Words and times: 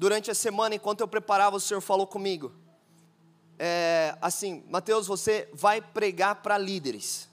durante 0.00 0.30
a 0.30 0.34
semana, 0.34 0.74
enquanto 0.74 1.02
eu 1.02 1.06
preparava, 1.06 1.56
o 1.56 1.60
Senhor 1.60 1.82
falou 1.82 2.06
comigo. 2.06 2.50
É, 3.58 4.16
assim, 4.22 4.64
Mateus, 4.70 5.06
você 5.06 5.46
vai 5.52 5.82
pregar 5.82 6.36
para 6.36 6.56
líderes. 6.56 7.28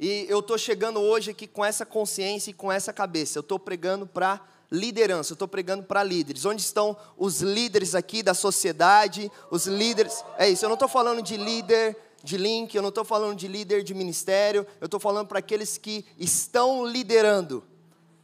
E 0.00 0.24
eu 0.26 0.38
estou 0.38 0.56
chegando 0.56 1.00
hoje 1.00 1.32
aqui 1.32 1.46
com 1.46 1.62
essa 1.62 1.84
consciência 1.84 2.50
e 2.50 2.54
com 2.54 2.72
essa 2.72 2.94
cabeça. 2.94 3.36
Eu 3.38 3.42
estou 3.42 3.58
pregando 3.58 4.06
para 4.06 4.40
liderança, 4.72 5.32
eu 5.32 5.34
estou 5.34 5.46
pregando 5.46 5.82
para 5.82 6.02
líderes. 6.02 6.46
Onde 6.46 6.62
estão 6.62 6.96
os 7.14 7.42
líderes 7.42 7.94
aqui 7.94 8.22
da 8.22 8.32
sociedade? 8.32 9.30
Os 9.50 9.66
líderes. 9.66 10.24
É 10.38 10.48
isso, 10.48 10.64
eu 10.64 10.70
não 10.70 10.76
estou 10.76 10.88
falando 10.88 11.20
de 11.20 11.36
líder 11.36 11.94
de 12.24 12.38
link, 12.38 12.74
eu 12.74 12.80
não 12.80 12.88
estou 12.88 13.04
falando 13.04 13.36
de 13.36 13.46
líder 13.46 13.82
de 13.82 13.92
ministério, 13.92 14.66
eu 14.80 14.86
estou 14.86 14.98
falando 14.98 15.26
para 15.26 15.40
aqueles 15.40 15.76
que 15.76 16.06
estão 16.18 16.86
liderando. 16.86 17.62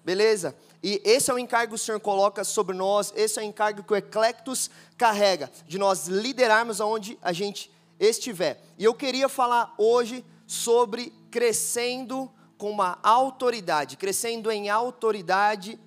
Beleza? 0.02 0.56
E 0.84 1.00
esse 1.02 1.30
é 1.30 1.34
o 1.34 1.38
encargo 1.38 1.70
que 1.70 1.76
o 1.76 1.82
Senhor 1.82 1.98
coloca 1.98 2.44
sobre 2.44 2.76
nós, 2.76 3.10
esse 3.16 3.38
é 3.38 3.42
o 3.42 3.46
encargo 3.46 3.82
que 3.82 3.94
o 3.94 3.96
Eclectus 3.96 4.68
carrega, 4.98 5.50
de 5.66 5.78
nós 5.78 6.08
liderarmos 6.08 6.78
aonde 6.78 7.18
a 7.22 7.32
gente 7.32 7.70
estiver. 7.98 8.62
E 8.76 8.84
eu 8.84 8.92
queria 8.92 9.26
falar 9.26 9.74
hoje 9.78 10.22
sobre 10.46 11.10
crescendo 11.30 12.30
com 12.58 12.70
uma 12.70 12.98
autoridade, 13.02 13.96
crescendo 13.96 14.52
em 14.52 14.68
autoridade, 14.68 15.80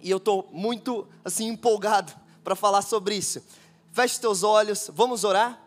e 0.00 0.10
eu 0.10 0.16
estou 0.16 0.48
muito 0.50 1.06
assim 1.22 1.48
empolgado 1.48 2.10
para 2.42 2.56
falar 2.56 2.80
sobre 2.80 3.14
isso. 3.14 3.44
Feche 3.92 4.18
teus 4.18 4.42
olhos, 4.42 4.90
vamos 4.90 5.22
orar? 5.22 5.62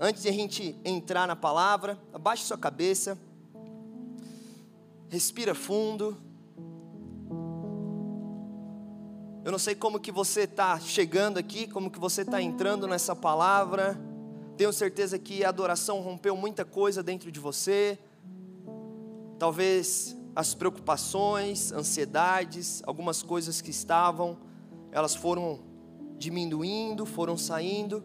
Antes 0.00 0.22
de 0.22 0.30
a 0.30 0.32
gente 0.32 0.74
entrar 0.82 1.28
na 1.28 1.36
palavra, 1.36 2.00
abaixe 2.10 2.44
sua 2.44 2.56
cabeça, 2.56 3.18
respira 5.10 5.54
fundo. 5.54 6.24
Eu 9.46 9.52
não 9.52 9.60
sei 9.60 9.76
como 9.76 10.00
que 10.00 10.10
você 10.10 10.40
está 10.40 10.76
chegando 10.80 11.38
aqui, 11.38 11.68
como 11.68 11.88
que 11.88 12.00
você 12.00 12.22
está 12.22 12.42
entrando 12.42 12.88
nessa 12.88 13.14
palavra. 13.14 13.96
Tenho 14.56 14.72
certeza 14.72 15.20
que 15.20 15.44
a 15.44 15.50
adoração 15.50 16.00
rompeu 16.00 16.36
muita 16.36 16.64
coisa 16.64 17.00
dentro 17.00 17.30
de 17.30 17.38
você. 17.38 17.96
Talvez 19.38 20.16
as 20.34 20.52
preocupações, 20.52 21.70
ansiedades, 21.70 22.82
algumas 22.84 23.22
coisas 23.22 23.60
que 23.60 23.70
estavam, 23.70 24.36
elas 24.90 25.14
foram 25.14 25.60
diminuindo, 26.18 27.06
foram 27.06 27.38
saindo. 27.38 28.02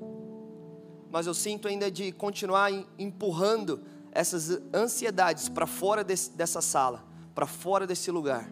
Mas 1.09 1.25
eu 1.25 1.33
sinto 1.33 1.67
ainda 1.67 1.89
de 1.89 2.11
continuar 2.11 2.71
empurrando 2.99 3.81
essas 4.11 4.61
ansiedades 4.71 5.49
para 5.49 5.65
fora 5.65 6.03
desse, 6.03 6.29
dessa 6.37 6.61
sala, 6.61 7.03
para 7.33 7.47
fora 7.47 7.87
desse 7.87 8.11
lugar. 8.11 8.47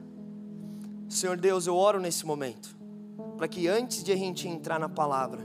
Senhor 1.08 1.38
Deus, 1.38 1.68
eu 1.68 1.76
oro 1.76 2.00
nesse 2.00 2.26
momento 2.26 2.79
para 3.40 3.48
que 3.48 3.70
antes 3.70 4.04
de 4.04 4.12
a 4.12 4.18
gente 4.18 4.50
entrar 4.50 4.78
na 4.78 4.90
palavra, 4.90 5.42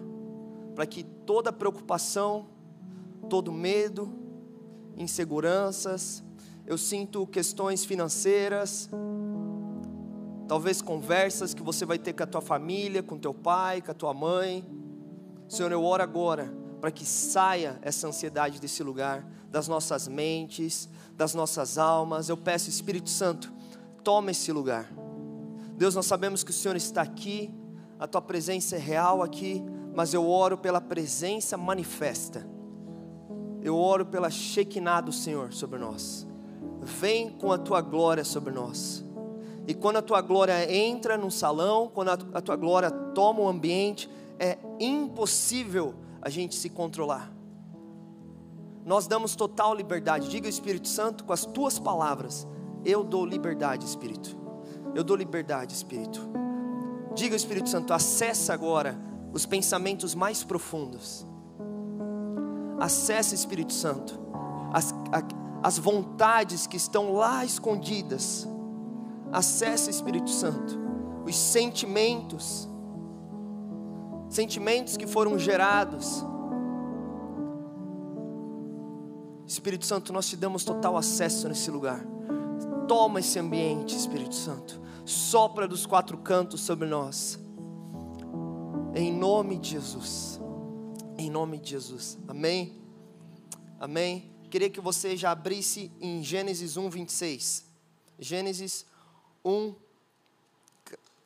para 0.74 0.84
que 0.84 1.04
toda 1.04 1.52
preocupação, 1.52 2.48
todo 3.30 3.52
medo, 3.52 4.12
inseguranças, 4.96 6.20
eu 6.66 6.76
sinto 6.76 7.24
questões 7.24 7.84
financeiras, 7.84 8.90
talvez 10.48 10.82
conversas 10.82 11.54
que 11.54 11.62
você 11.62 11.86
vai 11.86 11.96
ter 11.96 12.14
com 12.14 12.24
a 12.24 12.26
tua 12.26 12.40
família, 12.40 13.00
com 13.00 13.16
teu 13.16 13.32
pai, 13.32 13.80
com 13.80 13.92
a 13.92 13.94
tua 13.94 14.12
mãe. 14.12 14.66
Senhor, 15.48 15.70
eu 15.70 15.84
oro 15.84 16.02
agora 16.02 16.52
para 16.80 16.90
que 16.90 17.06
saia 17.06 17.78
essa 17.80 18.08
ansiedade 18.08 18.60
desse 18.60 18.82
lugar, 18.82 19.24
das 19.48 19.68
nossas 19.68 20.08
mentes, 20.08 20.88
das 21.16 21.32
nossas 21.32 21.78
almas. 21.78 22.28
Eu 22.28 22.36
peço, 22.36 22.68
Espírito 22.68 23.08
Santo, 23.08 23.52
toma 24.02 24.32
esse 24.32 24.50
lugar. 24.50 24.92
Deus, 25.76 25.94
nós 25.94 26.06
sabemos 26.06 26.42
que 26.42 26.50
o 26.50 26.54
Senhor 26.54 26.74
está 26.74 27.00
aqui, 27.00 27.54
a 27.98 28.06
tua 28.06 28.20
presença 28.20 28.76
é 28.76 28.78
real 28.78 29.22
aqui, 29.22 29.64
mas 29.94 30.12
eu 30.12 30.28
oro 30.28 30.58
pela 30.58 30.80
presença 30.80 31.56
manifesta. 31.56 32.46
Eu 33.62 33.76
oro 33.76 34.04
pela 34.04 34.30
Shekinah 34.30 35.00
do 35.00 35.12
Senhor 35.12 35.52
sobre 35.52 35.78
nós. 35.78 36.26
Vem 36.82 37.30
com 37.30 37.52
a 37.52 37.58
tua 37.58 37.80
glória 37.80 38.24
sobre 38.24 38.52
nós. 38.52 39.04
E 39.66 39.72
quando 39.72 39.96
a 39.96 40.02
tua 40.02 40.20
glória 40.20 40.70
entra 40.74 41.16
no 41.16 41.30
salão, 41.30 41.90
quando 41.92 42.10
a 42.10 42.40
tua 42.40 42.56
glória 42.56 42.90
toma 42.90 43.40
o 43.40 43.48
ambiente, 43.48 44.10
é 44.38 44.58
impossível 44.78 45.94
a 46.20 46.28
gente 46.28 46.54
se 46.54 46.68
controlar. 46.68 47.32
Nós 48.84 49.06
damos 49.06 49.34
total 49.34 49.74
liberdade. 49.74 50.28
Diga 50.28 50.48
Espírito 50.48 50.88
Santo 50.88 51.24
com 51.24 51.32
as 51.32 51.46
tuas 51.46 51.78
palavras: 51.78 52.46
Eu 52.84 53.02
dou 53.02 53.24
liberdade, 53.24 53.86
Espírito. 53.86 54.36
Eu 54.94 55.02
dou 55.02 55.16
liberdade, 55.16 55.72
Espírito. 55.72 56.43
Diga 57.14 57.34
ao 57.34 57.36
Espírito 57.36 57.68
Santo, 57.68 57.92
acessa 57.92 58.52
agora 58.52 58.98
os 59.32 59.46
pensamentos 59.46 60.14
mais 60.14 60.42
profundos. 60.42 61.26
Acesse, 62.78 63.34
Espírito 63.34 63.72
Santo, 63.72 64.18
as, 64.72 64.92
as 65.62 65.78
vontades 65.78 66.66
que 66.66 66.76
estão 66.76 67.12
lá 67.12 67.44
escondidas. 67.44 68.48
Acesse, 69.32 69.90
Espírito 69.90 70.28
Santo, 70.28 70.78
os 71.24 71.36
sentimentos, 71.36 72.68
sentimentos 74.28 74.96
que 74.96 75.06
foram 75.06 75.38
gerados. 75.38 76.24
Espírito 79.46 79.86
Santo, 79.86 80.12
nós 80.12 80.28
te 80.28 80.36
damos 80.36 80.64
total 80.64 80.96
acesso 80.96 81.48
nesse 81.48 81.70
lugar. 81.70 82.13
Toma 82.86 83.20
esse 83.20 83.38
ambiente, 83.38 83.96
Espírito 83.96 84.34
Santo 84.34 84.84
sopra 85.04 85.68
dos 85.68 85.84
quatro 85.84 86.16
cantos 86.18 86.60
sobre 86.62 86.88
nós. 86.88 87.38
Em 88.94 89.12
nome 89.12 89.58
de 89.58 89.70
Jesus. 89.70 90.40
Em 91.18 91.30
nome 91.30 91.58
de 91.58 91.70
Jesus. 91.70 92.18
Amém. 92.26 92.80
Amém. 93.78 94.32
Queria 94.50 94.70
que 94.70 94.80
você 94.80 95.16
já 95.16 95.32
abrisse 95.32 95.92
em 96.00 96.22
Gênesis 96.22 96.76
1, 96.76 96.88
26. 96.88 97.64
Gênesis 98.18 98.86
1, 99.44 99.74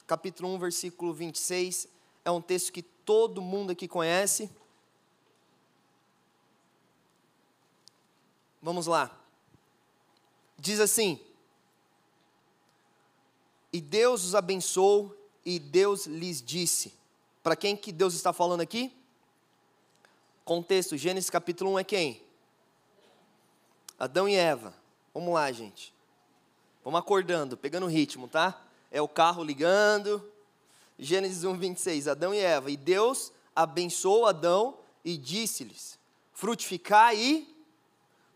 capítulo 0.06 0.48
1, 0.54 0.58
versículo 0.58 1.12
26. 1.12 1.86
É 2.24 2.30
um 2.30 2.40
texto 2.40 2.72
que 2.72 2.82
todo 2.82 3.40
mundo 3.40 3.70
aqui 3.70 3.86
conhece. 3.86 4.50
Vamos 8.60 8.86
lá. 8.86 9.14
Diz 10.58 10.80
assim: 10.80 11.20
e 13.78 13.80
Deus 13.80 14.24
os 14.24 14.34
abençoou 14.34 15.16
e 15.44 15.60
Deus 15.60 16.04
lhes 16.04 16.42
disse. 16.42 16.92
Para 17.44 17.54
quem 17.54 17.76
que 17.76 17.92
Deus 17.92 18.12
está 18.12 18.32
falando 18.32 18.60
aqui? 18.60 18.92
Contexto, 20.44 20.96
Gênesis 20.96 21.30
capítulo 21.30 21.74
1 21.74 21.78
é 21.78 21.84
quem? 21.84 22.22
Adão 23.96 24.28
e 24.28 24.34
Eva. 24.34 24.74
Vamos 25.14 25.32
lá, 25.32 25.52
gente. 25.52 25.94
Vamos 26.82 26.98
acordando, 26.98 27.56
pegando 27.56 27.86
o 27.86 27.88
ritmo, 27.88 28.26
tá? 28.26 28.60
É 28.90 29.00
o 29.00 29.06
carro 29.06 29.44
ligando. 29.44 30.28
Gênesis 30.98 31.44
1, 31.44 31.56
26. 31.56 32.08
Adão 32.08 32.34
e 32.34 32.38
Eva. 32.40 32.72
E 32.72 32.76
Deus 32.76 33.30
abençoou 33.54 34.26
Adão 34.26 34.76
e 35.04 35.16
disse-lhes: 35.16 36.00
Frutificai 36.32 37.16
e 37.16 37.57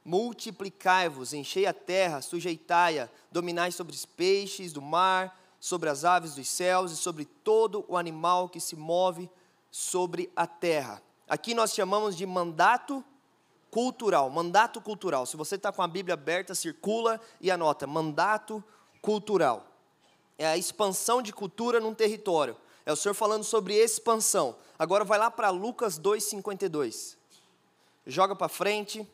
multiplicai-vos, 0.05 1.33
enchei 1.33 1.67
a 1.67 1.73
terra, 1.73 2.21
sujeitai-a, 2.21 3.09
dominai 3.31 3.71
sobre 3.71 3.95
os 3.95 4.05
peixes 4.05 4.73
do 4.73 4.83
mar, 4.83 5.41
sobre 5.61 5.89
as 5.89 6.05
aves 6.05 6.35
dos 6.35 6.49
céus 6.49 6.91
e 6.93 6.97
sobre 6.97 7.25
todo 7.25 7.85
o 7.89 7.97
animal 7.97 8.49
que 8.49 8.61
se 8.61 8.75
move 8.75 9.31
sobre 9.71 10.31
a 10.35 10.47
terra. 10.47 11.01
Aqui 11.29 11.55
nós 11.55 11.73
chamamos 11.73 12.17
de 12.17 12.27
mandato 12.27 13.05
cultural, 13.71 14.29
mandato 14.29 14.81
cultural. 14.81 15.25
Se 15.25 15.37
você 15.37 15.55
está 15.55 15.73
com 15.73 15.81
a 15.81 15.89
Bíblia 15.89 16.15
aberta, 16.15 16.55
circula 16.55 17.21
e 17.41 17.51
anota, 17.51 17.87
mandato 17.87 18.63
cultural. 19.01 19.67
É 20.37 20.47
a 20.47 20.59
expansão 20.59 21.23
de 21.23 21.33
cultura 21.33 21.81
num 21.81 21.95
território. 21.95 22.57
É 22.85 22.93
o 22.93 22.97
Senhor 22.97 23.15
falando 23.15 23.45
sobre 23.45 23.75
expansão. 23.75 24.57
Agora 24.79 25.05
vai 25.05 25.19
lá 25.19 25.31
para 25.31 25.49
Lucas 25.51 25.99
2,52. 25.99 27.17
Joga 28.07 28.35
para 28.35 28.49
frente. 28.49 29.09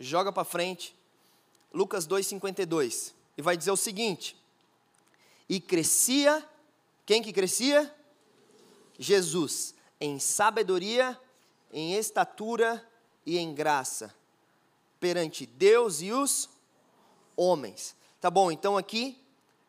Joga 0.00 0.32
para 0.32 0.44
frente, 0.44 0.96
Lucas 1.72 2.08
2,52, 2.08 3.12
e 3.36 3.42
vai 3.42 3.56
dizer 3.56 3.70
o 3.70 3.76
seguinte: 3.76 4.34
E 5.48 5.60
crescia, 5.60 6.44
quem 7.04 7.22
que 7.22 7.32
crescia? 7.32 7.94
Jesus, 8.98 9.74
em 10.00 10.18
sabedoria, 10.18 11.18
em 11.72 11.94
estatura 11.94 12.84
e 13.24 13.38
em 13.38 13.54
graça, 13.54 14.14
perante 14.98 15.46
Deus 15.46 16.00
e 16.00 16.12
os 16.12 16.48
homens. 17.36 17.94
Tá 18.20 18.30
bom, 18.30 18.50
então 18.50 18.76
aqui, 18.76 19.18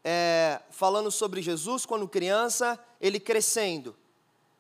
é, 0.03 0.61
falando 0.71 1.11
sobre 1.11 1.41
Jesus, 1.41 1.85
quando 1.85 2.07
criança, 2.07 2.79
ele 2.99 3.19
crescendo, 3.19 3.95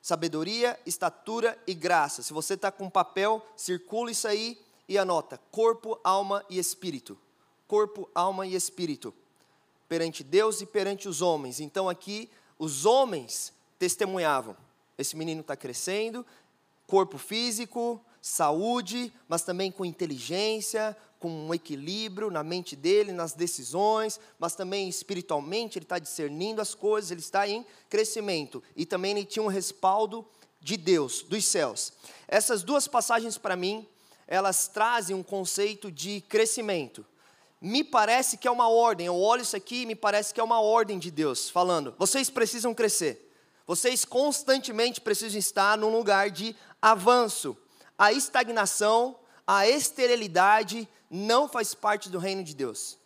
sabedoria, 0.01 0.79
estatura 0.85 1.61
e 1.65 1.73
graça. 1.73 2.21
Se 2.21 2.31
você 2.31 2.53
está 2.53 2.71
com 2.71 2.89
papel, 2.89 3.45
circula 3.55 4.11
isso 4.11 4.27
aí 4.27 4.57
e 4.91 4.97
anota: 4.97 5.39
corpo, 5.49 5.97
alma 6.03 6.45
e 6.49 6.59
espírito. 6.59 7.17
Corpo, 7.65 8.09
alma 8.13 8.45
e 8.45 8.53
espírito. 8.53 9.13
Perante 9.87 10.21
Deus 10.21 10.59
e 10.59 10.65
perante 10.65 11.07
os 11.07 11.21
homens. 11.21 11.61
Então 11.61 11.87
aqui 11.87 12.29
os 12.59 12.85
homens 12.85 13.53
testemunhavam. 13.79 14.55
Esse 14.97 15.15
menino 15.15 15.39
está 15.41 15.55
crescendo, 15.55 16.25
corpo 16.85 17.17
físico, 17.17 18.03
saúde, 18.21 19.11
mas 19.29 19.43
também 19.43 19.71
com 19.71 19.85
inteligência, 19.85 20.95
com 21.17 21.29
um 21.29 21.53
equilíbrio 21.53 22.29
na 22.29 22.43
mente 22.43 22.75
dele, 22.75 23.13
nas 23.13 23.31
decisões, 23.31 24.19
mas 24.37 24.55
também 24.55 24.89
espiritualmente 24.89 25.77
ele 25.77 25.85
está 25.85 25.99
discernindo 25.99 26.61
as 26.61 26.75
coisas, 26.75 27.11
ele 27.11 27.21
está 27.21 27.47
em 27.47 27.65
crescimento. 27.89 28.61
E 28.75 28.85
também 28.85 29.11
ele 29.11 29.25
tinha 29.25 29.43
um 29.43 29.47
respaldo 29.47 30.25
de 30.59 30.75
Deus, 30.75 31.21
dos 31.21 31.45
céus. 31.45 31.93
Essas 32.27 32.61
duas 32.61 32.87
passagens 32.87 33.37
para 33.37 33.55
mim, 33.55 33.87
elas 34.27 34.67
trazem 34.67 35.15
um 35.15 35.23
conceito 35.23 35.91
de 35.91 36.21
crescimento. 36.21 37.05
Me 37.61 37.83
parece 37.83 38.37
que 38.37 38.47
é 38.47 38.51
uma 38.51 38.69
ordem, 38.69 39.05
eu 39.05 39.15
olho 39.15 39.43
isso 39.43 39.55
aqui 39.55 39.83
e 39.83 39.85
me 39.85 39.95
parece 39.95 40.33
que 40.33 40.39
é 40.39 40.43
uma 40.43 40.59
ordem 40.59 40.97
de 40.97 41.11
Deus, 41.11 41.49
falando: 41.49 41.93
vocês 41.97 42.29
precisam 42.29 42.73
crescer. 42.73 43.29
Vocês 43.67 44.03
constantemente 44.03 44.99
precisam 44.99 45.39
estar 45.39 45.77
num 45.77 45.95
lugar 45.95 46.29
de 46.29 46.55
avanço. 46.81 47.55
A 47.97 48.11
estagnação, 48.11 49.15
a 49.45 49.67
esterilidade 49.67 50.89
não 51.09 51.47
faz 51.47 51.73
parte 51.73 52.09
do 52.09 52.17
reino 52.17 52.43
de 52.43 52.55
Deus. 52.55 52.97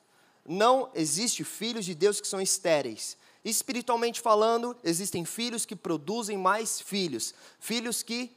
Não 0.47 0.89
existe 0.95 1.43
filhos 1.43 1.85
de 1.85 1.93
Deus 1.93 2.21
que 2.21 2.27
são 2.27 2.39
estéreis. 2.39 3.17
Espiritualmente 3.43 4.21
falando, 4.21 4.75
existem 4.83 5.25
filhos 5.25 5.65
que 5.65 5.75
produzem 5.75 6.37
mais 6.37 6.79
filhos, 6.79 7.33
filhos 7.59 8.01
que 8.01 8.35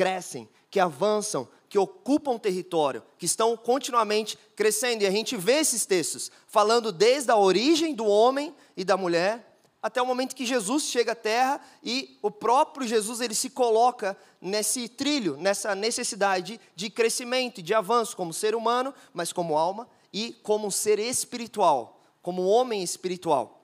crescem, 0.00 0.48
que 0.70 0.80
avançam, 0.80 1.46
que 1.68 1.78
ocupam 1.78 2.38
território, 2.38 3.02
que 3.18 3.26
estão 3.26 3.54
continuamente 3.54 4.38
crescendo. 4.56 5.02
E 5.02 5.06
a 5.06 5.10
gente 5.10 5.36
vê 5.36 5.56
esses 5.58 5.84
textos 5.84 6.30
falando 6.46 6.90
desde 6.90 7.30
a 7.30 7.36
origem 7.36 7.94
do 7.94 8.06
homem 8.06 8.54
e 8.74 8.82
da 8.82 8.96
mulher 8.96 9.46
até 9.82 10.00
o 10.00 10.06
momento 10.06 10.34
que 10.34 10.46
Jesus 10.46 10.84
chega 10.84 11.12
à 11.12 11.14
terra 11.14 11.60
e 11.84 12.18
o 12.22 12.30
próprio 12.30 12.88
Jesus 12.88 13.20
ele 13.20 13.34
se 13.34 13.50
coloca 13.50 14.16
nesse 14.40 14.88
trilho, 14.88 15.36
nessa 15.36 15.74
necessidade 15.74 16.58
de 16.74 16.88
crescimento, 16.88 17.60
de 17.60 17.74
avanço 17.74 18.16
como 18.16 18.32
ser 18.32 18.54
humano, 18.54 18.94
mas 19.12 19.34
como 19.34 19.58
alma 19.58 19.86
e 20.10 20.32
como 20.42 20.72
ser 20.72 20.98
espiritual, 20.98 22.00
como 22.22 22.46
homem 22.46 22.82
espiritual. 22.82 23.62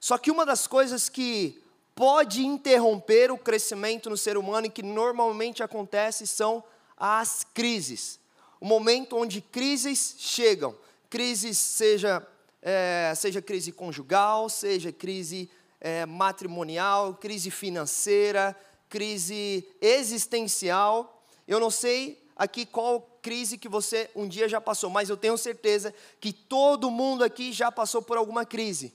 Só 0.00 0.16
que 0.16 0.30
uma 0.30 0.46
das 0.46 0.66
coisas 0.66 1.10
que 1.10 1.62
pode 1.94 2.44
interromper 2.44 3.30
o 3.30 3.38
crescimento 3.38 4.10
no 4.10 4.16
ser 4.16 4.36
humano 4.36 4.66
e 4.66 4.70
que 4.70 4.82
normalmente 4.82 5.62
acontece 5.62 6.26
são 6.26 6.62
as 6.96 7.46
crises. 7.54 8.18
O 8.60 8.66
momento 8.66 9.16
onde 9.16 9.40
crises 9.40 10.16
chegam, 10.18 10.74
crises 11.08 11.58
seja 11.58 12.26
é, 12.64 13.12
seja 13.14 13.42
crise 13.42 13.70
conjugal, 13.70 14.48
seja 14.48 14.90
crise 14.90 15.50
é, 15.78 16.06
matrimonial, 16.06 17.14
crise 17.14 17.50
financeira, 17.50 18.58
crise 18.88 19.68
existencial. 19.82 21.22
Eu 21.46 21.60
não 21.60 21.70
sei 21.70 22.26
aqui 22.34 22.64
qual 22.64 23.02
crise 23.20 23.58
que 23.58 23.68
você 23.68 24.10
um 24.16 24.26
dia 24.26 24.48
já 24.48 24.62
passou, 24.62 24.88
mas 24.88 25.10
eu 25.10 25.16
tenho 25.16 25.36
certeza 25.36 25.94
que 26.18 26.32
todo 26.32 26.90
mundo 26.90 27.22
aqui 27.22 27.52
já 27.52 27.70
passou 27.70 28.00
por 28.00 28.16
alguma 28.16 28.46
crise. 28.46 28.94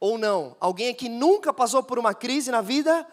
Ou 0.00 0.16
não? 0.16 0.56
Alguém 0.60 0.88
aqui 0.88 1.08
nunca 1.08 1.52
passou 1.52 1.82
por 1.82 1.98
uma 1.98 2.14
crise 2.14 2.50
na 2.50 2.60
vida? 2.60 3.06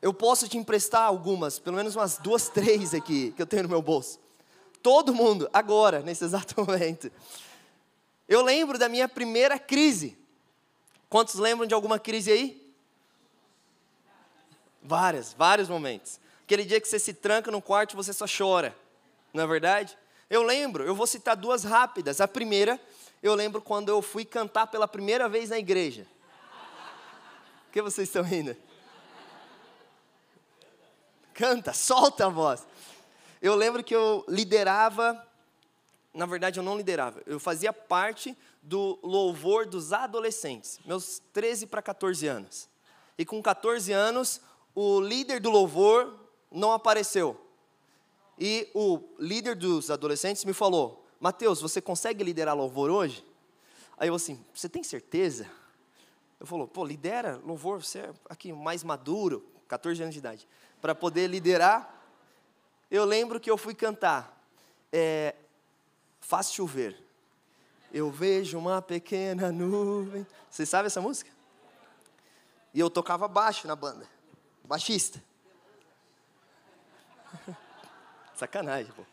Eu 0.00 0.14
posso 0.14 0.48
te 0.48 0.56
emprestar 0.56 1.02
algumas, 1.02 1.58
pelo 1.58 1.76
menos 1.76 1.94
umas 1.96 2.18
duas, 2.18 2.48
três 2.50 2.94
aqui 2.94 3.32
que 3.32 3.42
eu 3.42 3.46
tenho 3.46 3.64
no 3.64 3.68
meu 3.68 3.82
bolso. 3.82 4.18
Todo 4.82 5.14
mundo, 5.14 5.48
agora, 5.52 6.00
nesse 6.02 6.24
exato 6.24 6.54
momento. 6.64 7.10
Eu 8.28 8.42
lembro 8.42 8.78
da 8.78 8.88
minha 8.88 9.08
primeira 9.08 9.58
crise. 9.58 10.16
Quantos 11.08 11.34
lembram 11.34 11.66
de 11.66 11.74
alguma 11.74 11.98
crise 11.98 12.30
aí? 12.30 12.72
Várias, 14.82 15.34
vários 15.34 15.68
momentos. 15.68 16.20
Aquele 16.44 16.64
dia 16.64 16.80
que 16.80 16.88
você 16.88 16.98
se 16.98 17.12
tranca 17.12 17.50
no 17.50 17.60
quarto 17.60 17.92
e 17.92 17.96
você 17.96 18.12
só 18.12 18.26
chora, 18.26 18.76
não 19.34 19.44
é 19.44 19.46
verdade? 19.46 19.96
Eu 20.28 20.42
lembro, 20.42 20.84
eu 20.84 20.94
vou 20.94 21.06
citar 21.06 21.36
duas 21.36 21.64
rápidas. 21.64 22.20
A 22.20 22.28
primeira, 22.28 22.80
eu 23.22 23.34
lembro 23.34 23.60
quando 23.60 23.88
eu 23.88 24.00
fui 24.00 24.24
cantar 24.24 24.66
pela 24.66 24.88
primeira 24.88 25.28
vez 25.28 25.50
na 25.50 25.58
igreja. 25.58 26.06
O 27.68 27.72
que 27.72 27.82
vocês 27.82 28.08
estão 28.08 28.22
rindo? 28.22 28.56
Canta, 31.34 31.72
solta 31.72 32.26
a 32.26 32.28
voz. 32.28 32.66
Eu 33.40 33.54
lembro 33.54 33.82
que 33.82 33.94
eu 33.94 34.24
liderava 34.28 35.26
na 36.12 36.26
verdade 36.26 36.58
eu 36.58 36.62
não 36.62 36.76
liderava, 36.76 37.22
eu 37.26 37.38
fazia 37.38 37.72
parte 37.72 38.36
do 38.62 38.98
louvor 39.02 39.66
dos 39.66 39.92
adolescentes, 39.92 40.80
meus 40.84 41.22
13 41.32 41.66
para 41.66 41.80
14 41.80 42.26
anos. 42.26 42.68
E 43.16 43.24
com 43.24 43.40
14 43.42 43.92
anos, 43.92 44.40
o 44.74 45.00
líder 45.00 45.40
do 45.40 45.50
louvor 45.50 46.14
não 46.50 46.72
apareceu. 46.72 47.40
E 48.38 48.68
o 48.74 49.00
líder 49.18 49.54
dos 49.54 49.90
adolescentes 49.90 50.44
me 50.44 50.52
falou: 50.52 50.99
Mateus, 51.20 51.60
você 51.60 51.80
consegue 51.80 52.24
liderar 52.24 52.56
louvor 52.56 52.90
hoje? 52.90 53.24
Aí 53.98 54.08
eu 54.08 54.14
assim, 54.14 54.42
você 54.54 54.68
tem 54.68 54.82
certeza? 54.82 55.46
Eu 56.40 56.46
falou, 56.46 56.66
pô, 56.66 56.82
lidera 56.84 57.38
louvor, 57.44 57.84
você 57.84 57.98
é 57.98 58.10
aqui 58.30 58.50
mais 58.50 58.82
maduro, 58.82 59.46
14 59.68 60.02
anos 60.02 60.14
de 60.14 60.18
idade, 60.18 60.48
para 60.80 60.94
poder 60.94 61.28
liderar. 61.28 62.02
Eu 62.90 63.04
lembro 63.04 63.38
que 63.38 63.50
eu 63.50 63.58
fui 63.58 63.74
cantar. 63.74 64.42
É, 64.90 65.34
Faz 66.20 66.52
chover. 66.52 66.96
Eu 67.92 68.10
vejo 68.10 68.58
uma 68.58 68.80
pequena 68.80 69.50
nuvem. 69.50 70.26
Vocês 70.48 70.68
sabem 70.68 70.86
essa 70.86 71.00
música? 71.00 71.30
E 72.72 72.78
eu 72.78 72.88
tocava 72.88 73.26
baixo 73.26 73.66
na 73.66 73.74
banda. 73.74 74.06
Baixista. 74.64 75.20
Sacanagem, 78.34 78.92
pô. 78.92 79.04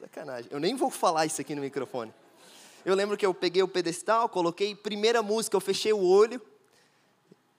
Sacanagem. 0.00 0.50
Eu 0.50 0.58
nem 0.58 0.74
vou 0.74 0.90
falar 0.90 1.26
isso 1.26 1.42
aqui 1.42 1.54
no 1.54 1.60
microfone. 1.60 2.12
Eu 2.86 2.94
lembro 2.94 3.18
que 3.18 3.26
eu 3.26 3.34
peguei 3.34 3.62
o 3.62 3.68
pedestal, 3.68 4.30
coloquei 4.30 4.74
primeira 4.74 5.22
música, 5.22 5.54
eu 5.54 5.60
fechei 5.60 5.92
o 5.92 6.02
olho. 6.02 6.40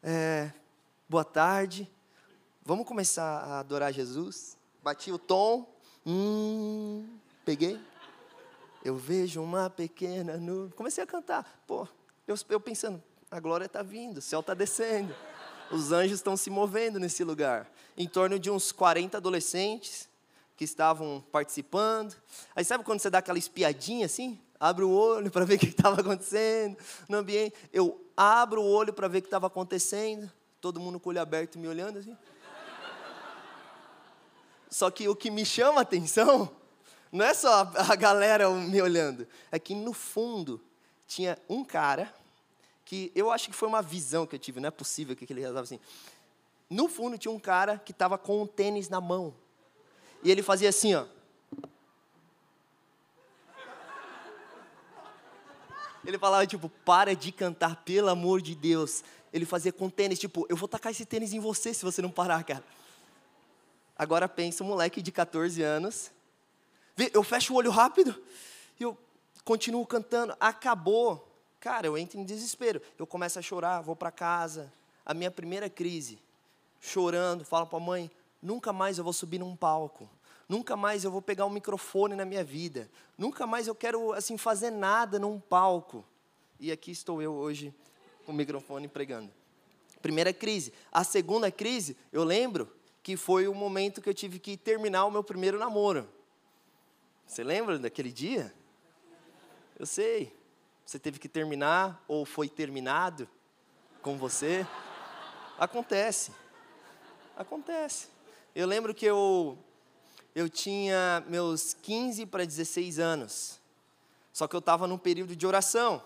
É, 0.02 0.52
boa 1.08 1.24
tarde. 1.24 1.88
Vamos 2.66 2.88
começar 2.88 3.24
a 3.24 3.60
adorar 3.60 3.94
Jesus. 3.94 4.58
Bati 4.82 5.12
o 5.12 5.20
tom. 5.20 5.72
Hum, 6.04 7.08
peguei. 7.46 7.80
Eu 8.84 8.96
vejo 8.96 9.40
uma 9.40 9.70
pequena 9.70 10.36
nuvem. 10.38 10.72
Comecei 10.72 11.04
a 11.04 11.08
cantar. 11.08 11.62
Pô, 11.68 11.88
eu, 12.28 12.36
eu 12.50 12.60
pensando, 12.60 13.04
a 13.30 13.40
glória 13.40 13.66
está 13.66 13.84
vindo, 13.84 14.18
o 14.18 14.22
céu 14.22 14.40
está 14.40 14.56
descendo. 14.56 15.16
Os 15.70 15.92
anjos 15.92 16.18
estão 16.18 16.36
se 16.36 16.50
movendo 16.50 17.00
nesse 17.00 17.24
lugar. 17.24 17.72
Em 17.96 18.08
torno 18.08 18.40
de 18.40 18.50
uns 18.50 18.72
40 18.72 19.18
adolescentes 19.18 20.10
que 20.62 20.66
estavam 20.66 21.24
participando. 21.32 22.16
Aí 22.56 22.64
sabe 22.64 22.84
quando 22.84 23.00
você 23.00 23.10
dá 23.10 23.18
aquela 23.18 23.40
espiadinha 23.40 24.06
assim? 24.06 24.40
Abre 24.60 24.86
o 24.86 24.92
olho 24.92 25.32
para 25.32 25.44
ver 25.44 25.56
o 25.56 25.58
que 25.58 25.66
estava 25.66 26.02
acontecendo 26.02 26.78
no 27.10 27.18
ambiente. 27.18 27.56
Eu 27.74 28.00
abro 28.16 28.62
o 28.62 28.66
olho 28.68 28.94
para 28.94 29.08
ver 29.08 29.18
o 29.18 29.22
que 29.24 29.28
estava 29.28 29.48
acontecendo. 29.48 30.32
Todo 30.62 30.80
mundo 30.80 31.00
com 31.00 31.10
o 31.10 31.14
olho 31.14 31.20
aberto 31.20 31.58
me 31.58 31.68
olhando 31.68 31.98
assim. 31.98 32.16
Só 34.70 34.92
que 34.92 35.10
o 35.10 35.16
que 35.16 35.32
me 35.32 35.44
chama 35.44 35.80
a 35.80 35.82
atenção 35.82 36.56
não 37.12 37.26
é 37.26 37.34
só 37.34 37.72
a 37.76 37.96
galera 37.96 38.48
me 38.52 38.80
olhando. 38.84 39.28
É 39.52 39.58
que 39.58 39.74
no 39.74 39.94
fundo 39.94 40.62
tinha 41.08 41.40
um 41.50 41.66
cara 41.66 42.14
que 42.86 43.12
eu 43.16 43.32
acho 43.32 43.50
que 43.50 43.56
foi 43.56 43.68
uma 43.68 43.82
visão 43.82 44.28
que 44.28 44.36
eu 44.36 44.40
tive, 44.40 44.60
não 44.60 44.68
é 44.68 44.72
possível 44.72 45.16
que 45.16 45.26
ele 45.28 45.42
estava 45.42 45.62
assim. 45.62 45.80
No 46.70 46.88
fundo 46.88 47.18
tinha 47.18 47.32
um 47.32 47.40
cara 47.40 47.80
que 47.80 47.92
estava 47.92 48.16
com 48.16 48.44
um 48.44 48.46
tênis 48.46 48.90
na 48.90 49.02
mão. 49.02 49.34
E 50.24 50.32
ele 50.32 50.44
fazia 50.44 50.70
assim, 50.70 50.94
ó. 50.94 51.06
Ele 56.04 56.18
falava, 56.18 56.46
tipo, 56.48 56.70
para 56.84 57.16
de 57.16 57.32
cantar, 57.32 57.76
pelo 57.84 58.10
amor 58.10 58.42
de 58.42 58.56
Deus. 58.56 59.04
Ele 59.32 59.46
fazia 59.46 59.72
com 59.72 59.90
tênis, 59.90 60.20
tipo, 60.20 60.46
eu 60.50 60.56
vou 60.56 60.68
tacar 60.68 60.92
esse 60.92 61.06
tênis 61.06 61.34
em 61.34 61.40
você 61.40 61.74
se 61.74 61.86
você 61.86 62.02
não 62.02 62.12
parar, 62.12 62.44
cara. 62.44 62.64
Agora 63.96 64.28
pensa 64.28 64.64
um 64.64 64.68
moleque 64.68 65.02
de 65.02 65.12
14 65.12 65.62
anos, 65.62 66.12
eu 67.14 67.24
fecho 67.24 67.54
o 67.54 67.58
olho 67.58 67.70
rápido 67.70 68.20
e 68.80 68.84
eu 68.84 68.98
continuo 69.46 69.86
cantando. 69.86 70.36
Acabou. 70.40 71.28
Cara, 71.60 71.86
eu 71.86 71.98
entro 71.98 72.20
em 72.20 72.26
desespero. 72.26 72.82
Eu 72.98 73.06
começo 73.06 73.38
a 73.38 73.42
chorar, 73.42 73.82
vou 73.82 73.96
para 73.96 74.12
casa. 74.12 74.72
A 75.06 75.14
minha 75.14 75.32
primeira 75.32 75.70
crise. 75.70 76.20
Chorando, 76.80 77.46
falo 77.46 77.68
para 77.68 77.78
a 77.78 77.82
mãe: 77.82 78.12
nunca 78.42 78.74
mais 78.74 78.98
eu 78.98 79.04
vou 79.04 79.14
subir 79.14 79.40
num 79.40 79.56
palco. 79.56 80.10
Nunca 80.48 80.76
mais 80.76 81.04
eu 81.04 81.12
vou 81.12 81.22
pegar 81.22 81.46
um 81.46 81.50
microfone 81.50 82.16
na 82.16 82.26
minha 82.26 82.44
vida. 82.44 82.90
Nunca 83.18 83.48
mais 83.48 83.68
eu 83.68 83.76
quero 83.76 84.12
assim 84.12 84.38
fazer 84.38 84.70
nada 84.70 85.18
num 85.18 85.40
palco. 85.40 86.06
E 86.60 86.72
aqui 86.72 86.92
estou 86.92 87.22
eu 87.22 87.34
hoje 87.34 87.74
com 88.26 88.32
o 88.32 88.36
microfone 88.36 88.88
pregando. 88.88 89.32
Primeira 90.02 90.34
crise. 90.34 90.74
A 90.92 91.04
segunda 91.04 91.50
crise, 91.52 91.96
eu 92.12 92.24
lembro 92.24 92.70
que 93.02 93.16
foi 93.16 93.48
o 93.48 93.54
momento 93.56 94.02
que 94.02 94.10
eu 94.10 94.14
tive 94.14 94.40
que 94.40 94.58
terminar 94.58 95.06
o 95.06 95.12
meu 95.12 95.24
primeiro 95.24 95.58
namoro. 95.58 96.08
Você 97.26 97.44
lembra 97.44 97.80
daquele 97.80 98.12
dia? 98.12 98.54
Eu 99.80 99.86
sei. 99.86 100.36
Você 100.86 101.00
teve 101.00 101.18
que 101.18 101.30
terminar 101.30 102.04
ou 102.08 102.26
foi 102.26 102.50
terminado 102.50 103.28
com 104.02 104.18
você? 104.18 104.68
Acontece. 105.58 106.34
Acontece. 107.38 108.10
Eu 108.54 108.68
lembro 108.68 108.94
que 108.94 109.06
eu 109.06 109.58
eu 110.36 110.50
tinha 110.50 111.24
meus 111.28 111.74
15 111.74 112.26
para 112.26 112.46
16 112.46 113.00
anos. 113.00 113.60
Só 114.34 114.48
que 114.48 114.56
eu 114.56 114.60
estava 114.60 114.88
num 114.88 114.98
período 114.98 115.36
de 115.36 115.48
oração. 115.48 116.04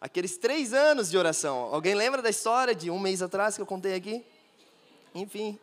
Aqueles 0.00 0.36
três 0.36 0.72
anos 0.72 1.10
de 1.10 1.18
oração. 1.18 1.72
Alguém 1.72 1.94
lembra 1.94 2.22
da 2.22 2.30
história 2.30 2.74
de 2.74 2.90
um 2.90 2.98
mês 2.98 3.22
atrás 3.22 3.54
que 3.54 3.62
eu 3.62 3.66
contei 3.66 3.94
aqui? 3.94 4.24
Enfim. 5.14 5.58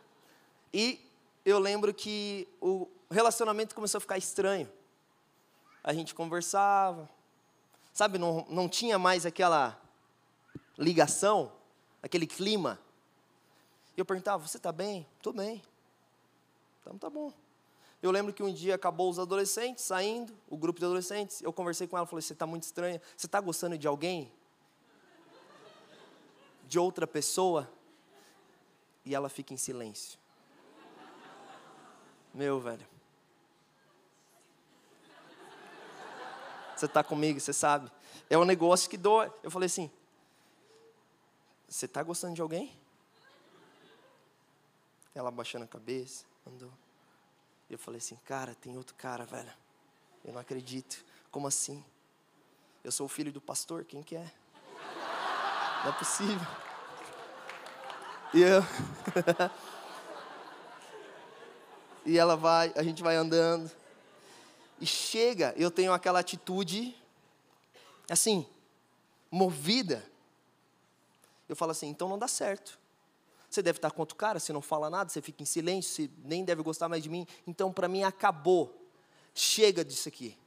E 0.74 1.00
eu 1.46 1.60
lembro 1.60 1.94
que 1.94 2.48
o 2.62 2.88
relacionamento 3.10 3.76
começou 3.76 3.98
a 3.98 4.02
ficar 4.02 4.18
estranho. 4.18 4.70
A 5.84 5.94
gente 5.94 6.14
conversava. 6.14 7.10
Sabe, 7.94 8.18
não, 8.18 8.46
não 8.50 8.70
tinha 8.70 9.00
mais 9.00 9.26
aquela 9.26 9.82
ligação, 10.78 11.52
aquele 12.02 12.28
clima. 12.28 12.80
E 13.98 14.00
eu 14.00 14.06
perguntava: 14.06 14.48
Você 14.48 14.58
está 14.58 14.72
bem? 14.72 15.08
Estou 15.18 15.34
bem. 15.34 15.64
Então 16.80 16.98
tá 16.98 17.10
bom. 17.10 17.34
Eu 18.00 18.12
lembro 18.12 18.32
que 18.32 18.44
um 18.44 18.54
dia 18.54 18.76
acabou 18.76 19.10
os 19.10 19.18
adolescentes 19.18 19.84
saindo, 19.84 20.38
o 20.48 20.56
grupo 20.56 20.80
de 20.80 20.86
adolescentes. 20.86 21.42
Eu 21.42 21.52
conversei 21.52 21.88
com 21.88 21.98
ela, 21.98 22.06
falei: 22.06 22.22
Você 22.22 22.34
está 22.34 22.46
muito 22.46 22.64
estranha. 22.64 23.02
Você 23.18 23.26
está 23.26 23.42
gostando 23.42 23.76
de 23.76 23.88
alguém? 23.88 24.32
De 26.68 26.78
outra 26.78 27.08
pessoa? 27.08 27.68
E 29.04 29.16
ela 29.16 29.30
fica 29.30 29.54
em 29.54 29.58
silêncio. 29.58 30.20
Meu 32.34 32.60
velho. 32.60 32.86
Você 36.76 36.86
está 36.86 37.04
comigo, 37.04 37.40
você 37.40 37.52
sabe. 37.52 37.92
É 38.30 38.38
um 38.38 38.46
negócio 38.46 38.88
que 38.88 38.98
dói. 38.98 39.34
Eu 39.42 39.50
falei 39.50 39.66
assim: 39.66 39.90
Você 41.68 41.88
está 41.88 42.04
gostando 42.04 42.36
de 42.36 42.42
alguém? 42.44 42.78
Ela 45.18 45.30
abaixando 45.30 45.66
a 45.66 45.68
cabeça 45.68 46.26
andou. 46.46 46.72
E 47.68 47.74
eu 47.74 47.80
falei 47.80 47.98
assim, 47.98 48.16
cara, 48.18 48.54
tem 48.54 48.78
outro 48.78 48.94
cara, 48.94 49.26
velho. 49.26 49.52
Eu 50.24 50.32
não 50.32 50.40
acredito. 50.40 51.04
Como 51.32 51.48
assim? 51.48 51.84
Eu 52.84 52.92
sou 52.92 53.08
o 53.08 53.10
filho 53.10 53.32
do 53.32 53.42
pastor, 53.42 53.84
quem 53.84 54.04
que 54.04 54.16
é? 54.16 54.32
Não 55.84 55.90
é 55.90 55.98
possível. 55.98 56.48
E 58.32 58.42
eu. 58.42 58.62
e 62.06 62.18
ela 62.18 62.38
vai, 62.38 62.72
a 62.76 62.84
gente 62.84 63.02
vai 63.02 63.16
andando. 63.16 63.72
E 64.80 64.86
chega, 64.86 65.52
eu 65.58 65.72
tenho 65.72 65.94
aquela 65.94 66.20
atitude, 66.20 66.96
assim, 68.08 68.48
movida. 69.32 70.06
Eu 71.50 71.56
falo 71.56 71.72
assim, 71.72 71.88
então 71.88 72.08
não 72.08 72.20
dá 72.20 72.28
certo. 72.28 72.78
Você 73.50 73.62
deve 73.62 73.78
estar 73.78 73.92
com 73.92 74.02
outro 74.02 74.16
cara, 74.16 74.40
você 74.40 74.52
não 74.52 74.62
fala 74.62 74.90
nada, 74.90 75.10
você 75.10 75.22
fica 75.22 75.42
em 75.42 75.46
silêncio, 75.46 76.06
você 76.06 76.12
nem 76.24 76.44
deve 76.44 76.62
gostar 76.62 76.90
mais 76.90 77.02
de 77.02 77.10
mim. 77.10 77.26
Então, 77.46 77.72
para 77.72 77.88
mim, 77.88 78.04
acabou. 78.04 78.76
Chega 79.34 79.86
disso 79.86 80.10
aqui. 80.10 80.38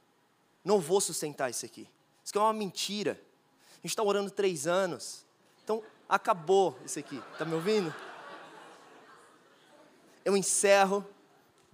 Não 0.63 0.79
vou 0.79 1.01
sustentar 1.01 1.49
isso 1.49 1.65
aqui. 1.65 1.87
Isso 2.23 2.31
aqui 2.31 2.37
é 2.37 2.41
uma 2.41 2.53
mentira. 2.53 3.19
A 3.73 3.75
gente 3.77 3.91
está 3.91 4.03
orando 4.03 4.29
três 4.29 4.67
anos. 4.67 5.25
Então, 5.63 5.81
acabou 6.07 6.77
isso 6.85 6.99
aqui. 6.99 7.21
Está 7.33 7.43
me 7.43 7.55
ouvindo? 7.55 7.93
Eu 10.23 10.37
encerro, 10.37 11.03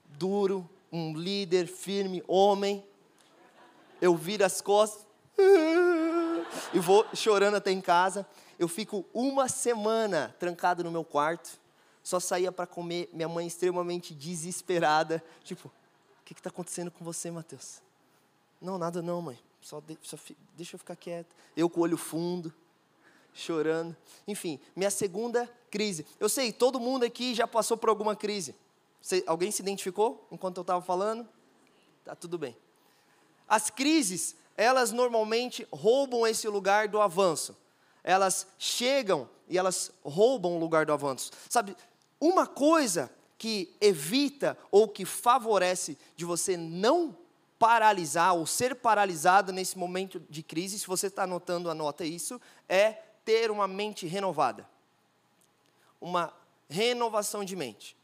duro, 0.06 0.68
um 0.90 1.14
líder 1.14 1.68
firme, 1.68 2.24
homem. 2.26 2.86
Eu 4.00 4.16
viro 4.16 4.46
as 4.46 4.62
costas 4.62 5.06
e 6.74 6.80
vou 6.80 7.06
chorando 7.14 7.56
até 7.56 7.72
em 7.72 7.82
casa 7.82 8.26
eu 8.60 8.68
fico 8.68 9.06
uma 9.14 9.48
semana 9.48 10.36
trancado 10.40 10.84
no 10.84 10.92
meu 10.92 11.04
quarto, 11.04 11.60
só 12.04 12.20
saía 12.20 12.52
para 12.52 12.66
comer, 12.66 13.10
minha 13.14 13.28
mãe 13.28 13.46
extremamente 13.46 14.14
desesperada, 14.14 15.24
tipo, 15.44 15.68
o 15.68 16.24
que 16.26 16.34
está 16.34 16.50
acontecendo 16.50 16.90
com 16.90 17.04
você, 17.04 17.30
Mateus? 17.30 17.82
Não, 18.62 18.78
nada 18.78 19.02
não, 19.02 19.22
mãe, 19.22 19.40
só, 19.62 19.80
de, 19.80 19.98
só 20.02 20.18
deixa 20.56 20.76
eu 20.76 20.80
ficar 20.80 20.96
quieto. 20.96 21.36
Eu 21.56 21.70
com 21.70 21.82
o 21.82 21.84
olho 21.84 21.98
fundo, 21.98 22.54
chorando. 23.34 23.96
Enfim, 24.28 24.60
minha 24.76 24.90
segunda 24.90 25.48
crise. 25.70 26.06
Eu 26.20 26.30
sei, 26.30 26.52
todo 26.52 26.80
mundo 26.80 27.04
aqui 27.04 27.36
já 27.36 27.48
passou 27.48 27.78
por 27.78 27.90
alguma 27.90 28.16
crise. 28.16 28.56
Você, 29.02 29.24
alguém 29.28 29.52
se 29.52 29.62
identificou 29.62 30.28
enquanto 30.32 30.58
eu 30.58 30.62
estava 30.62 30.82
falando? 30.82 31.28
Tá 32.04 32.16
tudo 32.16 32.38
bem. 32.38 32.58
As 33.48 33.70
crises, 33.70 34.36
elas 34.56 34.92
normalmente 34.92 35.68
roubam 35.72 36.26
esse 36.26 36.48
lugar 36.48 36.88
do 36.88 37.00
avanço 37.00 37.56
elas 38.08 38.48
chegam 38.58 39.30
e 39.50 39.58
elas 39.58 39.92
roubam 40.02 40.56
o 40.56 40.60
lugar 40.60 40.86
do 40.86 40.94
avanço. 40.94 41.30
Sabe, 41.50 41.76
uma 42.22 42.48
coisa 42.48 43.12
que 43.38 43.76
evita 43.82 44.58
ou 44.72 44.88
que 44.88 45.04
favorece 45.04 45.98
de 46.16 46.24
você 46.24 46.56
não 46.56 47.14
paralisar 47.60 48.34
ou 48.34 48.46
ser 48.46 48.76
paralisado 48.76 49.52
nesse 49.52 49.78
momento 49.78 50.22
de 50.30 50.42
crise, 50.42 50.80
se 50.80 50.88
você 50.88 51.08
está 51.08 51.24
anotando, 51.24 51.70
anota 51.70 52.06
isso, 52.06 52.40
é 52.70 52.92
ter 53.26 53.52
uma 53.52 53.68
mente 53.68 54.08
renovada. 54.08 54.66
Uma 56.00 56.32
renovação 56.70 57.44
de 57.44 57.58
mente. 57.58 57.98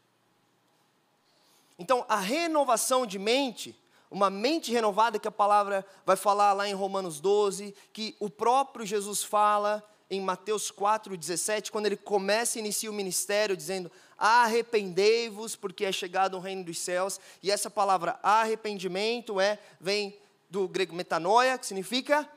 Então, 1.78 2.04
a 2.10 2.16
renovação 2.16 3.06
de 3.06 3.18
mente, 3.18 3.74
uma 4.10 4.28
mente 4.28 4.70
renovada 4.70 5.18
que 5.18 5.28
a 5.28 5.32
palavra 5.32 5.82
vai 6.04 6.14
falar 6.14 6.52
lá 6.52 6.68
em 6.68 6.74
Romanos 6.74 7.20
12, 7.20 7.74
que 7.90 8.14
o 8.20 8.28
próprio 8.28 8.84
Jesus 8.84 9.24
fala, 9.24 9.82
em 10.14 10.20
Mateus 10.20 10.70
4,17, 10.70 11.70
quando 11.70 11.86
ele 11.86 11.96
começa 11.96 12.58
e 12.58 12.60
inicia 12.60 12.90
o 12.90 12.94
ministério, 12.94 13.56
dizendo: 13.56 13.90
Arrependei-vos, 14.16 15.56
porque 15.56 15.84
é 15.84 15.92
chegado 15.92 16.36
o 16.36 16.40
reino 16.40 16.64
dos 16.64 16.78
céus. 16.78 17.20
E 17.42 17.50
essa 17.50 17.68
palavra 17.68 18.18
arrependimento 18.22 19.40
é, 19.40 19.58
vem 19.80 20.18
do 20.48 20.68
grego 20.68 20.94
metanoia, 20.94 21.58
que 21.58 21.66
significa 21.66 22.28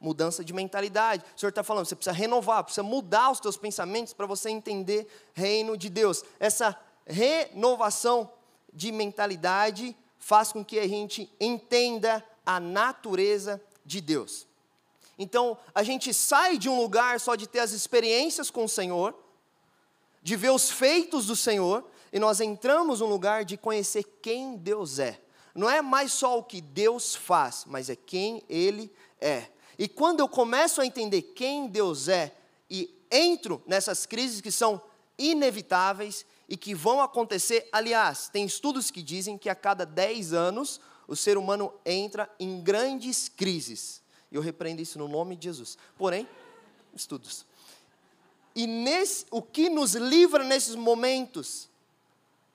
mudança 0.00 0.44
de 0.44 0.52
mentalidade. 0.52 1.24
O 1.34 1.40
Senhor 1.40 1.50
está 1.50 1.62
falando, 1.62 1.86
você 1.86 1.96
precisa 1.96 2.14
renovar, 2.14 2.62
precisa 2.62 2.82
mudar 2.82 3.30
os 3.30 3.40
teus 3.40 3.56
pensamentos 3.56 4.12
para 4.12 4.26
você 4.26 4.50
entender 4.50 5.06
reino 5.32 5.76
de 5.76 5.88
Deus. 5.88 6.22
Essa 6.38 6.78
renovação 7.06 8.30
de 8.72 8.92
mentalidade 8.92 9.96
faz 10.18 10.52
com 10.52 10.64
que 10.64 10.78
a 10.78 10.88
gente 10.88 11.32
entenda 11.40 12.24
a 12.44 12.58
natureza 12.58 13.60
de 13.84 14.00
Deus. 14.00 14.46
Então, 15.18 15.56
a 15.74 15.82
gente 15.82 16.12
sai 16.12 16.58
de 16.58 16.68
um 16.68 16.80
lugar 16.80 17.20
só 17.20 17.34
de 17.34 17.46
ter 17.46 17.60
as 17.60 17.72
experiências 17.72 18.50
com 18.50 18.64
o 18.64 18.68
Senhor, 18.68 19.14
de 20.22 20.36
ver 20.36 20.50
os 20.50 20.70
feitos 20.70 21.26
do 21.26 21.36
Senhor, 21.36 21.84
e 22.12 22.18
nós 22.18 22.40
entramos 22.40 23.00
num 23.00 23.06
lugar 23.06 23.44
de 23.44 23.56
conhecer 23.56 24.04
quem 24.22 24.56
Deus 24.56 24.98
é. 24.98 25.20
Não 25.54 25.70
é 25.70 25.80
mais 25.80 26.12
só 26.12 26.38
o 26.38 26.42
que 26.42 26.60
Deus 26.60 27.14
faz, 27.14 27.64
mas 27.66 27.88
é 27.88 27.96
quem 27.96 28.42
Ele 28.48 28.90
é. 29.20 29.48
E 29.78 29.88
quando 29.88 30.20
eu 30.20 30.28
começo 30.28 30.80
a 30.80 30.86
entender 30.86 31.22
quem 31.22 31.68
Deus 31.68 32.08
é 32.08 32.34
e 32.68 32.92
entro 33.10 33.62
nessas 33.66 34.06
crises 34.06 34.40
que 34.40 34.50
são 34.50 34.80
inevitáveis 35.18 36.26
e 36.48 36.56
que 36.56 36.74
vão 36.74 37.00
acontecer, 37.00 37.68
aliás, 37.72 38.28
tem 38.28 38.44
estudos 38.44 38.90
que 38.90 39.02
dizem 39.02 39.38
que 39.38 39.48
a 39.48 39.54
cada 39.54 39.84
10 39.84 40.32
anos 40.32 40.80
o 41.06 41.14
ser 41.14 41.36
humano 41.36 41.72
entra 41.84 42.30
em 42.38 42.60
grandes 42.60 43.28
crises. 43.28 44.03
Eu 44.34 44.42
repreendo 44.42 44.82
isso 44.82 44.98
no 44.98 45.06
nome 45.06 45.36
de 45.36 45.44
Jesus. 45.44 45.78
Porém, 45.96 46.28
estudos. 46.92 47.46
E 48.54 48.66
nesse, 48.66 49.26
o 49.30 49.40
que 49.40 49.68
nos 49.68 49.94
livra 49.94 50.42
nesses 50.42 50.74
momentos 50.74 51.68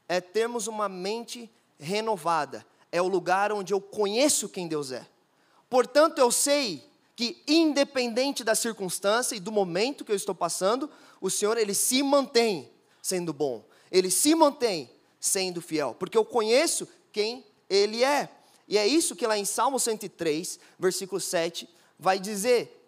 é 0.08 0.20
termos 0.20 0.68
uma 0.68 0.90
mente 0.90 1.50
renovada. 1.80 2.66
É 2.92 3.02
o 3.02 3.08
lugar 3.08 3.54
onde 3.54 3.74
eu 3.74 3.80
conheço 3.80 4.50
quem 4.50 4.68
Deus 4.68 4.92
é. 4.92 5.08
Portanto, 5.70 6.20
eu 6.20 6.32
sei 6.32 6.84
que 7.16 7.42
independente 7.48 8.44
da 8.44 8.56
circunstância 8.56 9.36
e 9.36 9.40
do 9.40 9.52
momento 9.52 10.04
que 10.04 10.12
eu 10.12 10.16
estou 10.16 10.36
passando, 10.36 10.90
o 11.22 11.30
Senhor 11.30 11.58
ele 11.58 11.74
se 11.74 12.04
mantém 12.04 12.70
sendo 13.02 13.32
bom. 13.32 13.64
Ele 13.90 14.12
se 14.12 14.36
mantém 14.36 14.90
sendo 15.18 15.62
fiel, 15.62 15.96
porque 15.98 16.18
eu 16.18 16.26
conheço 16.26 16.88
quem 17.12 17.46
ele 17.70 18.04
é. 18.04 18.30
E 18.70 18.78
é 18.78 18.86
isso 18.86 19.16
que 19.16 19.26
lá 19.26 19.36
em 19.36 19.46
Salmo 19.46 19.80
103, 19.80 20.60
versículo 20.78 21.20
7, 21.20 21.68
vai 21.98 22.20
dizer: 22.20 22.88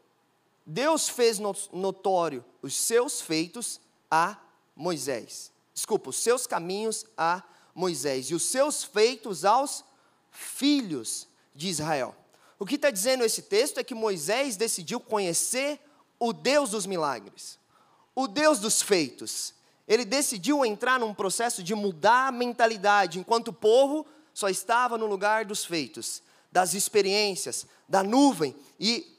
Deus 0.64 1.10
fez 1.10 1.40
notório 1.40 2.46
os 2.62 2.76
seus 2.76 3.20
feitos 3.20 3.82
a 4.10 4.38
Moisés. 4.76 5.52
Desculpa, 5.74 6.12
os 6.12 6.18
seus 6.18 6.46
caminhos 6.46 7.04
a 7.18 7.42
Moisés 7.74 8.28
e 8.28 8.36
os 8.36 8.44
seus 8.44 8.84
feitos 8.84 9.44
aos 9.44 9.84
filhos 10.30 11.28
de 11.56 11.68
Israel. 11.68 12.16
O 12.60 12.66
que 12.66 12.76
está 12.76 12.92
dizendo 12.92 13.24
esse 13.24 13.42
texto 13.42 13.80
é 13.80 13.84
que 13.84 13.96
Moisés 13.96 14.56
decidiu 14.56 15.00
conhecer 15.00 15.80
o 16.20 16.32
Deus 16.32 16.70
dos 16.70 16.86
milagres, 16.86 17.58
o 18.14 18.28
Deus 18.28 18.60
dos 18.60 18.84
feitos. 18.84 19.56
Ele 19.88 20.06
decidiu 20.06 20.64
entrar 20.64 21.00
num 21.00 21.12
processo 21.12 21.64
de 21.64 21.74
mudar 21.74 22.28
a 22.28 22.32
mentalidade, 22.32 23.18
enquanto 23.18 23.52
povo 23.52 24.06
só 24.34 24.50
estava 24.50 24.98
no 24.98 25.06
lugar 25.06 25.46
dos 25.46 25.66
feitos, 25.66 26.22
das 26.52 26.74
experiências, 26.74 27.66
da 27.88 28.04
nuvem. 28.04 28.56
E, 28.80 29.18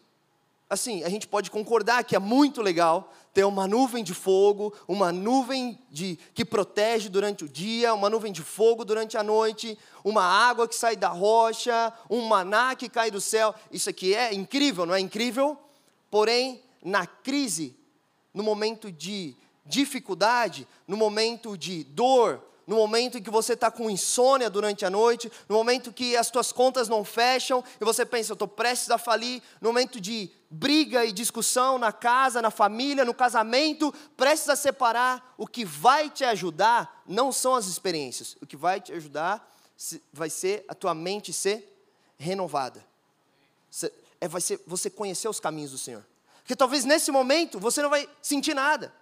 assim, 0.68 1.02
a 1.04 1.08
gente 1.08 1.26
pode 1.26 1.50
concordar 1.50 2.04
que 2.04 2.16
é 2.16 2.18
muito 2.18 2.60
legal 2.60 3.12
ter 3.32 3.44
uma 3.44 3.66
nuvem 3.66 4.04
de 4.04 4.12
fogo, 4.12 4.74
uma 4.86 5.10
nuvem 5.10 5.78
de, 5.90 6.18
que 6.34 6.44
protege 6.44 7.08
durante 7.08 7.44
o 7.44 7.48
dia, 7.48 7.94
uma 7.94 8.10
nuvem 8.10 8.30
de 8.30 8.42
fogo 8.42 8.84
durante 8.84 9.16
a 9.16 9.22
noite, 9.22 9.78
uma 10.04 10.22
água 10.22 10.68
que 10.68 10.74
sai 10.74 10.96
da 10.96 11.08
rocha, 11.08 11.92
um 12.10 12.26
maná 12.26 12.74
que 12.74 12.90
cai 12.90 13.10
do 13.10 13.20
céu. 13.20 13.54
Isso 13.70 13.88
aqui 13.88 14.14
é 14.14 14.34
incrível, 14.34 14.84
não 14.84 14.94
é 14.94 15.00
incrível? 15.00 15.58
Porém, 16.10 16.62
na 16.84 17.06
crise, 17.06 17.74
no 18.34 18.42
momento 18.42 18.92
de 18.92 19.34
dificuldade, 19.64 20.68
no 20.86 20.96
momento 20.96 21.56
de 21.56 21.84
dor, 21.84 22.42
no 22.66 22.76
momento 22.76 23.18
em 23.18 23.22
que 23.22 23.30
você 23.30 23.54
está 23.54 23.70
com 23.70 23.90
insônia 23.90 24.48
durante 24.48 24.84
a 24.84 24.90
noite, 24.90 25.30
no 25.48 25.56
momento 25.56 25.92
que 25.92 26.16
as 26.16 26.30
tuas 26.30 26.52
contas 26.52 26.88
não 26.88 27.04
fecham 27.04 27.62
e 27.80 27.84
você 27.84 28.04
pensa, 28.04 28.32
eu 28.32 28.34
estou 28.34 28.48
prestes 28.48 28.90
a 28.90 28.98
falir, 28.98 29.42
no 29.60 29.68
momento 29.68 30.00
de 30.00 30.30
briga 30.48 31.04
e 31.04 31.12
discussão 31.12 31.78
na 31.78 31.92
casa, 31.92 32.42
na 32.42 32.50
família, 32.50 33.04
no 33.04 33.14
casamento, 33.14 33.92
prestes 34.16 34.48
a 34.48 34.56
separar, 34.56 35.34
o 35.36 35.46
que 35.46 35.64
vai 35.64 36.10
te 36.10 36.24
ajudar 36.24 37.02
não 37.06 37.32
são 37.32 37.54
as 37.54 37.66
experiências, 37.66 38.36
o 38.40 38.46
que 38.46 38.56
vai 38.56 38.80
te 38.80 38.92
ajudar 38.92 39.48
vai 40.12 40.30
ser 40.30 40.64
a 40.68 40.74
tua 40.74 40.94
mente 40.94 41.32
ser 41.32 41.68
renovada. 42.16 42.84
É, 44.20 44.28
vai 44.28 44.40
ser 44.40 44.62
você 44.66 44.88
conhecer 44.88 45.28
os 45.28 45.40
caminhos 45.40 45.72
do 45.72 45.78
Senhor. 45.78 46.06
Porque 46.38 46.54
talvez 46.54 46.84
nesse 46.84 47.10
momento 47.10 47.58
você 47.58 47.82
não 47.82 47.90
vai 47.90 48.08
sentir 48.20 48.54
nada. 48.54 48.94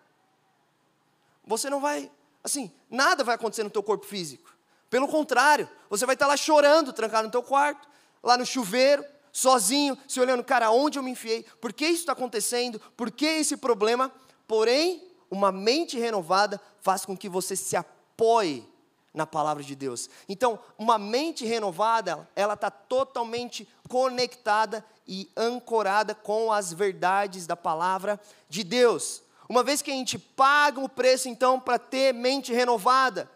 Você 1.44 1.68
não 1.68 1.80
vai 1.80 2.10
assim, 2.42 2.72
nada 2.88 3.22
vai 3.24 3.34
acontecer 3.34 3.62
no 3.62 3.70
teu 3.70 3.82
corpo 3.82 4.06
físico. 4.06 4.54
Pelo 4.88 5.06
contrário, 5.06 5.68
você 5.88 6.04
vai 6.04 6.14
estar 6.14 6.26
lá 6.26 6.36
chorando, 6.36 6.92
trancado 6.92 7.26
no 7.26 7.30
teu 7.30 7.42
quarto, 7.42 7.88
lá 8.22 8.36
no 8.36 8.44
chuveiro, 8.44 9.04
sozinho, 9.32 9.96
se 10.08 10.20
olhando, 10.20 10.42
cara, 10.42 10.70
onde 10.70 10.98
eu 10.98 11.02
me 11.02 11.12
enfiei? 11.12 11.44
Por 11.60 11.72
que 11.72 11.86
isso 11.86 12.00
está 12.00 12.12
acontecendo? 12.12 12.80
Por 12.96 13.10
que 13.10 13.26
esse 13.26 13.56
problema? 13.56 14.12
Porém, 14.46 15.08
uma 15.30 15.52
mente 15.52 15.98
renovada 15.98 16.60
faz 16.80 17.04
com 17.04 17.16
que 17.16 17.28
você 17.28 17.54
se 17.54 17.76
apoie 17.76 18.68
na 19.14 19.26
palavra 19.26 19.62
de 19.62 19.74
Deus. 19.74 20.08
Então, 20.28 20.58
uma 20.78 20.98
mente 20.98 21.44
renovada, 21.44 22.28
ela 22.34 22.54
está 22.54 22.70
totalmente 22.70 23.68
conectada 23.88 24.84
e 25.06 25.28
ancorada 25.36 26.14
com 26.14 26.52
as 26.52 26.72
verdades 26.72 27.46
da 27.46 27.56
palavra 27.56 28.20
de 28.48 28.62
Deus. 28.62 29.22
Uma 29.50 29.64
vez 29.64 29.82
que 29.82 29.90
a 29.90 29.94
gente 29.94 30.16
paga 30.16 30.78
o 30.78 30.88
preço, 30.88 31.28
então, 31.28 31.58
para 31.58 31.76
ter 31.76 32.14
mente 32.14 32.52
renovada, 32.52 33.28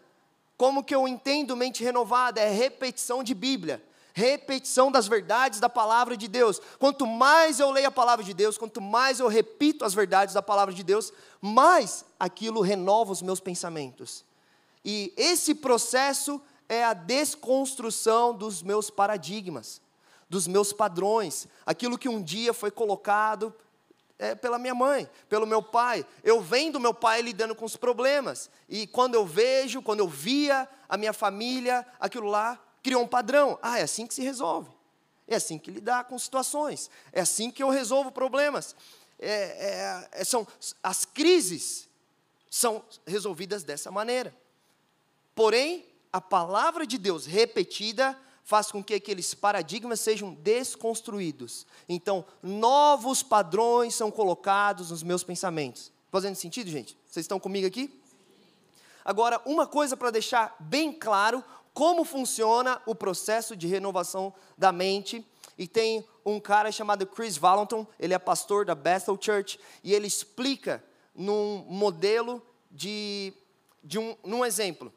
como 0.55 0.81
que 0.81 0.95
eu 0.95 1.05
entendo 1.05 1.57
mente 1.57 1.83
renovada? 1.83 2.39
É 2.39 2.49
repetição 2.49 3.21
de 3.21 3.33
Bíblia, 3.33 3.83
repetição 4.13 4.89
das 4.89 5.09
verdades 5.09 5.59
da 5.59 5.67
palavra 5.67 6.15
de 6.15 6.29
Deus. 6.29 6.61
Quanto 6.79 7.05
mais 7.05 7.59
eu 7.59 7.69
leio 7.69 7.89
a 7.89 7.91
palavra 7.91 8.23
de 8.23 8.33
Deus, 8.33 8.57
quanto 8.57 8.79
mais 8.79 9.19
eu 9.19 9.27
repito 9.27 9.83
as 9.83 9.93
verdades 9.93 10.33
da 10.33 10.41
palavra 10.41 10.73
de 10.73 10.83
Deus, 10.85 11.11
mais 11.41 12.05
aquilo 12.17 12.61
renova 12.61 13.11
os 13.11 13.21
meus 13.21 13.41
pensamentos. 13.41 14.23
E 14.85 15.13
esse 15.17 15.53
processo 15.53 16.41
é 16.69 16.81
a 16.85 16.93
desconstrução 16.93 18.33
dos 18.33 18.63
meus 18.63 18.89
paradigmas, 18.89 19.81
dos 20.29 20.47
meus 20.47 20.71
padrões, 20.71 21.45
aquilo 21.65 21.97
que 21.97 22.07
um 22.07 22.23
dia 22.23 22.53
foi 22.53 22.71
colocado 22.71 23.53
é, 24.17 24.33
pela 24.35 24.57
minha 24.57 24.75
mãe, 24.75 25.09
pelo 25.27 25.45
meu 25.45 25.61
pai. 25.61 26.05
Eu 26.23 26.41
vendo 26.41 26.79
meu 26.79 26.93
pai 26.93 27.21
lidando 27.21 27.55
com 27.55 27.65
os 27.65 27.75
problemas. 27.75 28.49
E 28.69 28.87
quando 28.87 29.15
eu 29.15 29.25
vejo, 29.25 29.81
quando 29.81 29.99
eu 29.99 30.07
via 30.07 30.67
a 30.87 30.97
minha 30.97 31.13
família, 31.13 31.85
aquilo 31.99 32.27
lá 32.27 32.59
criou 32.81 33.03
um 33.03 33.07
padrão. 33.07 33.59
Ah, 33.61 33.79
é 33.79 33.83
assim 33.83 34.07
que 34.07 34.13
se 34.13 34.21
resolve. 34.21 34.69
É 35.27 35.35
assim 35.35 35.57
que 35.57 35.71
lidar 35.71 36.05
com 36.05 36.17
situações. 36.17 36.89
É 37.11 37.21
assim 37.21 37.49
que 37.49 37.63
eu 37.63 37.69
resolvo 37.69 38.11
problemas. 38.11 38.75
É, 39.19 40.07
é, 40.13 40.21
é 40.21 40.23
são, 40.23 40.47
as 40.83 41.03
crises 41.05 41.89
são 42.49 42.83
resolvidas 43.05 43.63
dessa 43.63 43.91
maneira. 43.91 44.35
Porém, 45.33 45.85
a 46.13 46.21
palavra 46.21 46.87
de 46.87 46.97
Deus 46.97 47.25
repetida 47.25 48.17
faz 48.45 48.71
com 48.71 48.83
que 48.83 48.93
aqueles 48.93 49.33
paradigmas 49.33 49.99
sejam 49.99 50.35
desconstruídos. 50.35 51.65
Então, 51.89 52.23
novos 52.43 53.23
padrões 53.23 53.95
são 53.95 54.11
colocados 54.11 54.91
nos 54.91 55.01
meus 55.01 55.23
pensamentos. 55.23 55.91
Fazendo 56.11 56.35
sentido, 56.35 56.69
gente? 56.69 56.95
Vocês 57.09 57.23
estão 57.23 57.39
comigo 57.39 57.65
aqui? 57.65 57.99
Agora, 59.03 59.41
uma 59.45 59.65
coisa 59.65 59.97
para 59.97 60.11
deixar 60.11 60.55
bem 60.59 60.93
claro 60.93 61.43
como 61.73 62.05
funciona 62.05 62.79
o 62.85 62.93
processo 62.93 63.55
de 63.55 63.65
renovação 63.65 64.31
da 64.55 64.71
mente. 64.71 65.25
E 65.57 65.67
tem 65.67 66.05
um 66.23 66.39
cara 66.39 66.71
chamado 66.71 67.07
Chris 67.07 67.37
Valentin, 67.37 67.87
ele 67.99 68.13
é 68.13 68.19
pastor 68.19 68.63
da 68.63 68.75
Bethel 68.75 69.17
Church, 69.19 69.59
e 69.83 69.91
ele 69.91 70.05
explica 70.05 70.83
num 71.15 71.65
modelo 71.67 72.45
de, 72.69 73.33
de 73.83 73.97
um, 73.97 74.15
num 74.23 74.45
exemplo. 74.45 74.93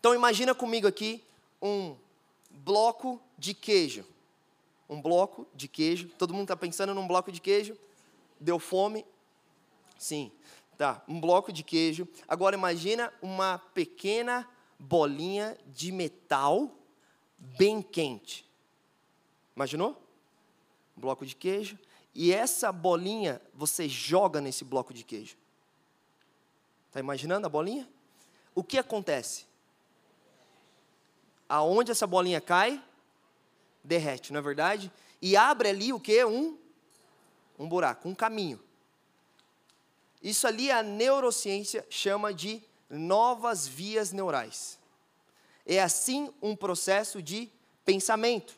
Então 0.00 0.14
imagina 0.14 0.54
comigo 0.54 0.86
aqui 0.86 1.22
um 1.60 1.96
bloco 2.66 3.22
de 3.38 3.54
queijo. 3.54 4.04
Um 4.88 5.00
bloco 5.00 5.46
de 5.54 5.68
queijo. 5.68 6.08
Todo 6.18 6.34
mundo 6.34 6.42
está 6.42 6.56
pensando 6.56 6.92
num 6.92 7.06
bloco 7.06 7.30
de 7.30 7.40
queijo? 7.40 7.78
Deu 8.40 8.58
fome? 8.58 9.06
Sim. 9.96 10.32
Tá, 10.76 11.00
um 11.06 11.20
bloco 11.20 11.52
de 11.52 11.62
queijo. 11.62 12.08
Agora 12.26 12.56
imagina 12.56 13.12
uma 13.22 13.58
pequena 13.72 14.48
bolinha 14.78 15.56
de 15.68 15.92
metal 15.92 16.76
bem 17.38 17.80
quente. 17.80 18.44
Imaginou? 19.54 19.96
Um 20.98 21.00
bloco 21.00 21.24
de 21.24 21.36
queijo. 21.36 21.78
E 22.12 22.32
essa 22.32 22.72
bolinha 22.72 23.40
você 23.54 23.88
joga 23.88 24.40
nesse 24.40 24.64
bloco 24.64 24.92
de 24.92 25.04
queijo. 25.04 25.36
Está 26.88 26.98
imaginando 26.98 27.46
a 27.46 27.50
bolinha? 27.50 27.88
O 28.56 28.64
que 28.64 28.76
acontece? 28.76 29.46
Aonde 31.48 31.90
essa 31.90 32.06
bolinha 32.06 32.40
cai, 32.40 32.82
derrete, 33.82 34.32
não 34.32 34.40
é 34.40 34.42
verdade? 34.42 34.92
E 35.20 35.36
abre 35.36 35.68
ali 35.68 35.92
o 35.92 36.00
que? 36.00 36.24
Um, 36.24 36.58
um 37.58 37.68
buraco, 37.68 38.08
um 38.08 38.14
caminho. 38.14 38.60
Isso 40.22 40.46
ali 40.46 40.70
a 40.70 40.82
neurociência 40.82 41.86
chama 41.88 42.34
de 42.34 42.62
novas 42.90 43.66
vias 43.66 44.12
neurais. 44.12 44.78
É 45.64 45.80
assim 45.80 46.32
um 46.40 46.54
processo 46.54 47.22
de 47.22 47.50
pensamento. 47.84 48.54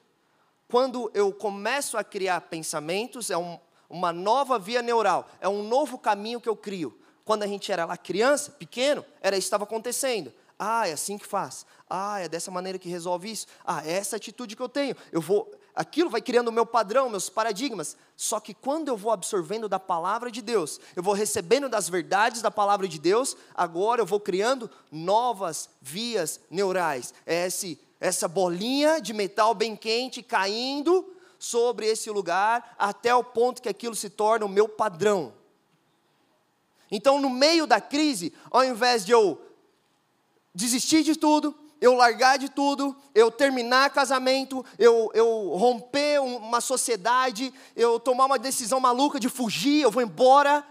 Quando 0.68 1.10
eu 1.14 1.32
começo 1.32 1.96
a 1.96 2.04
criar 2.04 2.42
pensamentos, 2.42 3.30
é 3.30 3.36
um, 3.38 3.58
uma 3.88 4.12
nova 4.12 4.58
via 4.58 4.82
neural, 4.82 5.28
é 5.40 5.48
um 5.48 5.62
novo 5.62 5.98
caminho 5.98 6.40
que 6.40 6.48
eu 6.48 6.56
crio. 6.56 6.98
Quando 7.24 7.42
a 7.42 7.46
gente 7.46 7.70
era 7.70 7.84
lá 7.84 7.96
criança, 7.96 8.50
pequeno, 8.50 9.04
era 9.20 9.36
isso 9.36 9.44
que 9.44 9.48
estava 9.48 9.64
acontecendo. 9.64 10.32
Ah, 10.58 10.88
é 10.88 10.92
assim 10.92 11.16
que 11.16 11.26
faz. 11.26 11.64
Ah, 11.88 12.18
é 12.18 12.28
dessa 12.28 12.50
maneira 12.50 12.78
que 12.78 12.88
resolve 12.88 13.30
isso. 13.30 13.46
Ah, 13.64 13.86
é 13.86 13.92
essa 13.92 14.16
atitude 14.16 14.56
que 14.56 14.62
eu 14.62 14.68
tenho. 14.68 14.96
Eu 15.12 15.20
vou, 15.20 15.48
aquilo 15.74 16.10
vai 16.10 16.20
criando 16.20 16.48
o 16.48 16.52
meu 16.52 16.66
padrão, 16.66 17.08
meus 17.08 17.30
paradigmas. 17.30 17.96
Só 18.16 18.40
que 18.40 18.52
quando 18.52 18.88
eu 18.88 18.96
vou 18.96 19.12
absorvendo 19.12 19.68
da 19.68 19.78
palavra 19.78 20.30
de 20.32 20.42
Deus, 20.42 20.80
eu 20.96 21.02
vou 21.02 21.14
recebendo 21.14 21.68
das 21.68 21.88
verdades 21.88 22.42
da 22.42 22.50
palavra 22.50 22.88
de 22.88 22.98
Deus, 22.98 23.36
agora 23.54 24.00
eu 24.00 24.06
vou 24.06 24.18
criando 24.18 24.68
novas 24.90 25.70
vias 25.80 26.40
neurais. 26.50 27.14
É 27.24 27.46
esse, 27.46 27.80
essa 28.00 28.26
bolinha 28.26 29.00
de 29.00 29.12
metal 29.12 29.54
bem 29.54 29.76
quente 29.76 30.24
caindo 30.24 31.14
sobre 31.38 31.86
esse 31.86 32.10
lugar 32.10 32.74
até 32.76 33.14
o 33.14 33.22
ponto 33.22 33.62
que 33.62 33.68
aquilo 33.68 33.94
se 33.94 34.10
torna 34.10 34.44
o 34.44 34.48
meu 34.48 34.68
padrão. 34.68 35.32
Então, 36.90 37.20
no 37.20 37.30
meio 37.30 37.66
da 37.66 37.80
crise, 37.80 38.32
ao 38.50 38.64
invés 38.64 39.04
de 39.04 39.12
eu 39.12 39.40
desistir 40.58 41.04
de 41.04 41.14
tudo, 41.14 41.54
eu 41.80 41.94
largar 41.94 42.36
de 42.36 42.48
tudo, 42.48 42.94
eu 43.14 43.30
terminar 43.30 43.90
casamento, 43.90 44.66
eu, 44.76 45.08
eu 45.14 45.50
romper 45.54 46.20
uma 46.20 46.60
sociedade, 46.60 47.54
eu 47.76 48.00
tomar 48.00 48.26
uma 48.26 48.38
decisão 48.40 48.80
maluca 48.80 49.20
de 49.20 49.28
fugir, 49.28 49.82
eu 49.82 49.90
vou 49.90 50.02
embora. 50.02 50.66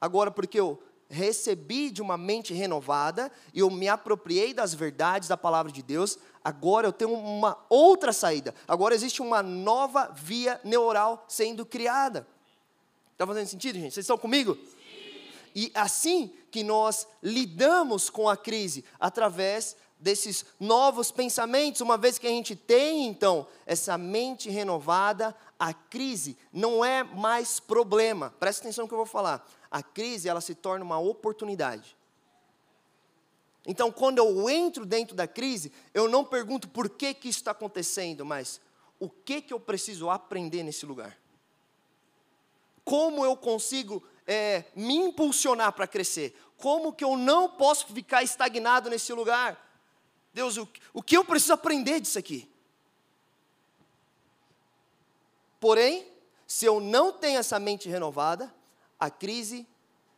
Agora, 0.00 0.32
porque 0.32 0.58
eu 0.58 0.82
recebi 1.08 1.88
de 1.90 2.02
uma 2.02 2.18
mente 2.18 2.52
renovada 2.52 3.30
e 3.54 3.60
eu 3.60 3.70
me 3.70 3.88
apropriei 3.88 4.52
das 4.52 4.74
verdades 4.74 5.28
da 5.28 5.36
palavra 5.36 5.70
de 5.70 5.82
Deus, 5.82 6.18
agora 6.42 6.88
eu 6.88 6.92
tenho 6.92 7.12
uma 7.12 7.56
outra 7.68 8.12
saída. 8.12 8.52
Agora 8.66 8.92
existe 8.92 9.22
uma 9.22 9.40
nova 9.40 10.10
via 10.12 10.60
neural 10.64 11.24
sendo 11.28 11.64
criada. 11.64 12.26
Está 13.12 13.24
fazendo 13.24 13.46
sentido, 13.46 13.78
gente? 13.78 13.94
Vocês 13.94 14.02
estão 14.02 14.18
comigo? 14.18 14.58
E 15.54 15.70
assim 15.74 16.32
que 16.50 16.62
nós 16.62 17.06
lidamos 17.22 18.08
com 18.10 18.28
a 18.28 18.36
crise, 18.36 18.84
através 18.98 19.76
desses 19.98 20.44
novos 20.58 21.12
pensamentos, 21.12 21.80
uma 21.80 21.96
vez 21.96 22.18
que 22.18 22.26
a 22.26 22.30
gente 22.30 22.56
tem 22.56 23.06
então 23.06 23.46
essa 23.64 23.96
mente 23.96 24.50
renovada, 24.50 25.34
a 25.58 25.72
crise 25.72 26.36
não 26.52 26.84
é 26.84 27.04
mais 27.04 27.60
problema. 27.60 28.34
Presta 28.40 28.62
atenção 28.62 28.84
no 28.84 28.88
que 28.88 28.94
eu 28.94 28.98
vou 28.98 29.06
falar. 29.06 29.48
A 29.70 29.82
crise 29.82 30.28
ela 30.28 30.40
se 30.40 30.56
torna 30.56 30.84
uma 30.84 30.98
oportunidade. 30.98 31.96
Então, 33.64 33.92
quando 33.92 34.18
eu 34.18 34.50
entro 34.50 34.84
dentro 34.84 35.14
da 35.14 35.28
crise, 35.28 35.70
eu 35.94 36.08
não 36.08 36.24
pergunto 36.24 36.68
por 36.68 36.90
que, 36.90 37.14
que 37.14 37.28
isso 37.28 37.38
está 37.38 37.52
acontecendo, 37.52 38.26
mas 38.26 38.60
o 38.98 39.08
que, 39.08 39.40
que 39.40 39.54
eu 39.54 39.60
preciso 39.60 40.10
aprender 40.10 40.64
nesse 40.64 40.84
lugar. 40.84 41.16
Como 42.84 43.24
eu 43.24 43.36
consigo 43.36 44.02
é, 44.32 44.64
me 44.74 44.94
impulsionar 44.96 45.72
para 45.72 45.86
crescer? 45.86 46.36
Como 46.56 46.92
que 46.92 47.04
eu 47.04 47.16
não 47.16 47.48
posso 47.48 47.86
ficar 47.86 48.22
estagnado 48.22 48.88
nesse 48.88 49.12
lugar? 49.12 49.58
Deus, 50.32 50.56
o, 50.56 50.68
o 50.92 51.02
que 51.02 51.16
eu 51.16 51.24
preciso 51.24 51.52
aprender 51.52 52.00
disso 52.00 52.18
aqui? 52.18 52.50
Porém, 55.60 56.06
se 56.46 56.64
eu 56.64 56.80
não 56.80 57.12
tenho 57.12 57.38
essa 57.38 57.58
mente 57.58 57.88
renovada, 57.88 58.52
a 58.98 59.10
crise 59.10 59.66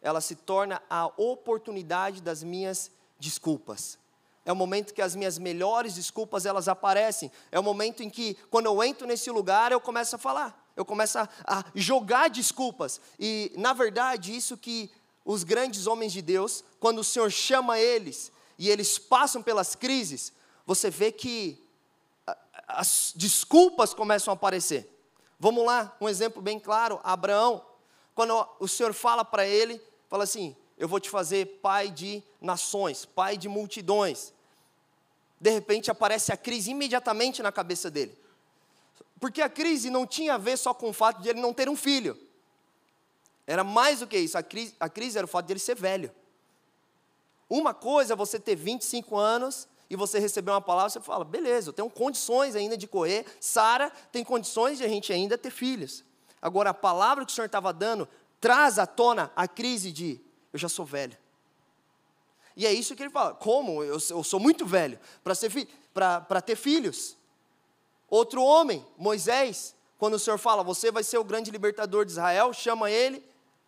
ela 0.00 0.20
se 0.20 0.36
torna 0.36 0.82
a 0.88 1.06
oportunidade 1.16 2.20
das 2.20 2.42
minhas 2.42 2.90
desculpas. 3.18 3.98
É 4.44 4.52
o 4.52 4.56
momento 4.56 4.92
que 4.92 5.00
as 5.00 5.16
minhas 5.16 5.38
melhores 5.38 5.94
desculpas 5.94 6.44
elas 6.44 6.68
aparecem. 6.68 7.32
É 7.50 7.58
o 7.58 7.62
momento 7.62 8.02
em 8.02 8.10
que, 8.10 8.34
quando 8.50 8.66
eu 8.66 8.84
entro 8.84 9.06
nesse 9.06 9.30
lugar, 9.30 9.72
eu 9.72 9.80
começo 9.80 10.14
a 10.16 10.18
falar. 10.18 10.63
Eu 10.76 10.84
começo 10.84 11.18
a, 11.18 11.28
a 11.46 11.64
jogar 11.74 12.28
desculpas. 12.28 13.00
E, 13.18 13.52
na 13.56 13.72
verdade, 13.72 14.34
isso 14.34 14.56
que 14.56 14.90
os 15.24 15.44
grandes 15.44 15.86
homens 15.86 16.12
de 16.12 16.20
Deus, 16.20 16.64
quando 16.78 16.98
o 16.98 17.04
Senhor 17.04 17.30
chama 17.30 17.78
eles 17.78 18.30
e 18.58 18.68
eles 18.68 18.98
passam 18.98 19.42
pelas 19.42 19.74
crises, 19.74 20.32
você 20.66 20.90
vê 20.90 21.10
que 21.10 21.62
as 22.66 23.12
desculpas 23.14 23.94
começam 23.94 24.32
a 24.32 24.34
aparecer. 24.34 24.90
Vamos 25.38 25.64
lá, 25.64 25.96
um 26.00 26.08
exemplo 26.08 26.42
bem 26.42 26.58
claro: 26.58 27.00
Abraão, 27.02 27.64
quando 28.14 28.46
o 28.58 28.68
Senhor 28.68 28.92
fala 28.92 29.24
para 29.24 29.46
ele, 29.46 29.80
fala 30.08 30.24
assim: 30.24 30.56
Eu 30.78 30.88
vou 30.88 31.00
te 31.00 31.10
fazer 31.10 31.60
pai 31.62 31.90
de 31.90 32.22
nações, 32.40 33.04
pai 33.04 33.36
de 33.36 33.48
multidões. 33.48 34.32
De 35.40 35.50
repente 35.50 35.90
aparece 35.90 36.32
a 36.32 36.36
crise 36.36 36.70
imediatamente 36.70 37.42
na 37.42 37.52
cabeça 37.52 37.90
dele. 37.90 38.16
Porque 39.24 39.40
a 39.40 39.48
crise 39.48 39.88
não 39.88 40.06
tinha 40.06 40.34
a 40.34 40.36
ver 40.36 40.58
só 40.58 40.74
com 40.74 40.90
o 40.90 40.92
fato 40.92 41.22
de 41.22 41.30
ele 41.30 41.40
não 41.40 41.54
ter 41.54 41.66
um 41.66 41.74
filho. 41.74 42.14
Era 43.46 43.64
mais 43.64 44.00
do 44.00 44.06
que 44.06 44.18
isso. 44.18 44.36
A 44.36 44.42
crise, 44.42 44.74
a 44.78 44.86
crise 44.86 45.16
era 45.16 45.24
o 45.24 45.28
fato 45.28 45.46
de 45.46 45.54
ele 45.54 45.60
ser 45.60 45.74
velho. 45.76 46.12
Uma 47.48 47.72
coisa 47.72 48.12
é 48.12 48.16
você 48.16 48.38
ter 48.38 48.54
25 48.54 49.16
anos 49.16 49.66
e 49.88 49.96
você 49.96 50.18
receber 50.18 50.50
uma 50.50 50.60
palavra, 50.60 50.90
você 50.90 51.00
fala, 51.00 51.24
beleza, 51.24 51.70
eu 51.70 51.72
tenho 51.72 51.88
condições 51.88 52.54
ainda 52.54 52.76
de 52.76 52.86
correr, 52.86 53.24
Sara 53.40 53.90
tem 54.12 54.22
condições 54.22 54.76
de 54.76 54.84
a 54.84 54.88
gente 54.88 55.10
ainda 55.10 55.38
ter 55.38 55.50
filhos. 55.50 56.04
Agora, 56.42 56.68
a 56.68 56.74
palavra 56.74 57.24
que 57.24 57.32
o 57.32 57.34
Senhor 57.34 57.46
estava 57.46 57.72
dando 57.72 58.06
traz 58.38 58.78
à 58.78 58.86
tona 58.86 59.32
a 59.34 59.48
crise 59.48 59.90
de, 59.90 60.20
eu 60.52 60.58
já 60.58 60.68
sou 60.68 60.84
velho. 60.84 61.16
E 62.54 62.66
é 62.66 62.72
isso 62.74 62.94
que 62.94 63.02
ele 63.02 63.10
fala, 63.10 63.34
como? 63.34 63.82
Eu, 63.82 63.94
eu 63.94 64.22
sou 64.22 64.38
muito 64.38 64.66
velho 64.66 65.00
para 65.94 66.42
ter 66.42 66.56
filhos. 66.56 67.16
Outro 68.14 68.44
homem, 68.44 68.86
Moisés, 68.96 69.74
quando 69.98 70.14
o 70.14 70.18
Senhor 70.20 70.38
fala, 70.38 70.62
você 70.62 70.92
vai 70.92 71.02
ser 71.02 71.18
o 71.18 71.24
grande 71.24 71.50
libertador 71.50 72.04
de 72.04 72.12
Israel, 72.12 72.52
chama 72.52 72.88
ele, 72.88 73.20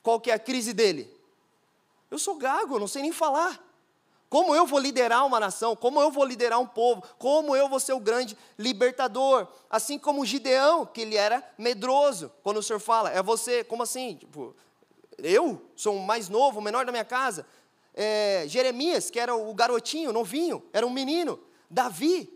qual 0.04 0.20
que 0.20 0.30
é 0.30 0.34
a 0.34 0.38
crise 0.38 0.72
dele? 0.72 1.12
Eu 2.08 2.16
sou 2.16 2.36
gago, 2.36 2.78
não 2.78 2.86
sei 2.86 3.02
nem 3.02 3.10
falar. 3.10 3.60
Como 4.30 4.54
eu 4.54 4.64
vou 4.64 4.78
liderar 4.78 5.26
uma 5.26 5.40
nação? 5.40 5.74
Como 5.74 6.00
eu 6.00 6.12
vou 6.12 6.24
liderar 6.24 6.60
um 6.60 6.66
povo? 6.66 7.02
Como 7.18 7.56
eu 7.56 7.68
vou 7.68 7.80
ser 7.80 7.92
o 7.94 7.98
grande 7.98 8.38
libertador? 8.56 9.48
Assim 9.68 9.98
como 9.98 10.24
Gideão, 10.24 10.86
que 10.86 11.00
ele 11.00 11.16
era 11.16 11.42
medroso. 11.58 12.30
Quando 12.44 12.58
o 12.58 12.62
Senhor 12.62 12.78
fala, 12.78 13.10
é 13.10 13.20
você, 13.20 13.64
como 13.64 13.82
assim? 13.82 14.14
Tipo, 14.14 14.54
eu 15.18 15.60
sou 15.74 15.96
o 15.96 16.06
mais 16.06 16.28
novo, 16.28 16.60
o 16.60 16.62
menor 16.62 16.86
da 16.86 16.92
minha 16.92 17.04
casa. 17.04 17.44
É, 17.92 18.44
Jeremias, 18.46 19.10
que 19.10 19.18
era 19.18 19.34
o 19.34 19.52
garotinho, 19.52 20.12
novinho, 20.12 20.62
era 20.72 20.86
um 20.86 20.90
menino. 20.90 21.36
Davi, 21.68 22.32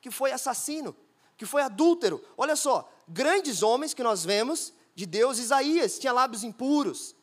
que 0.00 0.10
foi 0.10 0.32
assassino, 0.32 0.96
que 1.36 1.46
foi 1.46 1.62
adúltero. 1.62 2.22
Olha 2.36 2.56
só, 2.56 2.90
grandes 3.08 3.62
homens 3.62 3.94
que 3.94 4.02
nós 4.02 4.24
vemos 4.24 4.72
de 4.94 5.06
Deus. 5.06 5.38
Isaías 5.38 5.98
tinha 5.98 6.12
lábios 6.12 6.44
impuros. 6.44 7.14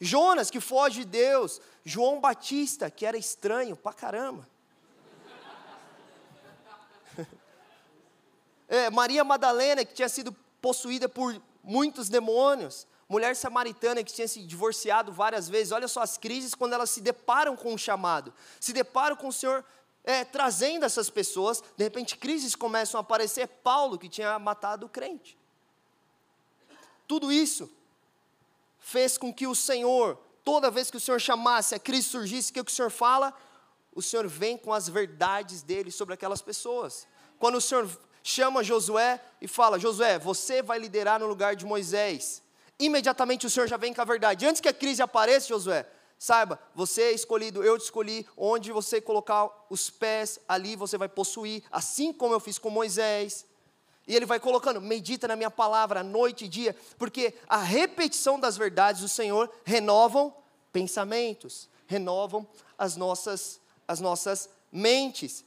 Jonas, 0.00 0.50
que 0.50 0.60
foge 0.60 1.00
de 1.00 1.04
Deus. 1.06 1.60
João 1.84 2.20
Batista, 2.20 2.90
que 2.90 3.04
era 3.04 3.16
estranho 3.16 3.76
pra 3.76 3.92
caramba. 3.92 4.48
É, 8.70 8.90
Maria 8.90 9.24
Madalena, 9.24 9.82
que 9.82 9.94
tinha 9.94 10.10
sido 10.10 10.30
possuída 10.60 11.08
por 11.08 11.40
muitos 11.64 12.10
demônios. 12.10 12.86
Mulher 13.08 13.34
samaritana 13.34 14.04
que 14.04 14.12
tinha 14.12 14.28
se 14.28 14.42
divorciado 14.42 15.10
várias 15.10 15.48
vezes. 15.48 15.72
Olha 15.72 15.88
só 15.88 16.02
as 16.02 16.18
crises 16.18 16.54
quando 16.54 16.74
elas 16.74 16.90
se 16.90 17.00
deparam 17.00 17.56
com 17.56 17.72
o 17.72 17.78
chamado. 17.78 18.34
Se 18.60 18.70
deparam 18.74 19.16
com 19.16 19.28
o 19.28 19.32
Senhor 19.32 19.64
é, 20.04 20.24
trazendo 20.24 20.84
essas 20.84 21.10
pessoas. 21.10 21.62
De 21.76 21.84
repente, 21.84 22.16
crises 22.16 22.54
começam 22.54 22.98
a 22.98 23.02
aparecer. 23.02 23.46
Paulo, 23.48 23.98
que 23.98 24.08
tinha 24.08 24.38
matado 24.38 24.86
o 24.86 24.88
crente. 24.88 25.38
Tudo 27.06 27.32
isso 27.32 27.70
fez 28.78 29.18
com 29.18 29.32
que 29.32 29.46
o 29.46 29.54
Senhor 29.54 30.18
toda 30.48 30.70
vez 30.70 30.90
que 30.90 30.96
o 30.96 31.00
Senhor 31.00 31.20
chamasse, 31.20 31.74
a 31.74 31.78
crise 31.78 32.08
surgisse, 32.08 32.50
o 32.50 32.54
que 32.54 32.60
o 32.62 32.70
Senhor 32.70 32.90
fala? 32.90 33.34
O 33.94 34.00
Senhor 34.00 34.26
vem 34.26 34.56
com 34.56 34.72
as 34.72 34.88
verdades 34.88 35.62
dele 35.62 35.90
sobre 35.90 36.14
aquelas 36.14 36.40
pessoas. 36.40 37.06
Quando 37.38 37.56
o 37.56 37.60
Senhor 37.60 37.86
chama 38.22 38.64
Josué 38.64 39.20
e 39.42 39.46
fala: 39.46 39.78
Josué, 39.78 40.18
você 40.18 40.62
vai 40.62 40.78
liderar 40.78 41.20
no 41.20 41.26
lugar 41.26 41.54
de 41.54 41.66
Moisés. 41.66 42.42
Imediatamente 42.78 43.44
o 43.44 43.50
Senhor 43.50 43.66
já 43.66 43.76
vem 43.76 43.92
com 43.92 44.00
a 44.00 44.06
verdade. 44.06 44.46
Antes 44.46 44.62
que 44.62 44.68
a 44.68 44.72
crise 44.72 45.02
apareça, 45.02 45.48
Josué, 45.48 45.86
saiba, 46.18 46.58
você 46.74 47.02
é 47.02 47.12
escolhido, 47.12 47.62
eu 47.62 47.78
te 47.78 47.84
escolhi, 47.84 48.26
onde 48.36 48.72
você 48.72 49.00
colocar 49.00 49.48
os 49.70 49.88
pés, 49.88 50.40
ali 50.48 50.74
você 50.74 50.98
vai 50.98 51.08
possuir, 51.08 51.62
assim 51.70 52.12
como 52.12 52.34
eu 52.34 52.40
fiz 52.40 52.58
com 52.58 52.70
Moisés. 52.70 53.46
E 54.06 54.16
ele 54.16 54.26
vai 54.26 54.40
colocando, 54.40 54.80
medita 54.80 55.28
na 55.28 55.36
minha 55.36 55.50
palavra, 55.50 56.02
noite 56.02 56.46
e 56.46 56.48
dia, 56.48 56.74
porque 56.98 57.34
a 57.46 57.58
repetição 57.58 58.40
das 58.40 58.56
verdades 58.56 59.02
do 59.02 59.08
Senhor 59.08 59.50
renovam 59.64 60.34
pensamentos, 60.72 61.68
renovam 61.86 62.46
as 62.76 62.96
nossas, 62.96 63.60
as 63.86 64.00
nossas 64.00 64.48
mentes. 64.72 65.44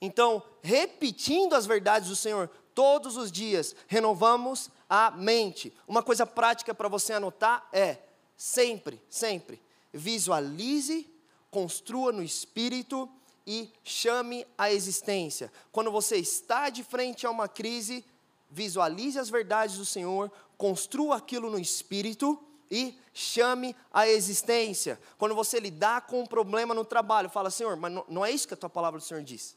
Então, 0.00 0.42
repetindo 0.62 1.54
as 1.54 1.64
verdades 1.64 2.10
do 2.10 2.16
Senhor 2.16 2.50
todos 2.74 3.16
os 3.16 3.32
dias, 3.32 3.74
renovamos 3.86 4.68
a 4.88 5.10
mente. 5.10 5.72
Uma 5.88 6.02
coisa 6.02 6.26
prática 6.26 6.74
para 6.74 6.88
você 6.88 7.14
anotar 7.14 7.66
é: 7.72 7.98
sempre, 8.36 9.00
sempre, 9.08 9.60
visualize, 9.94 11.08
construa 11.50 12.12
no 12.12 12.22
espírito 12.22 13.08
e 13.46 13.72
chame 13.84 14.46
a 14.58 14.72
existência. 14.72 15.52
Quando 15.70 15.90
você 15.90 16.16
está 16.16 16.68
de 16.68 16.82
frente 16.82 17.26
a 17.26 17.30
uma 17.30 17.46
crise, 17.46 18.04
visualize 18.50 19.18
as 19.18 19.30
verdades 19.30 19.76
do 19.76 19.84
Senhor, 19.84 20.30
construa 20.58 21.16
aquilo 21.16 21.50
no 21.50 21.58
espírito 21.58 22.42
e 22.70 22.98
chame 23.12 23.76
a 23.92 24.08
existência. 24.08 25.00
Quando 25.16 25.34
você 25.34 25.60
lidar 25.60 26.02
com 26.02 26.22
um 26.22 26.26
problema 26.26 26.74
no 26.74 26.84
trabalho, 26.84 27.30
fala, 27.30 27.50
Senhor, 27.50 27.76
mas 27.76 27.92
não, 28.08 28.24
é 28.24 28.32
isso 28.32 28.48
que 28.48 28.54
a 28.54 28.56
tua 28.56 28.70
palavra 28.70 28.98
do 28.98 29.04
Senhor 29.04 29.22
diz. 29.22 29.56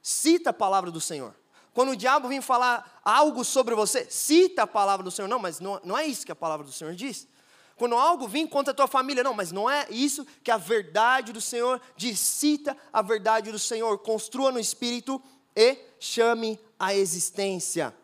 Cita 0.00 0.50
a 0.50 0.54
palavra 0.54 0.90
do 0.90 1.00
Senhor. 1.00 1.34
Quando 1.74 1.90
o 1.90 1.96
diabo 1.96 2.28
vem 2.28 2.40
falar 2.40 3.00
algo 3.04 3.44
sobre 3.44 3.74
você, 3.74 4.06
cita 4.08 4.62
a 4.62 4.66
palavra 4.66 5.04
do 5.04 5.10
Senhor. 5.10 5.28
Não, 5.28 5.38
mas 5.38 5.60
não, 5.60 5.78
não 5.84 5.98
é 5.98 6.06
isso 6.06 6.24
que 6.24 6.32
a 6.32 6.36
palavra 6.36 6.64
do 6.64 6.72
Senhor 6.72 6.94
diz. 6.94 7.28
Quando 7.76 7.94
algo 7.94 8.26
vem 8.26 8.46
contra 8.46 8.72
a 8.72 8.74
tua 8.74 8.86
família, 8.86 9.22
não, 9.22 9.34
mas 9.34 9.52
não 9.52 9.68
é 9.68 9.86
isso 9.90 10.26
que 10.42 10.50
a 10.50 10.56
verdade 10.56 11.32
do 11.32 11.40
Senhor 11.40 11.80
diz. 11.96 12.18
Cita 12.18 12.76
a 12.90 13.02
verdade 13.02 13.52
do 13.52 13.58
Senhor, 13.58 13.98
construa 13.98 14.50
no 14.50 14.58
espírito 14.58 15.22
e 15.54 15.76
chame 16.00 16.58
a 16.78 16.94
existência. 16.94 17.94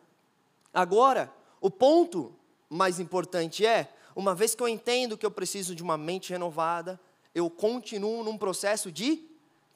Agora, 0.74 1.32
o 1.60 1.70
ponto 1.70 2.34
mais 2.68 3.00
importante 3.00 3.64
é, 3.64 3.90
uma 4.14 4.34
vez 4.34 4.54
que 4.54 4.62
eu 4.62 4.68
entendo 4.68 5.16
que 5.16 5.24
eu 5.24 5.30
preciso 5.30 5.74
de 5.74 5.82
uma 5.82 5.96
mente 5.96 6.30
renovada, 6.30 7.00
eu 7.34 7.48
continuo 7.48 8.22
num 8.22 8.36
processo 8.36 8.92
de 8.92 9.26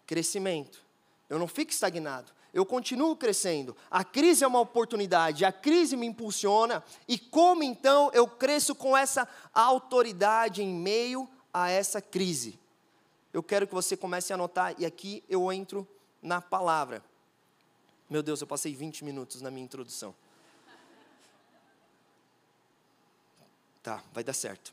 crescimento. 0.07 0.85
Eu 1.29 1.39
não 1.39 1.49
fico 1.49 1.73
estagnado 1.73 2.33
eu 2.57 2.65
continuo 2.65 3.15
crescendo. 3.15 3.77
A 3.91 4.03
crise 4.03 4.43
é 4.43 4.47
uma 4.47 4.61
oportunidade, 4.61 5.45
a 5.45 5.53
crise 5.53 5.95
me 5.95 6.07
impulsiona, 6.07 6.83
e 7.07 7.19
como 7.19 7.63
então 7.63 8.11
eu 8.15 8.27
cresço 8.27 8.75
com 8.75 8.97
essa 8.97 9.29
autoridade 9.53 10.63
em 10.63 10.75
meio 10.75 11.29
a 11.53 11.69
essa 11.69 12.01
crise? 12.01 12.59
Eu 13.31 13.43
quero 13.43 13.67
que 13.67 13.75
você 13.75 13.95
comece 13.95 14.33
a 14.33 14.37
anotar, 14.37 14.75
e 14.79 14.87
aqui 14.87 15.23
eu 15.29 15.53
entro 15.53 15.87
na 16.23 16.41
palavra. 16.41 17.05
Meu 18.09 18.23
Deus, 18.23 18.41
eu 18.41 18.47
passei 18.47 18.75
20 18.75 19.05
minutos 19.05 19.43
na 19.43 19.51
minha 19.51 19.65
introdução. 19.65 20.15
Tá, 23.83 24.03
vai 24.15 24.25
dar 24.25 24.33
certo. 24.33 24.73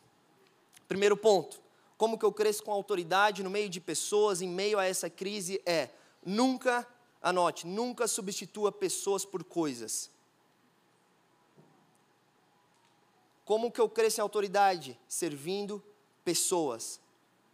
Primeiro 0.88 1.18
ponto: 1.18 1.62
como 1.98 2.18
que 2.18 2.24
eu 2.24 2.32
cresço 2.32 2.64
com 2.64 2.72
autoridade 2.72 3.44
no 3.44 3.50
meio 3.50 3.68
de 3.68 3.82
pessoas, 3.82 4.42
em 4.42 4.48
meio 4.48 4.80
a 4.80 4.86
essa 4.86 5.10
crise, 5.10 5.62
é 5.66 5.90
nunca 6.26 6.88
Anote, 7.24 7.66
nunca 7.66 8.06
substitua 8.06 8.70
pessoas 8.70 9.24
por 9.24 9.46
coisas. 9.46 10.12
Como 13.46 13.72
que 13.72 13.80
eu 13.80 13.88
cresço 13.88 14.20
em 14.20 14.22
autoridade? 14.22 15.00
Servindo 15.08 15.82
pessoas. 16.24 17.02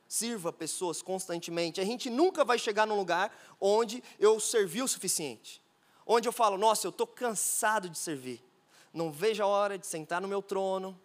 sirva 0.07 0.51
pessoas 0.51 1.03
constantemente. 1.03 1.79
A 1.79 1.85
gente 1.85 2.09
nunca 2.09 2.43
vai 2.43 2.57
chegar 2.57 2.87
num 2.87 2.97
lugar 2.97 3.31
onde 3.61 4.03
eu 4.17 4.39
servi 4.39 4.81
o 4.81 4.87
suficiente. 4.87 5.61
Onde 6.03 6.27
eu 6.27 6.31
falo, 6.33 6.57
nossa, 6.57 6.87
eu 6.87 6.89
estou 6.89 7.05
cansado 7.05 7.87
de 7.87 7.97
servir. 7.97 8.43
Não 8.91 9.11
vejo 9.11 9.43
a 9.43 9.45
hora 9.45 9.77
de 9.77 9.85
sentar 9.85 10.19
no 10.19 10.27
meu 10.27 10.41
trono 10.41 10.99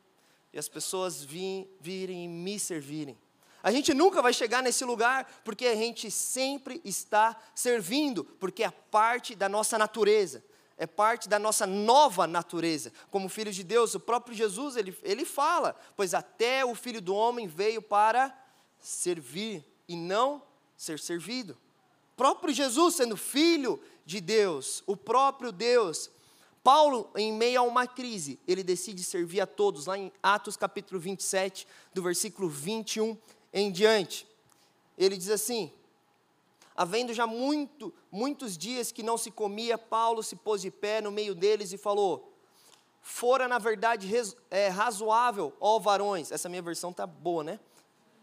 e 0.55 0.59
as 0.59 0.71
pessoas 0.71 1.23
vir, 1.23 1.69
virem 1.79 2.25
e 2.25 2.29
me 2.29 2.59
servirem. 2.59 3.19
A 3.65 3.73
gente 3.73 3.93
nunca 3.93 4.23
vai 4.23 4.33
chegar 4.33 4.63
nesse 4.63 4.85
lugar 4.85 5.41
porque 5.43 5.67
a 5.67 5.75
gente 5.75 6.11
sempre 6.11 6.81
está 6.85 7.35
servindo, 7.55 8.23
porque 8.23 8.63
é 8.63 8.71
parte 8.71 9.35
da 9.35 9.49
nossa 9.49 9.77
natureza 9.77 10.45
é 10.77 10.87
parte 10.87 11.29
da 11.29 11.39
nossa 11.39 11.67
nova 11.67 12.27
natureza. 12.27 12.93
Como 13.11 13.29
filhos 13.29 13.55
de 13.55 13.63
Deus, 13.63 13.95
o 13.95 14.01
próprio 14.01 14.37
Jesus, 14.37 14.77
ele, 14.77 14.97
ele 15.03 15.25
fala: 15.25 15.77
Pois 15.97 16.15
até 16.15 16.65
o 16.65 16.75
filho 16.75 17.01
do 17.01 17.15
homem 17.15 17.47
veio 17.47 17.81
para 17.81 18.37
servir 18.81 19.65
e 19.89 19.97
não 19.97 20.43
ser 20.77 20.99
servido. 20.99 21.57
O 22.13 22.17
próprio 22.17 22.53
Jesus, 22.53 22.97
sendo 22.97 23.17
filho 23.17 23.81
de 24.05 24.21
Deus, 24.21 24.83
o 24.87 24.97
próprio 24.97 25.53
Deus. 25.53 26.11
Paulo, 26.63 27.11
em 27.15 27.31
meio 27.31 27.61
a 27.61 27.63
uma 27.63 27.87
crise, 27.87 28.41
ele 28.49 28.63
decide 28.63 29.05
servir 29.05 29.39
a 29.43 29.47
todos, 29.47 29.85
lá 29.85 29.99
em 29.99 30.11
Atos 30.23 30.57
capítulo 30.57 30.99
27, 30.99 31.69
do 31.93 32.03
versículo 32.03 32.49
21 32.49 33.19
em 33.55 33.71
diante. 33.71 34.27
Ele 34.99 35.17
diz 35.17 35.31
assim: 35.31 35.73
Havendo 36.77 37.15
já 37.15 37.27
muito, 37.27 37.95
muitos 38.11 38.59
dias 38.59 38.91
que 38.91 39.03
não 39.03 39.17
se 39.17 39.31
comia, 39.31 39.79
Paulo 39.79 40.23
se 40.23 40.35
pôs 40.35 40.61
de 40.61 40.71
pé 40.73 41.01
no 41.01 41.13
meio 41.13 41.35
deles 41.35 41.73
e 41.73 41.79
falou: 41.79 42.33
Fora 43.01 43.47
na 43.47 43.59
verdade 43.59 44.11
é, 44.51 44.69
razoável, 44.69 45.53
ó 45.61 45.79
varões. 45.79 46.33
Essa 46.33 46.49
minha 46.49 46.63
versão 46.63 46.93
tá 46.93 47.07
boa, 47.07 47.45
né? 47.45 47.61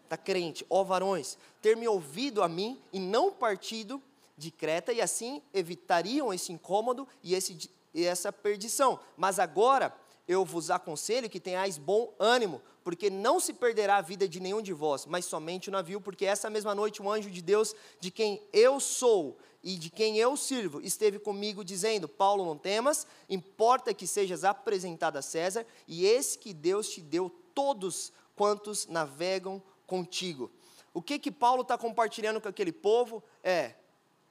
Tá 0.10 0.17
crente, 0.17 0.65
ó 0.70 0.84
varões, 0.84 1.38
ter 1.62 1.78
me 1.78 1.88
ouvido 1.88 2.44
a 2.44 2.50
mim 2.50 2.82
e 2.91 3.00
não 3.00 3.32
partido 3.32 4.04
de 4.38 4.52
Creta, 4.52 4.91
e 4.91 5.00
assim 5.00 5.41
evitariam 5.54 6.34
esse 6.34 6.52
incômodo 6.52 7.08
e, 7.24 7.34
esse, 7.34 7.70
e 7.94 8.04
essa 8.04 8.34
perdição. 8.34 9.00
Mas 9.15 9.39
agora 9.39 9.96
eu 10.28 10.44
vos 10.44 10.70
aconselho 10.70 11.30
que 11.30 11.39
tenhais 11.39 11.78
bom 11.78 12.13
ânimo, 12.20 12.62
porque 12.84 13.10
não 13.10 13.39
se 13.39 13.54
perderá 13.54 13.98
a 13.98 14.02
vida 14.02 14.28
de 14.28 14.39
nenhum 14.39 14.62
de 14.62 14.74
vós, 14.74 15.06
mas 15.06 15.26
somente 15.26 15.70
o 15.70 15.72
navio, 15.72 16.02
porque 16.02 16.26
essa 16.26 16.50
mesma 16.50 16.74
noite 16.74 17.02
um 17.02 17.10
anjo 17.10 17.30
de 17.30 17.41
Deus, 17.41 17.76
de 18.00 18.10
quem 18.10 18.41
eu 18.52 18.80
sou 18.80 19.38
e 19.63 19.76
de 19.76 19.89
quem 19.89 20.17
eu 20.17 20.36
sirvo, 20.36 20.82
esteve 20.82 21.20
comigo 21.20 21.63
dizendo: 21.63 22.08
Paulo, 22.08 22.46
não 22.46 22.58
temas, 22.58 23.06
importa 23.30 23.94
que 23.94 24.08
sejas 24.08 24.44
apresentado 24.44 25.17
a 25.17 25.22
César, 25.22 25.65
e 25.88 26.06
esse 26.06 26.38
que 26.38 26.54
Deus 26.54 26.89
te 26.89 27.02
deu 27.02 27.30
todos 27.54 28.12
quantos 28.36 28.88
navegam 28.88 29.62
contigo. 29.86 30.50
O 30.94 31.02
que 31.02 31.20
que 31.20 31.32
Paulo 31.32 31.62
está 31.62 31.78
compartilhando 31.78 32.41
com 32.41 32.48
aquele 32.48 32.72
povo 32.72 33.24
é 33.44 33.76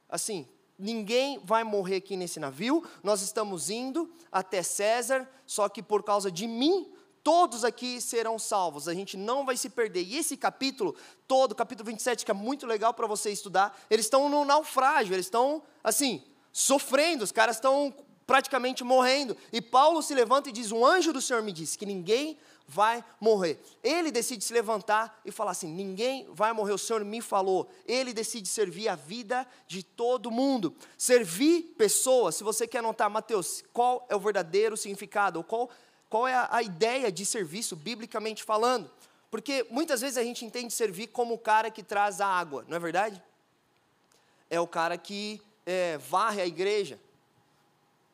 assim: 0.08 0.48
ninguém 0.78 1.38
vai 1.44 1.62
morrer 1.62 1.96
aqui 1.96 2.16
nesse 2.16 2.40
navio, 2.40 2.84
nós 3.02 3.22
estamos 3.22 3.70
indo 3.70 4.10
até 4.32 4.62
César, 4.62 5.28
só 5.46 5.68
que 5.68 5.82
por 5.82 6.02
causa 6.02 6.30
de 6.30 6.46
mim 6.46 6.92
todos 7.22 7.64
aqui 7.64 8.00
serão 8.00 8.38
salvos, 8.38 8.88
a 8.88 8.94
gente 8.94 9.16
não 9.16 9.44
vai 9.44 9.56
se 9.56 9.68
perder. 9.68 10.02
E 10.02 10.16
esse 10.16 10.36
capítulo 10.36 10.94
todo, 11.26 11.54
capítulo 11.54 11.86
27, 11.86 12.24
que 12.24 12.30
é 12.30 12.34
muito 12.34 12.66
legal 12.66 12.94
para 12.94 13.06
você 13.06 13.30
estudar, 13.30 13.78
eles 13.90 14.06
estão 14.06 14.28
no 14.28 14.44
naufrágio, 14.44 15.14
eles 15.14 15.26
estão, 15.26 15.62
assim, 15.82 16.22
sofrendo, 16.52 17.24
os 17.24 17.32
caras 17.32 17.56
estão 17.56 17.94
praticamente 18.26 18.84
morrendo. 18.84 19.36
E 19.52 19.60
Paulo 19.60 20.02
se 20.02 20.14
levanta 20.14 20.48
e 20.48 20.52
diz: 20.52 20.70
Um 20.70 20.86
anjo 20.86 21.12
do 21.12 21.20
Senhor 21.20 21.42
me 21.42 21.52
disse 21.52 21.76
que 21.76 21.84
ninguém 21.84 22.38
vai 22.70 23.04
morrer. 23.20 23.60
Ele 23.82 24.12
decide 24.12 24.44
se 24.44 24.52
levantar 24.52 25.20
e 25.24 25.32
falar 25.32 25.50
assim: 25.50 25.66
Ninguém 25.66 26.28
vai 26.30 26.52
morrer, 26.52 26.72
o 26.72 26.78
Senhor 26.78 27.04
me 27.04 27.20
falou. 27.20 27.68
Ele 27.84 28.12
decide 28.12 28.48
servir 28.48 28.88
a 28.88 28.94
vida 28.94 29.44
de 29.66 29.82
todo 29.82 30.30
mundo. 30.30 30.72
Servir 30.96 31.74
pessoas, 31.76 32.36
se 32.36 32.44
você 32.44 32.68
quer 32.68 32.78
anotar, 32.78 33.10
Mateus, 33.10 33.64
qual 33.72 34.06
é 34.08 34.14
o 34.14 34.20
verdadeiro 34.20 34.76
significado? 34.76 35.40
Ou 35.40 35.44
qual 35.44 35.68
qual 36.10 36.26
é 36.26 36.34
a, 36.34 36.60
ideia 36.60 37.10
de 37.10 37.24
serviço, 37.24 37.76
biblicamente 37.76 38.42
falando. 38.42 38.90
Porque 39.30 39.64
muitas 39.70 40.00
vezes 40.00 40.18
a 40.18 40.24
gente 40.24 40.44
entende 40.44 40.74
servir 40.74 41.06
como 41.06 41.34
o 41.34 41.38
cara 41.38 41.70
que 41.70 41.84
traz 41.84 42.20
a 42.20 42.26
água, 42.26 42.64
não 42.66 42.76
é 42.76 42.80
verdade? 42.80 43.22
É 44.50 44.58
o 44.58 44.66
cara 44.66 44.98
que 44.98 45.40
é, 45.64 45.96
varre 45.98 46.42
a 46.42 46.46
igreja. 46.46 46.98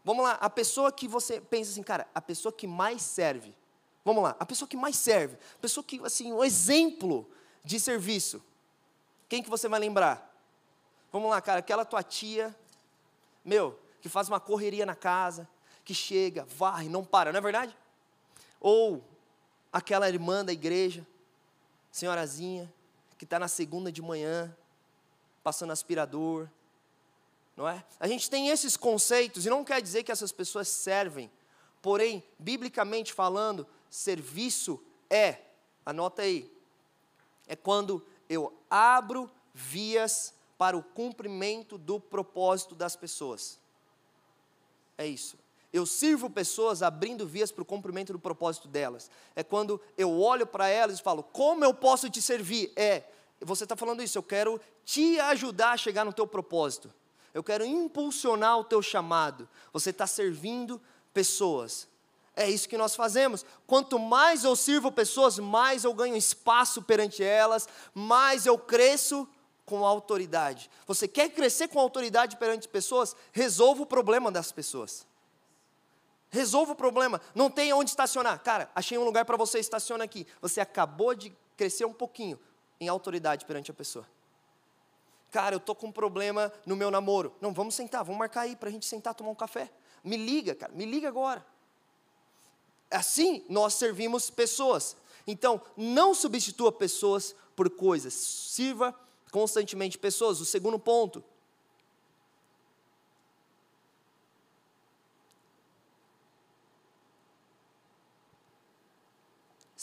Vamos 0.04 0.22
lá, 0.22 0.32
a 0.32 0.50
pessoa 0.50 0.92
que 0.92 1.08
você 1.08 1.40
pensa 1.40 1.70
assim, 1.70 1.82
cara, 1.82 2.06
a 2.14 2.20
pessoa 2.20 2.52
que 2.52 2.66
mais 2.66 3.00
serve. 3.00 3.56
Vamos 4.04 4.22
lá, 4.22 4.36
a 4.38 4.44
pessoa 4.44 4.68
que 4.68 4.76
mais 4.76 4.94
serve, 4.96 5.36
a 5.56 5.58
pessoa 5.58 5.82
que, 5.82 5.98
assim, 6.04 6.32
um 6.32 6.44
exemplo 6.44 7.28
de 7.64 7.80
serviço. 7.80 8.44
Quem 9.26 9.42
que 9.42 9.48
você 9.50 9.68
vai 9.68 9.80
lembrar? 9.80 10.32
Vamos 11.10 11.30
lá, 11.30 11.40
cara, 11.40 11.60
aquela 11.60 11.84
tua 11.84 12.02
tia, 12.02 12.54
meu, 13.42 13.80
que 14.02 14.08
faz 14.08 14.28
uma 14.28 14.38
correria 14.38 14.84
na 14.84 14.94
casa, 14.94 15.48
que 15.82 15.94
chega, 15.94 16.44
varre, 16.44 16.90
não 16.90 17.02
para, 17.02 17.32
não 17.32 17.38
é 17.38 17.40
verdade? 17.40 17.76
Ou 18.68 19.00
aquela 19.72 20.08
irmã 20.08 20.44
da 20.44 20.52
igreja, 20.52 21.06
senhorazinha, 21.88 22.74
que 23.16 23.22
está 23.22 23.38
na 23.38 23.46
segunda 23.46 23.92
de 23.92 24.02
manhã, 24.02 24.52
passando 25.40 25.70
aspirador, 25.70 26.48
não 27.56 27.68
é? 27.68 27.84
A 28.00 28.08
gente 28.08 28.28
tem 28.28 28.48
esses 28.48 28.76
conceitos 28.76 29.46
e 29.46 29.48
não 29.48 29.62
quer 29.62 29.80
dizer 29.80 30.02
que 30.02 30.10
essas 30.10 30.32
pessoas 30.32 30.66
servem, 30.66 31.30
porém, 31.80 32.24
biblicamente 32.40 33.12
falando, 33.12 33.64
serviço 33.88 34.82
é, 35.08 35.42
anota 35.84 36.22
aí, 36.22 36.52
é 37.46 37.54
quando 37.54 38.04
eu 38.28 38.52
abro 38.68 39.30
vias 39.54 40.34
para 40.58 40.76
o 40.76 40.82
cumprimento 40.82 41.78
do 41.78 42.00
propósito 42.00 42.74
das 42.74 42.96
pessoas. 42.96 43.60
É 44.98 45.06
isso. 45.06 45.38
Eu 45.76 45.84
sirvo 45.84 46.30
pessoas 46.30 46.82
abrindo 46.82 47.26
vias 47.26 47.52
para 47.52 47.60
o 47.60 47.66
cumprimento 47.66 48.10
do 48.10 48.18
propósito 48.18 48.66
delas. 48.66 49.10
É 49.34 49.42
quando 49.42 49.78
eu 49.98 50.18
olho 50.18 50.46
para 50.46 50.66
elas 50.68 50.98
e 50.98 51.02
falo, 51.02 51.22
como 51.22 51.66
eu 51.66 51.74
posso 51.74 52.08
te 52.08 52.22
servir? 52.22 52.72
É, 52.74 53.02
você 53.42 53.64
está 53.64 53.76
falando 53.76 54.02
isso, 54.02 54.16
eu 54.16 54.22
quero 54.22 54.58
te 54.86 55.20
ajudar 55.20 55.72
a 55.72 55.76
chegar 55.76 56.02
no 56.02 56.14
teu 56.14 56.26
propósito. 56.26 56.90
Eu 57.34 57.44
quero 57.44 57.62
impulsionar 57.62 58.58
o 58.58 58.64
teu 58.64 58.80
chamado. 58.80 59.46
Você 59.70 59.90
está 59.90 60.06
servindo 60.06 60.80
pessoas. 61.12 61.86
É 62.34 62.48
isso 62.48 62.70
que 62.70 62.78
nós 62.78 62.96
fazemos. 62.96 63.44
Quanto 63.66 63.98
mais 63.98 64.44
eu 64.44 64.56
sirvo 64.56 64.90
pessoas, 64.90 65.38
mais 65.38 65.84
eu 65.84 65.92
ganho 65.92 66.16
espaço 66.16 66.80
perante 66.80 67.22
elas, 67.22 67.68
mais 67.94 68.46
eu 68.46 68.56
cresço 68.56 69.28
com 69.66 69.84
autoridade. 69.84 70.70
Você 70.86 71.06
quer 71.06 71.28
crescer 71.28 71.68
com 71.68 71.78
autoridade 71.78 72.38
perante 72.38 72.66
pessoas? 72.66 73.14
Resolva 73.30 73.82
o 73.82 73.86
problema 73.86 74.32
das 74.32 74.50
pessoas. 74.50 75.06
Resolva 76.36 76.72
o 76.72 76.76
problema. 76.76 77.20
Não 77.34 77.50
tem 77.50 77.72
onde 77.72 77.90
estacionar. 77.90 78.38
Cara, 78.42 78.70
achei 78.74 78.98
um 78.98 79.04
lugar 79.04 79.24
para 79.24 79.36
você, 79.36 79.58
estaciona 79.58 80.04
aqui. 80.04 80.26
Você 80.40 80.60
acabou 80.60 81.14
de 81.14 81.34
crescer 81.56 81.84
um 81.84 81.92
pouquinho 81.92 82.38
em 82.78 82.88
autoridade 82.88 83.46
perante 83.46 83.70
a 83.70 83.74
pessoa. 83.74 84.06
Cara, 85.30 85.54
eu 85.54 85.60
tô 85.60 85.74
com 85.74 85.88
um 85.88 85.92
problema 85.92 86.52
no 86.64 86.76
meu 86.76 86.90
namoro. 86.90 87.34
Não, 87.40 87.52
vamos 87.52 87.74
sentar, 87.74 88.04
vamos 88.04 88.18
marcar 88.18 88.42
aí 88.42 88.54
para 88.54 88.68
a 88.68 88.72
gente 88.72 88.86
sentar, 88.86 89.14
tomar 89.14 89.30
um 89.30 89.34
café. 89.34 89.70
Me 90.04 90.16
liga, 90.16 90.54
cara, 90.54 90.72
me 90.72 90.84
liga 90.84 91.08
agora. 91.08 91.44
Assim 92.90 93.44
nós 93.48 93.74
servimos 93.74 94.30
pessoas. 94.30 94.96
Então, 95.26 95.60
não 95.76 96.14
substitua 96.14 96.70
pessoas 96.70 97.34
por 97.56 97.68
coisas. 97.70 98.14
Sirva 98.14 98.94
constantemente 99.32 99.98
pessoas. 99.98 100.40
O 100.40 100.44
segundo 100.44 100.78
ponto, 100.78 101.24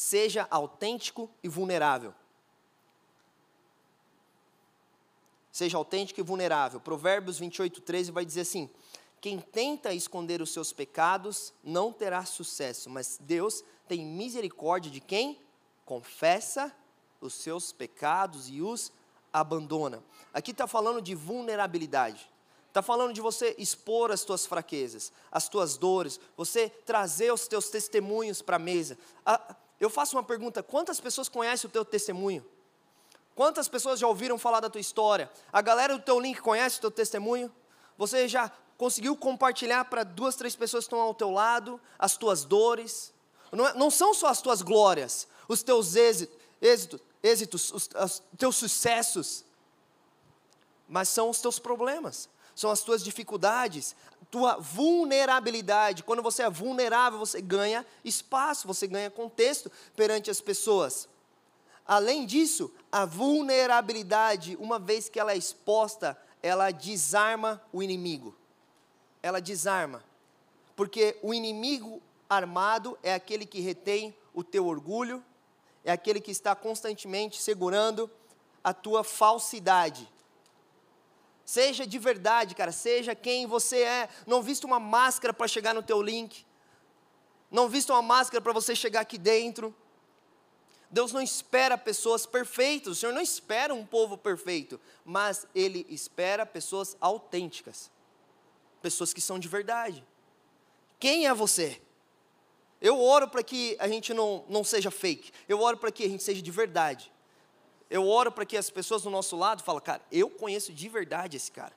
seja 0.03 0.45
autêntico 0.51 1.29
e 1.41 1.47
vulnerável. 1.47 2.13
Seja 5.49 5.77
autêntico 5.77 6.19
e 6.19 6.23
vulnerável. 6.23 6.79
Provérbios 6.79 7.39
28, 7.39 7.79
13 7.79 8.11
vai 8.11 8.25
dizer 8.25 8.41
assim: 8.41 8.69
Quem 9.21 9.39
tenta 9.39 9.93
esconder 9.93 10.41
os 10.41 10.51
seus 10.51 10.73
pecados 10.73 11.53
não 11.63 11.93
terá 11.93 12.25
sucesso, 12.25 12.89
mas 12.89 13.17
Deus 13.21 13.63
tem 13.87 14.05
misericórdia 14.05 14.91
de 14.91 14.99
quem 14.99 15.39
confessa 15.85 16.75
os 17.21 17.35
seus 17.35 17.71
pecados 17.71 18.49
e 18.49 18.61
os 18.61 18.91
abandona. 19.31 20.03
Aqui 20.33 20.51
está 20.51 20.67
falando 20.67 21.01
de 21.01 21.15
vulnerabilidade. 21.15 22.29
Está 22.67 22.81
falando 22.81 23.13
de 23.13 23.21
você 23.21 23.55
expor 23.59 24.11
as 24.11 24.23
tuas 24.23 24.47
fraquezas, 24.47 25.13
as 25.31 25.47
tuas 25.47 25.77
dores, 25.77 26.19
você 26.35 26.69
trazer 26.69 27.31
os 27.31 27.47
teus 27.47 27.69
testemunhos 27.69 28.41
para 28.41 28.55
a 28.55 28.59
mesa. 28.59 28.97
Eu 29.79 29.89
faço 29.89 30.15
uma 30.15 30.23
pergunta: 30.23 30.61
quantas 30.63 30.99
pessoas 30.99 31.29
conhecem 31.29 31.67
o 31.67 31.71
teu 31.71 31.83
testemunho? 31.83 32.45
Quantas 33.35 33.67
pessoas 33.67 33.99
já 33.99 34.07
ouviram 34.07 34.37
falar 34.37 34.59
da 34.59 34.69
tua 34.69 34.81
história? 34.81 35.31
A 35.51 35.61
galera 35.61 35.97
do 35.97 36.03
teu 36.03 36.19
link 36.19 36.39
conhece 36.39 36.77
o 36.77 36.81
teu 36.81 36.91
testemunho? 36.91 37.51
Você 37.97 38.27
já 38.27 38.51
conseguiu 38.77 39.15
compartilhar 39.15 39.85
para 39.85 40.03
duas, 40.03 40.35
três 40.35 40.55
pessoas 40.55 40.83
que 40.83 40.87
estão 40.87 40.99
ao 40.99 41.13
teu 41.13 41.31
lado 41.31 41.79
as 41.97 42.15
tuas 42.15 42.43
dores? 42.43 43.13
Não, 43.51 43.67
é, 43.67 43.73
não 43.73 43.89
são 43.89 44.13
só 44.13 44.27
as 44.27 44.41
tuas 44.41 44.61
glórias, 44.61 45.27
os 45.47 45.63
teus 45.63 45.95
êxitos, 45.95 46.99
êxitos, 47.21 47.71
os, 47.71 47.89
os 47.93 48.23
teus 48.37 48.55
sucessos, 48.55 49.45
mas 50.87 51.09
são 51.09 51.29
os 51.29 51.39
teus 51.39 51.59
problemas, 51.59 52.29
são 52.55 52.69
as 52.69 52.81
tuas 52.81 53.03
dificuldades, 53.03 53.95
tua 54.29 54.57
vulnerabilidade. 54.57 56.03
Quando 56.03 56.23
você 56.23 56.43
é 56.43 56.49
vulnerável, 56.49 57.19
você 57.19 57.41
ganha 57.41 57.85
espaço, 58.03 58.67
você 58.67 58.87
ganha 58.87 59.11
contexto 59.11 59.71
perante 59.95 60.31
as 60.31 60.41
pessoas. 60.41 61.07
Além 61.85 62.25
disso, 62.25 62.73
a 62.91 63.05
vulnerabilidade, 63.05 64.55
uma 64.59 64.79
vez 64.79 65.09
que 65.09 65.19
ela 65.19 65.33
é 65.33 65.37
exposta, 65.37 66.17
ela 66.41 66.71
desarma 66.71 67.61
o 67.71 67.83
inimigo. 67.83 68.35
Ela 69.21 69.39
desarma. 69.39 70.03
Porque 70.75 71.17
o 71.21 71.33
inimigo 71.33 72.01
armado 72.29 72.97
é 73.03 73.13
aquele 73.13 73.45
que 73.45 73.61
retém 73.61 74.15
o 74.33 74.43
teu 74.43 74.65
orgulho, 74.65 75.23
é 75.85 75.91
aquele 75.91 76.19
que 76.19 76.31
está 76.31 76.55
constantemente 76.55 77.41
segurando 77.41 78.09
a 78.63 78.73
tua 78.73 79.03
falsidade. 79.03 80.09
Seja 81.45 81.85
de 81.85 81.99
verdade, 81.99 82.55
cara, 82.55 82.71
seja 82.71 83.13
quem 83.13 83.45
você 83.45 83.81
é. 83.83 84.09
Não 84.25 84.41
vista 84.41 84.65
uma 84.65 84.79
máscara 84.79 85.33
para 85.33 85.47
chegar 85.47 85.73
no 85.73 85.83
teu 85.83 86.01
link. 86.01 86.45
Não 87.51 87.69
vista 87.69 87.93
uma 87.93 88.01
máscara 88.01 88.41
para 88.41 88.53
você 88.53 88.75
chegar 88.75 89.01
aqui 89.01 89.17
dentro. 89.17 89.75
Deus 90.89 91.11
não 91.11 91.21
espera 91.21 91.77
pessoas 91.77 92.25
perfeitas, 92.25 92.91
o 92.91 92.95
Senhor 92.95 93.13
não 93.13 93.21
espera 93.21 93.73
um 93.73 93.85
povo 93.85 94.17
perfeito, 94.17 94.79
mas 95.03 95.47
Ele 95.55 95.85
espera 95.89 96.45
pessoas 96.45 96.97
autênticas, 97.01 97.91
pessoas 98.81 99.13
que 99.13 99.21
são 99.21 99.39
de 99.39 99.47
verdade. 99.47 100.05
Quem 100.99 101.27
é 101.27 101.33
você? 101.33 101.81
Eu 102.79 102.99
oro 102.99 103.27
para 103.27 103.41
que 103.41 103.77
a 103.79 103.87
gente 103.87 104.13
não, 104.13 104.45
não 104.49 104.63
seja 104.63 104.91
fake, 104.91 105.31
eu 105.47 105.61
oro 105.61 105.77
para 105.77 105.91
que 105.91 106.03
a 106.03 106.09
gente 106.09 106.23
seja 106.23 106.41
de 106.41 106.51
verdade. 106.51 107.12
Eu 107.93 108.07
oro 108.07 108.31
para 108.31 108.43
que 108.43 108.57
as 108.57 108.71
pessoas 108.71 109.03
do 109.03 109.11
nosso 109.11 109.35
lado 109.35 109.61
falem, 109.61 109.79
cara, 109.83 110.01
eu 110.11 110.27
conheço 110.27 110.73
de 110.73 110.89
verdade 110.89 111.37
esse 111.37 111.51
cara. 111.51 111.73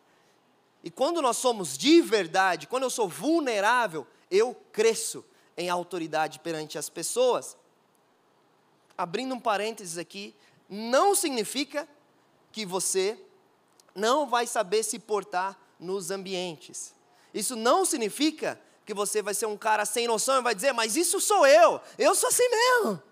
E 0.82 0.90
quando 0.90 1.20
nós 1.20 1.36
somos 1.36 1.76
de 1.76 2.00
verdade, 2.00 2.66
quando 2.66 2.84
eu 2.84 2.88
sou 2.88 3.06
vulnerável, 3.06 4.06
eu 4.30 4.56
cresço 4.72 5.22
em 5.58 5.68
autoridade 5.68 6.38
perante 6.38 6.78
as 6.78 6.88
pessoas 6.88 7.54
abrindo 8.96 9.34
um 9.34 9.38
parênteses 9.38 9.98
aqui, 9.98 10.34
não 10.70 11.14
significa 11.14 11.86
que 12.50 12.64
você 12.64 13.22
não 13.94 14.26
vai 14.26 14.46
saber 14.46 14.84
se 14.84 14.98
portar 14.98 15.60
nos 15.78 16.10
ambientes. 16.10 16.94
Isso 17.34 17.54
não 17.54 17.84
significa 17.84 18.58
que 18.86 18.94
você 18.94 19.20
vai 19.20 19.34
ser 19.34 19.44
um 19.44 19.56
cara 19.58 19.84
sem 19.84 20.06
noção 20.08 20.38
e 20.38 20.42
vai 20.42 20.54
dizer, 20.54 20.72
mas 20.72 20.96
isso 20.96 21.20
sou 21.20 21.46
eu, 21.46 21.78
eu 21.98 22.14
sou 22.14 22.30
assim 22.30 22.48
mesmo. 22.48 23.02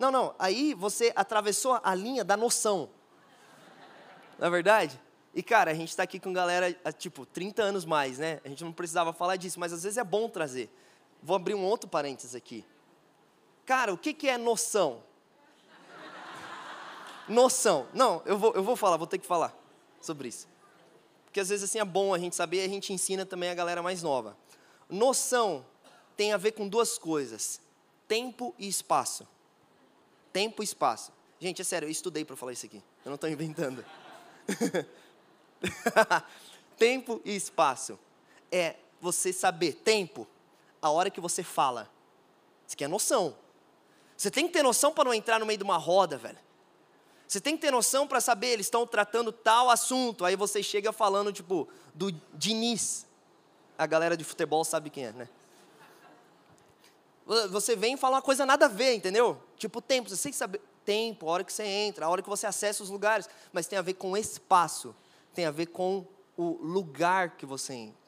Não, 0.00 0.10
não, 0.10 0.34
aí 0.38 0.72
você 0.72 1.12
atravessou 1.14 1.78
a 1.84 1.94
linha 1.94 2.24
da 2.24 2.34
noção. 2.34 2.88
Não 4.38 4.46
é 4.46 4.50
verdade? 4.50 4.98
E 5.34 5.42
cara, 5.42 5.72
a 5.72 5.74
gente 5.74 5.90
está 5.90 6.04
aqui 6.04 6.18
com 6.18 6.32
galera, 6.32 6.72
tipo, 6.92 7.26
30 7.26 7.62
anos 7.62 7.84
mais, 7.84 8.18
né? 8.18 8.40
A 8.42 8.48
gente 8.48 8.64
não 8.64 8.72
precisava 8.72 9.12
falar 9.12 9.36
disso, 9.36 9.60
mas 9.60 9.74
às 9.74 9.82
vezes 9.82 9.98
é 9.98 10.02
bom 10.02 10.26
trazer. 10.26 10.70
Vou 11.22 11.36
abrir 11.36 11.54
um 11.54 11.62
outro 11.66 11.86
parênteses 11.86 12.34
aqui. 12.34 12.64
Cara, 13.66 13.92
o 13.92 13.98
que, 13.98 14.14
que 14.14 14.26
é 14.26 14.38
noção? 14.38 15.02
Noção. 17.28 17.86
Não, 17.92 18.22
eu 18.24 18.38
vou, 18.38 18.54
eu 18.54 18.62
vou 18.62 18.76
falar, 18.76 18.96
vou 18.96 19.06
ter 19.06 19.18
que 19.18 19.26
falar 19.26 19.54
sobre 20.00 20.28
isso. 20.28 20.48
Porque 21.26 21.40
às 21.40 21.50
vezes 21.50 21.68
assim 21.68 21.78
é 21.78 21.84
bom 21.84 22.14
a 22.14 22.18
gente 22.18 22.34
saber 22.34 22.62
e 22.62 22.64
a 22.64 22.68
gente 22.68 22.90
ensina 22.90 23.26
também 23.26 23.50
a 23.50 23.54
galera 23.54 23.82
mais 23.82 24.02
nova. 24.02 24.34
Noção 24.88 25.62
tem 26.16 26.32
a 26.32 26.38
ver 26.38 26.52
com 26.52 26.66
duas 26.66 26.96
coisas: 26.96 27.60
tempo 28.08 28.54
e 28.58 28.66
espaço. 28.66 29.28
Tempo 30.32 30.62
e 30.62 30.64
espaço. 30.64 31.12
Gente, 31.38 31.62
é 31.62 31.64
sério, 31.64 31.86
eu 31.86 31.90
estudei 31.90 32.24
para 32.24 32.36
falar 32.36 32.52
isso 32.52 32.66
aqui. 32.66 32.82
Eu 33.04 33.10
não 33.10 33.14
estou 33.14 33.28
inventando. 33.28 33.84
tempo 36.76 37.20
e 37.24 37.34
espaço. 37.34 37.98
É 38.52 38.76
você 39.00 39.32
saber 39.32 39.74
tempo, 39.74 40.26
a 40.82 40.90
hora 40.90 41.10
que 41.10 41.20
você 41.20 41.42
fala. 41.42 41.90
Isso 42.66 42.74
aqui 42.74 42.84
é 42.84 42.88
noção. 42.88 43.34
Você 44.16 44.30
tem 44.30 44.46
que 44.46 44.52
ter 44.52 44.62
noção 44.62 44.92
para 44.92 45.04
não 45.04 45.14
entrar 45.14 45.40
no 45.40 45.46
meio 45.46 45.56
de 45.56 45.64
uma 45.64 45.78
roda, 45.78 46.18
velho. 46.18 46.38
Você 47.26 47.40
tem 47.40 47.56
que 47.56 47.62
ter 47.62 47.70
noção 47.70 48.06
para 48.06 48.20
saber, 48.20 48.48
eles 48.48 48.66
estão 48.66 48.86
tratando 48.86 49.32
tal 49.32 49.70
assunto. 49.70 50.24
Aí 50.24 50.36
você 50.36 50.62
chega 50.62 50.92
falando, 50.92 51.32
tipo, 51.32 51.68
do 51.94 52.12
Diniz. 52.34 53.06
A 53.78 53.86
galera 53.86 54.16
de 54.16 54.24
futebol 54.24 54.64
sabe 54.64 54.90
quem 54.90 55.06
é, 55.06 55.12
né? 55.12 55.28
Você 57.50 57.76
vem 57.76 57.94
e 57.94 57.96
fala 57.96 58.16
uma 58.16 58.22
coisa 58.22 58.44
nada 58.44 58.66
a 58.66 58.68
ver, 58.68 58.94
entendeu? 58.94 59.40
Tipo, 59.56 59.80
tempo, 59.80 60.10
você 60.10 60.20
tem 60.20 60.32
que 60.32 60.38
saber. 60.38 60.60
Tempo, 60.84 61.28
a 61.28 61.32
hora 61.32 61.44
que 61.44 61.52
você 61.52 61.62
entra, 61.62 62.06
a 62.06 62.08
hora 62.08 62.22
que 62.22 62.28
você 62.28 62.46
acessa 62.46 62.82
os 62.82 62.90
lugares. 62.90 63.28
Mas 63.52 63.68
tem 63.68 63.78
a 63.78 63.82
ver 63.82 63.94
com 63.94 64.16
espaço. 64.16 64.94
Tem 65.32 65.44
a 65.44 65.50
ver 65.52 65.66
com 65.66 66.04
o 66.36 66.58
lugar 66.60 67.36
que 67.36 67.46
você 67.46 67.74
entra. 67.74 68.00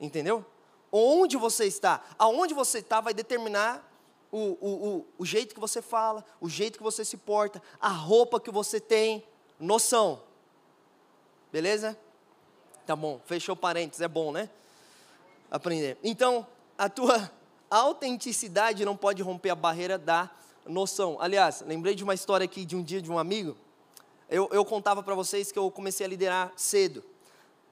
Entendeu? 0.00 0.46
Onde 0.90 1.36
você 1.36 1.66
está. 1.66 2.02
Aonde 2.18 2.54
você 2.54 2.78
está 2.78 3.02
vai 3.02 3.12
determinar 3.12 3.86
o, 4.32 4.38
o, 4.38 4.88
o, 4.88 5.06
o 5.18 5.26
jeito 5.26 5.54
que 5.54 5.60
você 5.60 5.82
fala, 5.82 6.24
o 6.40 6.48
jeito 6.48 6.78
que 6.78 6.82
você 6.82 7.04
se 7.04 7.18
porta, 7.18 7.62
a 7.78 7.88
roupa 7.88 8.40
que 8.40 8.50
você 8.50 8.80
tem, 8.80 9.22
noção. 9.60 10.22
Beleza? 11.52 11.98
Tá 12.86 12.96
bom, 12.96 13.20
fechou 13.26 13.54
parênteses, 13.54 14.00
é 14.00 14.08
bom, 14.08 14.32
né? 14.32 14.48
Aprender. 15.50 15.98
Então, 16.02 16.46
a 16.78 16.88
tua 16.88 17.30
autenticidade 17.78 18.84
não 18.84 18.96
pode 18.96 19.22
romper 19.22 19.50
a 19.50 19.54
barreira 19.54 19.98
da 19.98 20.30
noção. 20.66 21.16
Aliás, 21.20 21.62
lembrei 21.66 21.94
de 21.94 22.04
uma 22.04 22.14
história 22.14 22.44
aqui 22.44 22.64
de 22.64 22.76
um 22.76 22.82
dia 22.82 23.00
de 23.00 23.10
um 23.10 23.18
amigo. 23.18 23.56
Eu, 24.28 24.48
eu 24.52 24.64
contava 24.64 25.02
para 25.02 25.14
vocês 25.14 25.52
que 25.52 25.58
eu 25.58 25.70
comecei 25.70 26.06
a 26.06 26.08
liderar 26.08 26.52
cedo. 26.56 27.04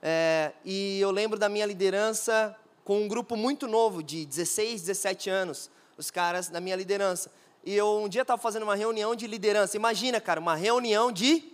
É, 0.02 0.52
e 0.64 1.00
eu 1.00 1.10
lembro 1.10 1.38
da 1.38 1.48
minha 1.48 1.64
liderança 1.64 2.56
com 2.84 3.02
um 3.02 3.08
grupo 3.08 3.36
muito 3.36 3.68
novo, 3.68 4.02
de 4.02 4.26
16, 4.26 4.82
17 4.82 5.30
anos 5.30 5.70
os 5.96 6.10
caras 6.10 6.50
na 6.50 6.60
minha 6.60 6.76
liderança. 6.76 7.30
E 7.64 7.74
eu 7.74 7.98
um 8.02 8.08
dia 8.08 8.22
estava 8.22 8.40
fazendo 8.40 8.64
uma 8.64 8.74
reunião 8.74 9.14
de 9.14 9.26
liderança. 9.26 9.76
Imagina, 9.76 10.20
cara, 10.20 10.40
uma 10.40 10.56
reunião 10.56 11.12
de 11.12 11.52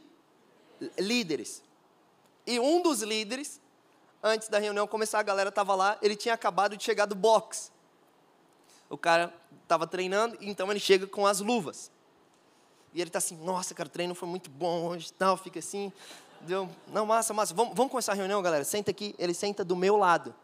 líderes. 0.99 1.63
E 2.47 2.59
um 2.59 2.81
dos 2.81 3.03
líderes, 3.03 3.61
antes 4.23 4.49
da 4.49 4.59
reunião 4.59 4.87
começar, 4.87 5.19
a 5.19 5.23
galera 5.23 5.51
estava 5.51 5.75
lá, 5.75 5.99
ele 6.01 6.17
tinha 6.17 6.35
acabado 6.35 6.77
de 6.77 6.83
chegar 6.83 7.05
do 7.05 7.15
box. 7.15 7.71
O 8.89 8.97
cara 8.97 9.35
estava 9.63 9.87
treinando, 9.87 10.37
então 10.41 10.71
ele 10.71 10.81
chega 10.81 11.07
com 11.07 11.27
as 11.27 11.41
luvas. 11.41 11.91
E 12.95 13.01
ele 13.01 13.09
está 13.09 13.19
assim, 13.19 13.37
nossa, 13.37 13.75
cara, 13.75 13.89
o 13.89 13.93
treino 13.93 14.15
foi 14.15 14.29
muito 14.29 14.51
bom 14.51 14.87
hoje 14.87 15.13
tal, 15.13 15.37
fica 15.37 15.59
assim. 15.59 15.93
Deu, 16.41 16.69
não, 16.89 17.05
massa, 17.05 17.35
massa. 17.35 17.53
Vamos, 17.53 17.75
vamos 17.75 17.91
começar 17.91 18.13
a 18.13 18.15
reunião, 18.15 18.41
galera. 18.41 18.65
Senta 18.65 18.91
aqui, 18.91 19.15
ele 19.19 19.35
senta 19.35 19.65
do 19.65 19.77
meu 19.77 19.97
lado. 19.97 20.35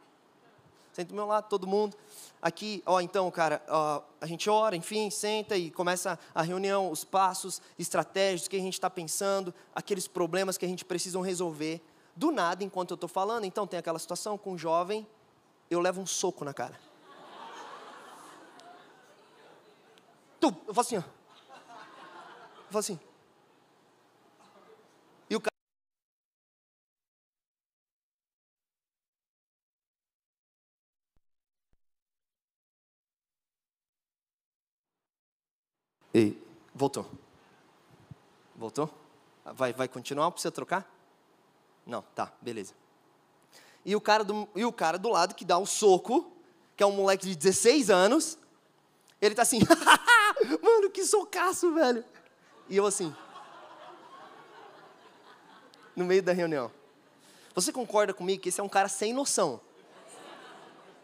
Senta 0.93 1.09
do 1.09 1.15
meu 1.15 1.27
lado, 1.27 1.49
todo 1.49 1.67
mundo 1.67 1.97
aqui, 2.45 2.83
ó, 2.85 3.01
então, 3.01 3.31
cara, 3.31 3.63
ó, 3.67 4.03
a 4.21 4.27
gente 4.27 4.51
ora, 4.51 4.77
enfim, 4.77 5.09
senta 5.09 5.57
e 5.57 5.71
começa 5.71 6.19
a 6.35 6.43
reunião, 6.43 6.91
os 6.91 7.03
passos, 7.03 7.63
estratégias, 7.79 8.47
o 8.47 8.51
que 8.51 8.57
a 8.57 8.61
gente 8.61 8.75
está 8.75 8.91
pensando, 8.91 9.53
aqueles 9.75 10.07
problemas 10.07 10.59
que 10.59 10.67
a 10.67 10.69
gente 10.69 10.85
precisa 10.85 11.19
resolver. 11.23 11.81
Do 12.15 12.31
nada, 12.31 12.63
enquanto 12.63 12.91
eu 12.91 12.97
estou 12.97 13.09
falando, 13.09 13.47
então 13.47 13.67
tem 13.67 13.79
aquela 13.79 13.99
situação 13.99 14.37
com 14.37 14.53
um 14.53 14.59
jovem, 14.59 15.07
eu 15.71 15.81
levo 15.81 16.03
um 16.03 16.07
soco 16.07 16.45
na 16.45 16.53
cara. 16.53 16.79
Tu, 20.45 20.55
eu 20.69 20.75
faço 20.75 20.95
assim, 20.95 21.07
ó. 21.07 21.11
Eu 22.59 22.73
faço 22.73 22.93
assim. 22.93 23.01
Ei, 36.13 36.41
voltou. 36.75 37.11
Voltou? 38.55 38.88
Vai, 39.45 39.73
vai 39.73 39.88
continuar? 39.88 40.31
Precisa 40.31 40.53
trocar? 40.53 40.88
Não, 41.87 42.03
tá, 42.15 42.33
beleza. 42.40 42.75
E 43.85 43.97
o, 43.97 44.01
cara 44.01 44.23
do, 44.23 44.47
e 44.55 44.65
o 44.65 44.73
cara 44.73 44.97
do 44.99 45.09
lado 45.09 45.35
que 45.35 45.45
dá 45.45 45.59
um 45.59 45.67
soco, 45.67 46.31
que 46.77 46.83
é 46.83 46.87
um 46.87 46.92
moleque 46.92 47.27
de 47.27 47.35
16 47.35 47.90
anos, 47.90 48.38
ele 49.21 49.35
tá 49.35 49.42
assim, 49.42 49.59
que 50.95 51.05
socaço, 51.05 51.75
velho. 51.75 52.05
E 52.69 52.77
eu 52.77 52.87
assim, 52.87 53.15
no 55.95 56.05
meio 56.05 56.23
da 56.23 56.33
reunião. 56.33 56.71
Você 57.55 57.73
concorda 57.73 58.15
comigo 58.15 58.42
que 58.42 58.49
esse 58.49 58.61
é 58.61 58.65
um 58.65 58.69
cara 58.69 58.88
sem 58.88 59.13
noção? 59.13 59.61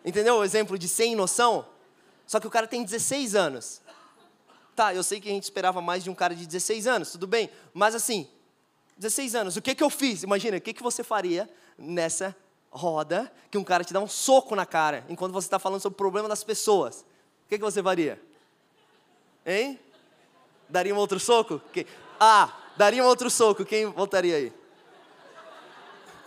Entendeu 0.05 0.37
o 0.37 0.45
exemplo 0.45 0.79
de 0.79 0.89
sem 0.89 1.15
noção? 1.15 1.67
Só 2.27 2.41
que 2.41 2.47
o 2.47 2.51
cara 2.51 2.67
tem 2.67 2.83
16 2.83 3.35
anos. 3.35 3.83
Tá, 4.75 4.95
eu 4.95 5.03
sei 5.03 5.21
que 5.21 5.29
a 5.29 5.33
gente 5.33 5.43
esperava 5.43 5.81
mais 5.83 6.03
de 6.03 6.09
um 6.09 6.15
cara 6.15 6.35
de 6.35 6.47
16 6.47 6.87
anos, 6.87 7.13
tudo 7.13 7.27
bem, 7.27 7.51
mas 7.75 7.95
assim, 7.95 8.27
16 8.97 9.35
anos, 9.35 9.57
o 9.57 9.63
que, 9.63 9.75
que 9.75 9.83
eu 9.83 9.91
fiz? 9.91 10.23
Imagina, 10.23 10.57
o 10.57 10.61
que, 10.61 10.73
que 10.73 10.83
você 10.83 11.05
faria 11.05 11.51
nessa 11.77 12.35
roda 12.71 13.31
que 13.51 13.59
um 13.59 13.65
cara 13.65 13.85
te 13.85 13.93
dá 13.93 14.01
um 14.01 14.07
soco 14.07 14.55
na 14.55 14.65
cara 14.65 15.05
enquanto 15.09 15.33
você 15.33 15.47
está 15.47 15.59
falando 15.59 15.81
sobre 15.81 15.95
o 15.95 15.99
problema 15.99 16.29
das 16.29 16.43
pessoas? 16.43 17.01
O 17.45 17.49
que, 17.49 17.59
que 17.59 17.65
você 17.65 17.83
faria? 17.83 18.23
Hein? 19.51 19.81
Daria 20.69 20.95
um 20.95 20.99
outro 20.99 21.19
soco? 21.19 21.61
Quem? 21.73 21.85
Ah, 22.21 22.53
daria 22.77 23.03
um 23.03 23.07
outro 23.07 23.29
soco. 23.29 23.65
Quem 23.65 23.87
voltaria 23.87 24.37
aí? 24.37 24.53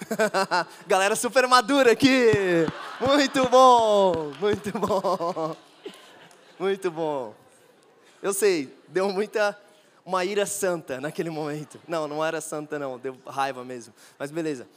Galera 0.86 1.15
super 1.15 1.47
madura 1.47 1.93
aqui. 1.93 2.32
Muito 2.99 3.47
bom, 3.47 4.34
muito 4.41 4.78
bom. 4.78 5.55
Muito 6.59 6.91
bom. 6.91 7.34
Eu 8.21 8.34
sei, 8.34 8.76
deu 8.89 9.09
muita 9.09 9.57
uma 10.05 10.26
ira 10.26 10.45
santa 10.45 10.99
naquele 10.99 11.30
momento. 11.30 11.80
Não, 11.88 12.09
não 12.09 12.24
era 12.24 12.41
santa 12.41 12.78
não, 12.78 12.99
deu 12.99 13.17
raiva 13.26 13.63
mesmo. 13.63 13.93
Mas 14.19 14.32
beleza. 14.32 14.67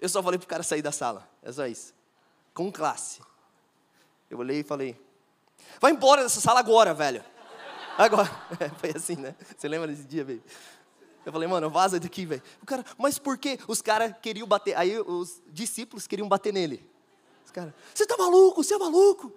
Eu 0.00 0.08
só 0.08 0.20
falei 0.20 0.38
pro 0.38 0.48
cara 0.48 0.64
sair 0.64 0.82
da 0.82 0.90
sala. 0.90 1.28
É 1.42 1.52
só 1.52 1.64
isso. 1.66 1.94
Com 2.52 2.72
classe. 2.72 3.20
Eu 4.28 4.38
olhei 4.38 4.60
e 4.60 4.64
falei: 4.64 4.96
Vai 5.80 5.92
embora 5.92 6.22
dessa 6.22 6.40
sala 6.40 6.60
agora, 6.60 6.94
velho. 6.94 7.24
Agora. 7.96 8.30
É, 8.60 8.68
foi 8.68 8.92
assim, 8.94 9.16
né? 9.16 9.34
Você 9.56 9.68
lembra 9.68 9.88
desse 9.88 10.04
dia, 10.04 10.24
velho? 10.24 10.42
Eu 11.24 11.32
falei, 11.32 11.48
mano, 11.48 11.70
vaza 11.70 12.00
daqui, 12.00 12.26
velho. 12.26 12.42
O 12.62 12.66
cara, 12.66 12.84
mas 12.98 13.18
por 13.18 13.38
quê? 13.38 13.58
Os 13.68 13.80
caras 13.80 14.14
queriam 14.20 14.46
bater. 14.46 14.76
Aí 14.76 14.98
os 14.98 15.40
discípulos 15.48 16.06
queriam 16.06 16.28
bater 16.28 16.52
nele. 16.52 16.88
Os 17.44 17.50
caras, 17.50 17.72
você 17.94 18.06
tá 18.06 18.16
maluco? 18.16 18.62
Você 18.62 18.74
é 18.74 18.78
maluco? 18.78 19.32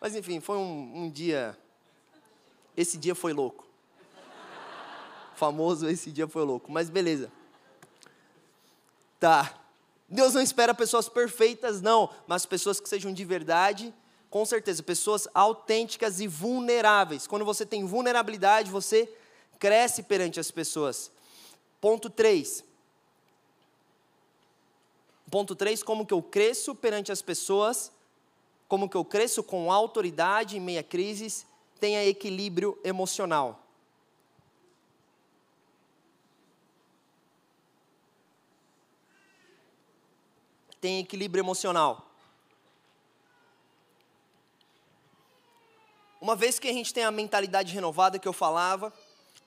Mas 0.00 0.14
enfim, 0.14 0.40
foi 0.40 0.56
um, 0.56 1.04
um 1.04 1.10
dia. 1.10 1.56
Esse 2.76 2.96
dia 2.96 3.14
foi 3.14 3.32
louco. 3.32 3.66
Famoso, 5.34 5.88
esse 5.88 6.10
dia 6.10 6.26
foi 6.26 6.44
louco. 6.44 6.70
Mas 6.70 6.90
beleza. 6.90 7.30
Tá. 9.18 9.54
Deus 10.08 10.34
não 10.34 10.40
espera 10.40 10.74
pessoas 10.74 11.08
perfeitas, 11.08 11.82
não, 11.82 12.10
mas 12.26 12.46
pessoas 12.46 12.80
que 12.80 12.88
sejam 12.88 13.12
de 13.12 13.24
verdade, 13.24 13.92
com 14.30 14.44
certeza, 14.44 14.82
pessoas 14.82 15.26
autênticas 15.32 16.20
e 16.20 16.26
vulneráveis. 16.26 17.26
Quando 17.26 17.44
você 17.44 17.64
tem 17.64 17.84
vulnerabilidade, 17.84 18.70
você 18.70 19.12
cresce 19.58 20.02
perante 20.02 20.38
as 20.38 20.50
pessoas. 20.50 21.10
Ponto 21.80 22.10
3. 22.10 22.64
Ponto 25.30 25.54
3, 25.54 25.82
como 25.82 26.06
que 26.06 26.14
eu 26.14 26.22
cresço 26.22 26.74
perante 26.74 27.12
as 27.12 27.20
pessoas, 27.20 27.92
como 28.66 28.88
que 28.88 28.96
eu 28.96 29.04
cresço 29.04 29.42
com 29.42 29.70
autoridade 29.70 30.56
em 30.56 30.60
meia 30.60 30.82
crise, 30.82 31.46
tenha 31.78 32.04
equilíbrio 32.04 32.78
emocional. 32.82 33.62
Tem 40.80 41.00
equilíbrio 41.00 41.42
emocional. 41.42 42.07
Uma 46.28 46.36
vez 46.36 46.58
que 46.58 46.68
a 46.68 46.72
gente 46.74 46.92
tem 46.92 47.04
a 47.04 47.10
mentalidade 47.10 47.72
renovada 47.72 48.18
que 48.18 48.28
eu 48.28 48.34
falava, 48.34 48.92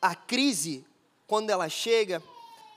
a 0.01 0.15
crise 0.15 0.83
quando 1.27 1.51
ela 1.51 1.69
chega, 1.69 2.23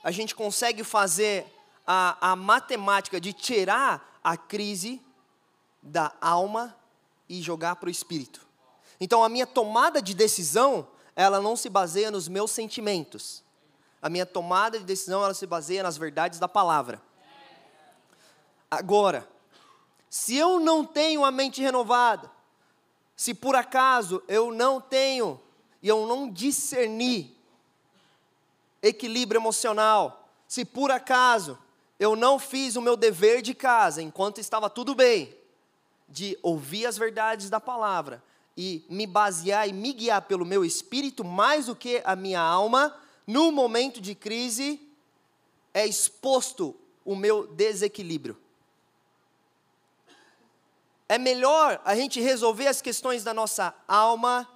a 0.03 0.11
gente 0.11 0.35
consegue 0.35 0.83
fazer 0.83 1.43
a, 1.87 2.33
a 2.33 2.35
matemática 2.35 3.19
de 3.19 3.33
tirar 3.33 4.19
a 4.23 4.37
crise 4.37 5.01
da 5.81 6.13
alma 6.21 6.77
e 7.27 7.41
jogar 7.41 7.77
para 7.77 7.87
o 7.87 7.89
espírito. 7.89 8.45
Então 8.99 9.23
a 9.23 9.27
minha 9.27 9.47
tomada 9.47 9.99
de 10.03 10.13
decisão, 10.13 10.87
ela 11.15 11.41
não 11.41 11.55
se 11.55 11.67
baseia 11.67 12.11
nos 12.11 12.27
meus 12.27 12.51
sentimentos. 12.51 13.43
A 13.99 14.07
minha 14.07 14.27
tomada 14.27 14.77
de 14.77 14.85
decisão, 14.85 15.23
ela 15.23 15.33
se 15.33 15.47
baseia 15.47 15.81
nas 15.81 15.97
verdades 15.97 16.37
da 16.37 16.47
palavra. 16.47 17.01
Agora, 18.69 19.27
se 20.07 20.37
eu 20.37 20.59
não 20.59 20.85
tenho 20.85 21.25
a 21.25 21.31
mente 21.31 21.59
renovada, 21.59 22.34
se 23.15 23.33
por 23.33 23.55
acaso 23.55 24.21
eu 24.27 24.51
não 24.51 24.81
tenho 24.81 25.39
e 25.81 25.87
eu 25.87 26.05
não 26.05 26.29
discernir 26.29 27.35
equilíbrio 28.81 29.39
emocional. 29.39 30.29
Se 30.47 30.65
por 30.65 30.91
acaso 30.91 31.57
eu 31.99 32.15
não 32.15 32.37
fiz 32.37 32.75
o 32.75 32.81
meu 32.81 32.97
dever 32.97 33.41
de 33.41 33.53
casa 33.53 34.01
enquanto 34.01 34.39
estava 34.39 34.69
tudo 34.69 34.93
bem, 34.93 35.35
de 36.07 36.37
ouvir 36.43 36.85
as 36.85 36.97
verdades 36.97 37.49
da 37.49 37.59
palavra 37.59 38.21
e 38.57 38.85
me 38.89 39.07
basear 39.07 39.67
e 39.67 39.73
me 39.73 39.91
guiar 39.91 40.21
pelo 40.23 40.45
meu 40.45 40.63
espírito 40.63 41.23
mais 41.23 41.65
do 41.65 41.75
que 41.75 42.01
a 42.05 42.15
minha 42.15 42.39
alma, 42.39 42.95
no 43.25 43.51
momento 43.51 43.99
de 43.99 44.13
crise 44.13 44.79
é 45.73 45.85
exposto 45.85 46.75
o 47.03 47.15
meu 47.15 47.47
desequilíbrio. 47.47 48.37
É 51.07 51.17
melhor 51.17 51.81
a 51.85 51.95
gente 51.95 52.19
resolver 52.19 52.67
as 52.67 52.81
questões 52.81 53.23
da 53.23 53.33
nossa 53.33 53.73
alma 53.87 54.49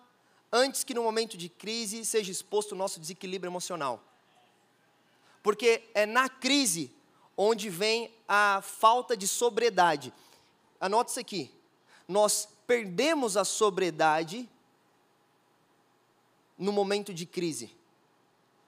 antes 0.52 0.84
que 0.84 0.93
no 0.93 1.04
momento 1.04 1.38
de 1.38 1.47
crise 1.47 2.04
seja 2.04 2.32
exposto 2.32 2.72
o 2.72 2.76
nosso 2.76 3.00
desequilíbrio 3.00 3.50
emocional 3.50 4.04
porque 5.41 5.89
é 5.93 6.06
na 6.06 6.28
crise 6.30 6.93
onde 7.36 7.70
vem 7.70 8.14
a 8.28 8.62
falta 8.62 9.16
de 9.16 9.28
sobriedade. 9.28 10.14
Anote 10.80 11.12
isso 11.12 11.20
aqui. 11.20 11.52
Nós 12.08 12.47
perdemos 12.68 13.38
a 13.38 13.45
sobriedade 13.45 14.50
no 16.58 16.72
momento 16.72 17.14
de 17.14 17.26
crise. 17.26 17.76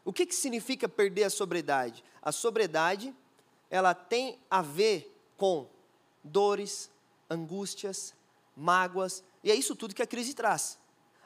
O 0.06 0.14
que, 0.14 0.26
que 0.26 0.34
significa 0.34 0.88
perder 0.88 1.26
a 1.26 1.30
sobriedade? 1.30 2.04
A 2.22 2.32
sobriedade, 2.32 3.14
ela 3.70 3.94
tem 3.94 4.40
a 4.50 4.62
ver 4.62 5.14
com 5.38 5.68
dores, 6.24 6.90
angústias, 7.32 8.14
mágoas, 8.56 9.24
e 9.44 9.50
é 9.50 9.56
isso 9.56 9.76
tudo 9.76 9.96
que 9.96 10.04
a 10.04 10.08
crise 10.08 10.34
traz. 10.34 10.78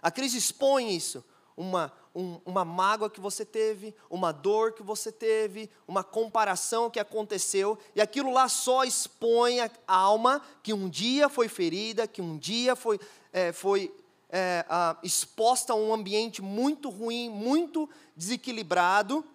A 0.02 0.12
crise 0.12 0.38
expõe 0.38 0.96
isso, 0.96 1.24
uma, 1.58 1.92
um, 2.14 2.40
uma 2.46 2.64
mágoa 2.64 3.10
que 3.10 3.20
você 3.20 3.44
teve, 3.44 3.96
uma 4.10 4.32
dor 4.32 4.74
que 4.74 4.84
você 4.84 5.12
teve, 5.12 5.70
uma 5.88 6.04
comparação 6.04 6.90
que 6.90 7.00
aconteceu, 7.00 7.78
e 7.96 8.02
aquilo 8.02 8.32
lá 8.32 8.48
só 8.48 8.84
expõe 8.84 9.60
a 9.60 9.72
alma 9.88 10.42
que 10.62 10.74
um 10.74 10.88
dia 10.88 11.28
foi 11.28 11.48
ferida, 11.48 12.08
que 12.08 12.22
um 12.22 12.38
dia 12.38 12.76
foi, 12.76 13.00
é, 13.34 13.52
foi 13.52 13.92
é, 14.30 14.64
a, 14.70 14.98
exposta 15.02 15.74
a 15.74 15.76
um 15.76 15.94
ambiente 15.94 16.42
muito 16.42 16.90
ruim, 16.90 17.30
muito 17.30 17.90
desequilibrado, 18.16 19.26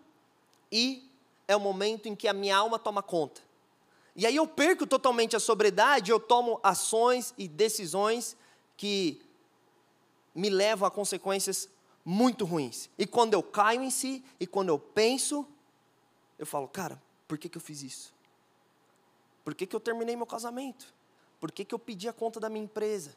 e 0.70 1.10
é 1.48 1.56
o 1.56 1.60
momento 1.60 2.06
em 2.06 2.14
que 2.14 2.28
a 2.28 2.32
minha 2.32 2.56
alma 2.56 2.78
toma 2.78 3.02
conta. 3.02 3.49
E 4.14 4.26
aí 4.26 4.36
eu 4.36 4.46
perco 4.46 4.86
totalmente 4.86 5.36
a 5.36 5.40
sobriedade, 5.40 6.10
eu 6.10 6.18
tomo 6.18 6.58
ações 6.62 7.32
e 7.38 7.46
decisões 7.46 8.36
que 8.76 9.22
me 10.34 10.50
levam 10.50 10.86
a 10.86 10.90
consequências 10.90 11.68
muito 12.04 12.44
ruins. 12.44 12.90
E 12.98 13.06
quando 13.06 13.34
eu 13.34 13.42
caio 13.42 13.82
em 13.82 13.90
si, 13.90 14.24
e 14.38 14.46
quando 14.46 14.68
eu 14.70 14.78
penso, 14.78 15.46
eu 16.38 16.46
falo, 16.46 16.66
cara, 16.66 17.00
por 17.28 17.38
que, 17.38 17.48
que 17.48 17.56
eu 17.56 17.62
fiz 17.62 17.82
isso? 17.82 18.14
Por 19.44 19.54
que, 19.54 19.66
que 19.66 19.74
eu 19.74 19.80
terminei 19.80 20.16
meu 20.16 20.26
casamento? 20.26 20.92
Por 21.38 21.50
que, 21.50 21.64
que 21.64 21.74
eu 21.74 21.78
pedi 21.78 22.08
a 22.08 22.12
conta 22.12 22.38
da 22.38 22.48
minha 22.48 22.64
empresa? 22.64 23.16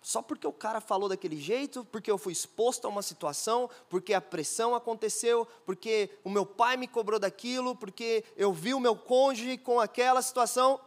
Só 0.00 0.22
porque 0.22 0.46
o 0.46 0.52
cara 0.52 0.80
falou 0.80 1.08
daquele 1.08 1.40
jeito, 1.40 1.84
porque 1.86 2.10
eu 2.10 2.16
fui 2.16 2.32
exposto 2.32 2.86
a 2.86 2.88
uma 2.88 3.02
situação, 3.02 3.68
porque 3.88 4.14
a 4.14 4.20
pressão 4.20 4.74
aconteceu, 4.74 5.46
porque 5.66 6.10
o 6.24 6.30
meu 6.30 6.46
pai 6.46 6.76
me 6.76 6.86
cobrou 6.86 7.18
daquilo, 7.18 7.74
porque 7.74 8.24
eu 8.36 8.52
vi 8.52 8.72
o 8.74 8.80
meu 8.80 8.96
cônjuge 8.96 9.58
com 9.58 9.80
aquela 9.80 10.22
situação. 10.22 10.80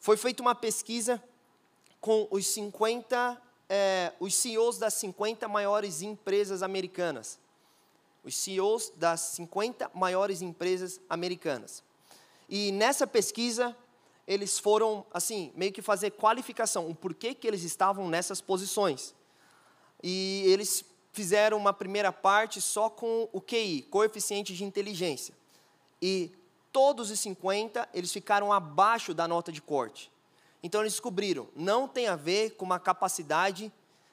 Foi 0.00 0.16
feita 0.16 0.40
uma 0.40 0.54
pesquisa 0.54 1.22
com 2.00 2.28
os 2.30 2.46
50 2.46 3.42
é, 3.68 4.12
os 4.18 4.34
CEOs 4.34 4.78
das 4.78 4.94
50 4.94 5.46
maiores 5.46 6.00
empresas 6.00 6.62
americanas. 6.62 7.38
Os 8.24 8.36
CEOs 8.36 8.92
das 8.96 9.20
50 9.20 9.90
maiores 9.94 10.42
empresas 10.42 11.00
americanas. 11.08 11.82
E 12.48 12.72
nessa 12.72 13.06
pesquisa, 13.06 13.76
eles 14.28 14.58
foram, 14.58 15.06
assim, 15.10 15.50
meio 15.56 15.72
que 15.72 15.80
fazer 15.80 16.10
qualificação, 16.10 16.86
o 16.90 16.94
porquê 16.94 17.32
que 17.32 17.48
eles 17.48 17.62
estavam 17.62 18.10
nessas 18.10 18.42
posições. 18.42 19.14
E 20.02 20.44
eles 20.46 20.84
fizeram 21.14 21.56
uma 21.56 21.72
primeira 21.72 22.12
parte 22.12 22.60
só 22.60 22.90
com 22.90 23.26
o 23.32 23.40
QI, 23.40 23.86
coeficiente 23.90 24.54
de 24.54 24.64
inteligência. 24.64 25.34
E 26.00 26.30
todos 26.70 27.10
os 27.10 27.18
50, 27.18 27.88
eles 27.94 28.12
ficaram 28.12 28.52
abaixo 28.52 29.14
da 29.14 29.26
nota 29.26 29.50
de 29.50 29.62
corte. 29.62 30.12
Então 30.62 30.82
eles 30.82 30.92
descobriram, 30.92 31.48
não 31.56 31.88
tem 31.88 32.06
a 32.06 32.14
ver 32.14 32.50
com 32.50 32.66
uma 32.66 32.78
capacidade 32.78 33.72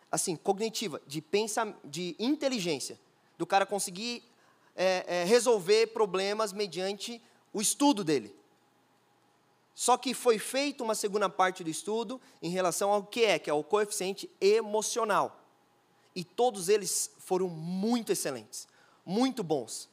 assim 0.10 0.38
cognitiva, 0.38 1.02
de 1.06 1.20
pensa, 1.20 1.76
de 1.84 2.16
inteligência, 2.18 2.98
do 3.38 3.46
cara 3.46 3.66
conseguir 3.66 4.24
é, 4.78 5.04
é, 5.08 5.24
resolver 5.26 5.88
problemas 5.88 6.54
mediante 6.54 7.22
o 7.52 7.60
estudo 7.60 8.02
dele. 8.02 8.34
Só 9.76 9.98
que 9.98 10.14
foi 10.14 10.40
feita 10.40 10.84
uma 10.84 10.96
segunda 10.96 11.30
parte 11.30 11.64
do 11.64 11.70
estudo 11.70 12.20
em 12.42 12.50
relação 12.50 12.92
ao 12.92 13.04
que 13.04 13.24
é, 13.26 13.38
que 13.38 13.50
é 13.50 13.54
o 13.54 13.64
coeficiente 13.64 14.28
emocional. 14.42 15.40
E 16.16 16.24
todos 16.24 16.70
eles 16.70 17.12
foram 17.20 17.50
muito 17.50 18.12
excelentes, 18.12 18.68
muito 19.06 19.44
bons. 19.44 19.90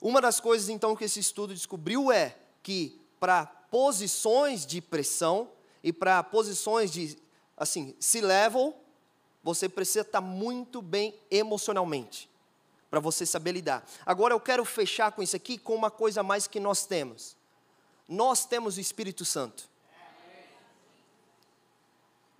Uma 0.00 0.20
das 0.20 0.40
coisas 0.40 0.68
então 0.68 0.96
que 0.96 1.04
esse 1.04 1.18
estudo 1.18 1.52
descobriu 1.52 2.10
é 2.10 2.38
que 2.62 3.00
para 3.18 3.44
posições 3.44 4.64
de 4.64 4.80
pressão, 4.80 5.50
e 5.82 5.92
para 5.92 6.22
posições 6.22 6.90
de, 6.90 7.18
assim, 7.56 7.94
C-level, 7.98 8.74
você 9.42 9.68
precisa 9.68 10.02
estar 10.02 10.20
muito 10.20 10.82
bem 10.82 11.18
emocionalmente 11.30 12.28
para 12.90 13.00
você 13.00 13.24
saber 13.24 13.52
lidar. 13.52 13.86
Agora 14.04 14.34
eu 14.34 14.40
quero 14.40 14.64
fechar 14.64 15.12
com 15.12 15.22
isso 15.22 15.36
aqui 15.36 15.56
com 15.56 15.74
uma 15.74 15.90
coisa 15.90 16.22
mais 16.22 16.46
que 16.46 16.60
nós 16.60 16.84
temos. 16.84 17.36
Nós 18.10 18.44
temos 18.44 18.76
o 18.76 18.80
Espírito 18.80 19.24
Santo. 19.24 19.70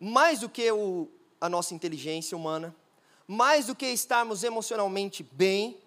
Mais 0.01 0.41
do 0.41 0.49
que 0.49 0.69
o, 0.73 1.09
a 1.41 1.49
nossa 1.49 1.73
inteligência 1.75 2.37
humana, 2.37 2.75
mais 3.25 3.67
do 3.67 3.77
que 3.77 3.87
estarmos 3.87 4.43
emocionalmente 4.43 5.23
bem, 5.23 5.81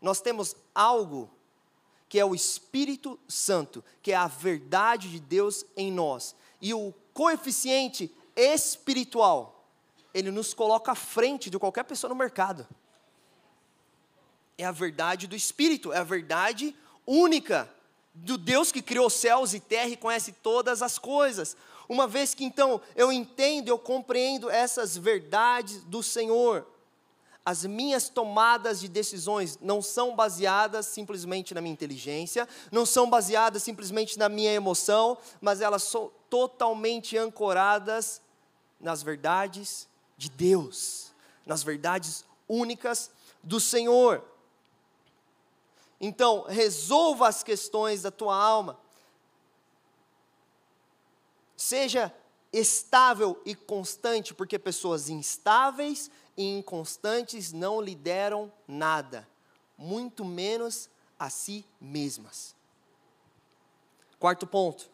nós 0.00 0.22
temos 0.22 0.56
algo 0.74 1.30
que 2.08 2.18
é 2.18 2.24
o 2.24 2.34
Espírito 2.34 3.20
Santo, 3.28 3.84
que 4.02 4.12
é 4.12 4.16
a 4.16 4.26
verdade 4.26 5.10
de 5.10 5.20
Deus 5.20 5.66
em 5.76 5.92
nós. 5.92 6.34
E 6.58 6.72
o 6.72 6.94
coeficiente 7.12 8.10
espiritual, 8.34 9.68
ele 10.14 10.30
nos 10.30 10.54
coloca 10.54 10.92
à 10.92 10.94
frente 10.94 11.50
de 11.50 11.58
qualquer 11.58 11.84
pessoa 11.84 12.08
no 12.08 12.14
mercado. 12.14 12.66
É 14.56 14.64
a 14.64 14.72
verdade 14.72 15.26
do 15.26 15.36
Espírito, 15.36 15.92
é 15.92 15.98
a 15.98 16.04
verdade 16.04 16.74
única 17.06 17.70
do 18.14 18.38
Deus 18.38 18.70
que 18.70 18.80
criou 18.80 19.10
céus 19.10 19.52
e 19.52 19.60
terra 19.60 19.88
e 19.88 19.96
conhece 19.96 20.32
todas 20.32 20.80
as 20.80 20.98
coisas. 20.98 21.56
Uma 21.88 22.06
vez 22.06 22.34
que 22.34 22.44
então 22.44 22.80
eu 22.94 23.12
entendo, 23.12 23.68
eu 23.68 23.78
compreendo 23.78 24.48
essas 24.48 24.96
verdades 24.96 25.82
do 25.84 26.02
Senhor, 26.02 26.66
as 27.44 27.64
minhas 27.64 28.08
tomadas 28.08 28.80
de 28.80 28.88
decisões 28.88 29.58
não 29.60 29.82
são 29.82 30.16
baseadas 30.16 30.86
simplesmente 30.86 31.52
na 31.52 31.60
minha 31.60 31.74
inteligência, 31.74 32.48
não 32.72 32.86
são 32.86 33.10
baseadas 33.10 33.62
simplesmente 33.62 34.18
na 34.18 34.30
minha 34.30 34.52
emoção, 34.52 35.18
mas 35.42 35.60
elas 35.60 35.82
são 35.82 36.10
totalmente 36.30 37.18
ancoradas 37.18 38.22
nas 38.80 39.02
verdades 39.02 39.86
de 40.16 40.30
Deus, 40.30 41.12
nas 41.44 41.62
verdades 41.62 42.24
únicas 42.48 43.10
do 43.42 43.60
Senhor. 43.60 44.24
Então, 46.06 46.42
resolva 46.42 47.26
as 47.26 47.42
questões 47.42 48.02
da 48.02 48.10
tua 48.10 48.36
alma. 48.36 48.78
Seja 51.56 52.14
estável 52.52 53.40
e 53.42 53.54
constante, 53.54 54.34
porque 54.34 54.58
pessoas 54.58 55.08
instáveis 55.08 56.10
e 56.36 56.58
inconstantes 56.58 57.54
não 57.54 57.80
lideram 57.80 58.52
nada, 58.68 59.26
muito 59.78 60.26
menos 60.26 60.90
a 61.18 61.30
si 61.30 61.64
mesmas. 61.80 62.54
Quarto 64.18 64.46
ponto. 64.46 64.90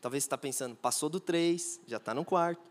Talvez 0.00 0.22
você 0.22 0.26
está 0.28 0.38
pensando, 0.38 0.76
passou 0.76 1.08
do 1.08 1.18
três, 1.18 1.80
já 1.84 1.96
está 1.96 2.14
no 2.14 2.24
quarto. 2.24 2.62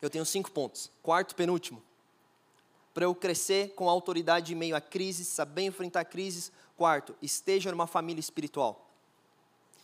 Eu 0.00 0.08
tenho 0.08 0.24
cinco 0.24 0.50
pontos. 0.50 0.90
Quarto, 1.02 1.36
penúltimo 1.36 1.91
para 2.94 3.04
eu 3.04 3.14
crescer 3.14 3.74
com 3.74 3.88
autoridade 3.88 4.52
em 4.52 4.56
meio 4.56 4.76
a 4.76 4.80
crises, 4.80 5.28
saber 5.28 5.62
enfrentar 5.62 6.04
crises. 6.04 6.52
Quarto, 6.76 7.14
esteja 7.22 7.70
numa 7.70 7.86
família 7.86 8.20
espiritual. 8.20 8.90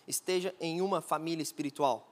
Esteja 0.06 0.54
em 0.60 0.80
uma 0.80 1.00
família 1.00 1.42
espiritual. 1.42 2.08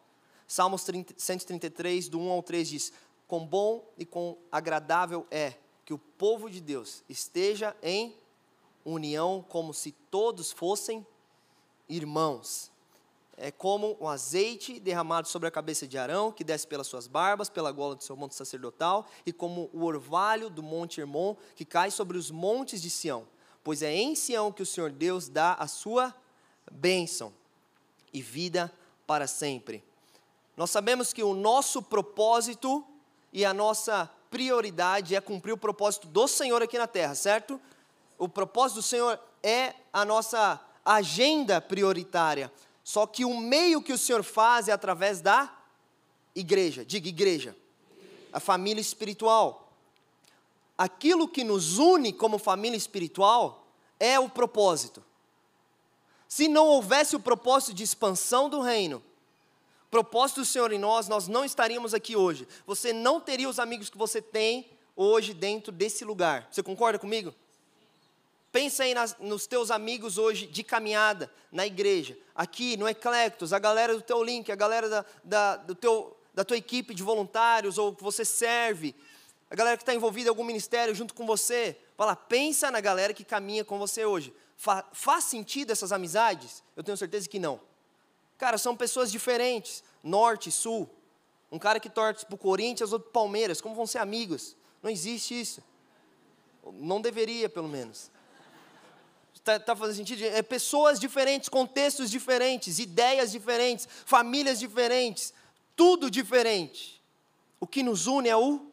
Salmos 0.46 0.84
30, 0.84 1.14
133, 1.16 2.08
do 2.08 2.20
1 2.20 2.30
ao 2.30 2.42
3 2.42 2.68
diz: 2.68 2.92
Quão 3.26 3.44
bom 3.46 3.84
e 3.98 4.04
quão 4.04 4.38
agradável 4.50 5.26
é 5.30 5.54
que 5.84 5.94
o 5.94 5.98
povo 5.98 6.48
de 6.50 6.60
Deus 6.60 7.02
esteja 7.08 7.76
em 7.82 8.14
união, 8.84 9.44
como 9.48 9.74
se 9.74 9.92
todos 9.92 10.52
fossem 10.52 11.06
irmãos 11.88 12.70
é 13.36 13.50
como 13.50 13.96
um 14.00 14.08
azeite 14.08 14.80
derramado 14.80 15.28
sobre 15.28 15.46
a 15.48 15.50
cabeça 15.50 15.86
de 15.86 15.98
Arão, 15.98 16.32
que 16.32 16.42
desce 16.42 16.66
pelas 16.66 16.86
suas 16.86 17.06
barbas, 17.06 17.50
pela 17.50 17.70
gola 17.70 17.94
do 17.94 18.02
seu 18.02 18.16
monte 18.16 18.34
sacerdotal, 18.34 19.06
e 19.26 19.32
como 19.32 19.68
o 19.72 19.84
orvalho 19.84 20.48
do 20.48 20.62
monte 20.62 21.00
Hermon, 21.00 21.36
que 21.54 21.64
cai 21.64 21.90
sobre 21.90 22.16
os 22.16 22.30
montes 22.30 22.80
de 22.80 22.88
Sião. 22.88 23.26
Pois 23.62 23.82
é 23.82 23.92
em 23.94 24.14
Sião 24.14 24.50
que 24.50 24.62
o 24.62 24.66
Senhor 24.66 24.90
Deus 24.90 25.28
dá 25.28 25.54
a 25.54 25.66
sua 25.66 26.14
bênção 26.70 27.32
e 28.12 28.22
vida 28.22 28.72
para 29.06 29.26
sempre. 29.26 29.84
Nós 30.56 30.70
sabemos 30.70 31.12
que 31.12 31.22
o 31.22 31.34
nosso 31.34 31.82
propósito 31.82 32.84
e 33.32 33.44
a 33.44 33.52
nossa 33.52 34.10
prioridade 34.30 35.14
é 35.14 35.20
cumprir 35.20 35.52
o 35.52 35.58
propósito 35.58 36.06
do 36.06 36.26
Senhor 36.26 36.62
aqui 36.62 36.78
na 36.78 36.86
terra, 36.86 37.14
certo? 37.14 37.60
O 38.18 38.28
propósito 38.28 38.76
do 38.76 38.82
Senhor 38.82 39.20
é 39.42 39.74
a 39.92 40.04
nossa 40.04 40.58
agenda 40.84 41.60
prioritária. 41.60 42.50
Só 42.86 43.04
que 43.04 43.24
o 43.24 43.36
meio 43.40 43.82
que 43.82 43.92
o 43.92 43.98
Senhor 43.98 44.22
faz 44.22 44.68
é 44.68 44.72
através 44.72 45.20
da 45.20 45.52
igreja. 46.36 46.84
Diga 46.84 47.08
igreja. 47.08 47.56
A 48.32 48.38
família 48.38 48.80
espiritual. 48.80 49.72
Aquilo 50.78 51.26
que 51.26 51.42
nos 51.42 51.78
une 51.78 52.12
como 52.12 52.38
família 52.38 52.76
espiritual 52.76 53.66
é 53.98 54.20
o 54.20 54.28
propósito. 54.28 55.02
Se 56.28 56.46
não 56.46 56.68
houvesse 56.68 57.16
o 57.16 57.20
propósito 57.20 57.74
de 57.74 57.82
expansão 57.82 58.48
do 58.48 58.60
reino, 58.60 59.02
propósito 59.90 60.42
do 60.42 60.46
Senhor 60.46 60.72
em 60.72 60.78
nós, 60.78 61.08
nós 61.08 61.26
não 61.26 61.44
estaríamos 61.44 61.92
aqui 61.92 62.14
hoje. 62.14 62.46
Você 62.68 62.92
não 62.92 63.20
teria 63.20 63.48
os 63.48 63.58
amigos 63.58 63.90
que 63.90 63.98
você 63.98 64.22
tem 64.22 64.70
hoje 64.94 65.34
dentro 65.34 65.72
desse 65.72 66.04
lugar. 66.04 66.46
Você 66.52 66.62
concorda 66.62 67.00
comigo? 67.00 67.34
Pensa 68.56 68.84
aí 68.84 68.94
nas, 68.94 69.14
nos 69.18 69.46
teus 69.46 69.70
amigos 69.70 70.16
hoje 70.16 70.46
de 70.46 70.64
caminhada 70.64 71.30
na 71.52 71.66
igreja, 71.66 72.16
aqui 72.34 72.74
no 72.78 72.88
Eclectos, 72.88 73.52
a 73.52 73.58
galera 73.58 73.94
do 73.94 74.00
teu 74.00 74.24
link, 74.24 74.50
a 74.50 74.56
galera 74.56 74.88
da, 74.88 75.04
da, 75.22 75.56
do 75.56 75.74
teu, 75.74 76.16
da 76.32 76.42
tua 76.42 76.56
equipe 76.56 76.94
de 76.94 77.02
voluntários 77.02 77.76
ou 77.76 77.94
que 77.94 78.02
você 78.02 78.24
serve, 78.24 78.94
a 79.50 79.54
galera 79.54 79.76
que 79.76 79.82
está 79.82 79.94
envolvida 79.94 80.28
em 80.28 80.30
algum 80.30 80.42
ministério 80.42 80.94
junto 80.94 81.12
com 81.12 81.26
você. 81.26 81.78
Fala, 81.98 82.16
pensa 82.16 82.70
na 82.70 82.80
galera 82.80 83.12
que 83.12 83.24
caminha 83.24 83.62
com 83.62 83.78
você 83.78 84.06
hoje. 84.06 84.32
Fa, 84.56 84.82
faz 84.90 85.24
sentido 85.24 85.70
essas 85.70 85.92
amizades? 85.92 86.64
Eu 86.74 86.82
tenho 86.82 86.96
certeza 86.96 87.28
que 87.28 87.38
não. 87.38 87.60
Cara, 88.38 88.56
são 88.56 88.74
pessoas 88.74 89.12
diferentes, 89.12 89.84
norte, 90.02 90.50
sul. 90.50 90.88
Um 91.52 91.58
cara 91.58 91.78
que 91.78 91.90
torce 91.90 92.24
para 92.24 92.34
o 92.34 92.38
Corinthians, 92.38 92.90
outro 92.90 93.10
para 93.10 93.20
Palmeiras. 93.20 93.60
Como 93.60 93.74
vão 93.74 93.86
ser 93.86 93.98
amigos? 93.98 94.56
Não 94.82 94.88
existe 94.90 95.38
isso. 95.38 95.62
Não 96.72 97.02
deveria, 97.02 97.50
pelo 97.50 97.68
menos. 97.68 98.15
Está 99.46 99.60
tá 99.60 99.76
fazendo 99.76 99.98
sentido? 99.98 100.24
É 100.24 100.42
pessoas 100.42 100.98
diferentes, 100.98 101.48
contextos 101.48 102.10
diferentes, 102.10 102.80
ideias 102.80 103.30
diferentes, 103.30 103.88
famílias 104.04 104.58
diferentes, 104.58 105.32
tudo 105.76 106.10
diferente. 106.10 107.00
O 107.60 107.66
que 107.66 107.80
nos 107.80 108.08
une 108.08 108.28
é 108.28 108.36
o 108.36 108.66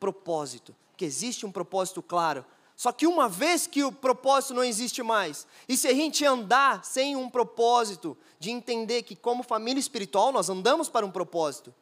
propósito, 0.00 0.74
que 0.96 1.04
existe 1.04 1.46
um 1.46 1.52
propósito 1.52 2.02
claro. 2.02 2.44
Só 2.74 2.90
que 2.90 3.06
uma 3.06 3.28
vez 3.28 3.68
que 3.68 3.84
o 3.84 3.92
propósito 3.92 4.52
não 4.52 4.64
existe 4.64 5.00
mais, 5.00 5.46
e 5.68 5.76
se 5.76 5.86
a 5.86 5.94
gente 5.94 6.24
andar 6.24 6.84
sem 6.84 7.14
um 7.14 7.30
propósito, 7.30 8.18
de 8.40 8.50
entender 8.50 9.04
que 9.04 9.14
como 9.14 9.44
família 9.44 9.78
espiritual 9.78 10.32
nós 10.32 10.50
andamos 10.50 10.88
para 10.88 11.06
um 11.06 11.10
propósito, 11.12 11.72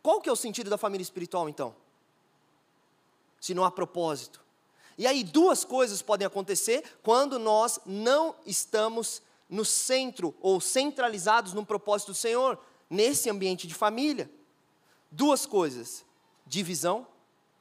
qual 0.00 0.20
que 0.20 0.28
é 0.28 0.32
o 0.32 0.36
sentido 0.36 0.70
da 0.70 0.78
família 0.78 1.02
espiritual 1.02 1.48
então? 1.48 1.74
Se 3.40 3.52
não 3.52 3.64
há 3.64 3.70
propósito. 3.70 4.43
E 4.96 5.06
aí 5.06 5.24
duas 5.24 5.64
coisas 5.64 6.02
podem 6.02 6.26
acontecer 6.26 6.84
quando 7.02 7.38
nós 7.38 7.80
não 7.84 8.34
estamos 8.46 9.22
no 9.48 9.64
centro 9.64 10.34
ou 10.40 10.60
centralizados 10.60 11.52
no 11.52 11.64
propósito 11.64 12.12
do 12.12 12.14
Senhor, 12.14 12.58
nesse 12.88 13.28
ambiente 13.28 13.66
de 13.66 13.74
família. 13.74 14.30
Duas 15.10 15.46
coisas: 15.46 16.04
divisão, 16.46 17.06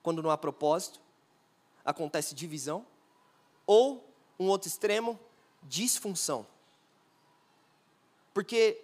quando 0.02 0.22
não 0.22 0.30
há 0.30 0.38
propósito, 0.38 1.00
acontece 1.84 2.36
divisão, 2.36 2.86
ou 3.66 4.08
um 4.40 4.48
outro 4.48 4.68
extremo, 4.68 5.20
disfunção. 5.64 6.46
Porque 8.34 8.84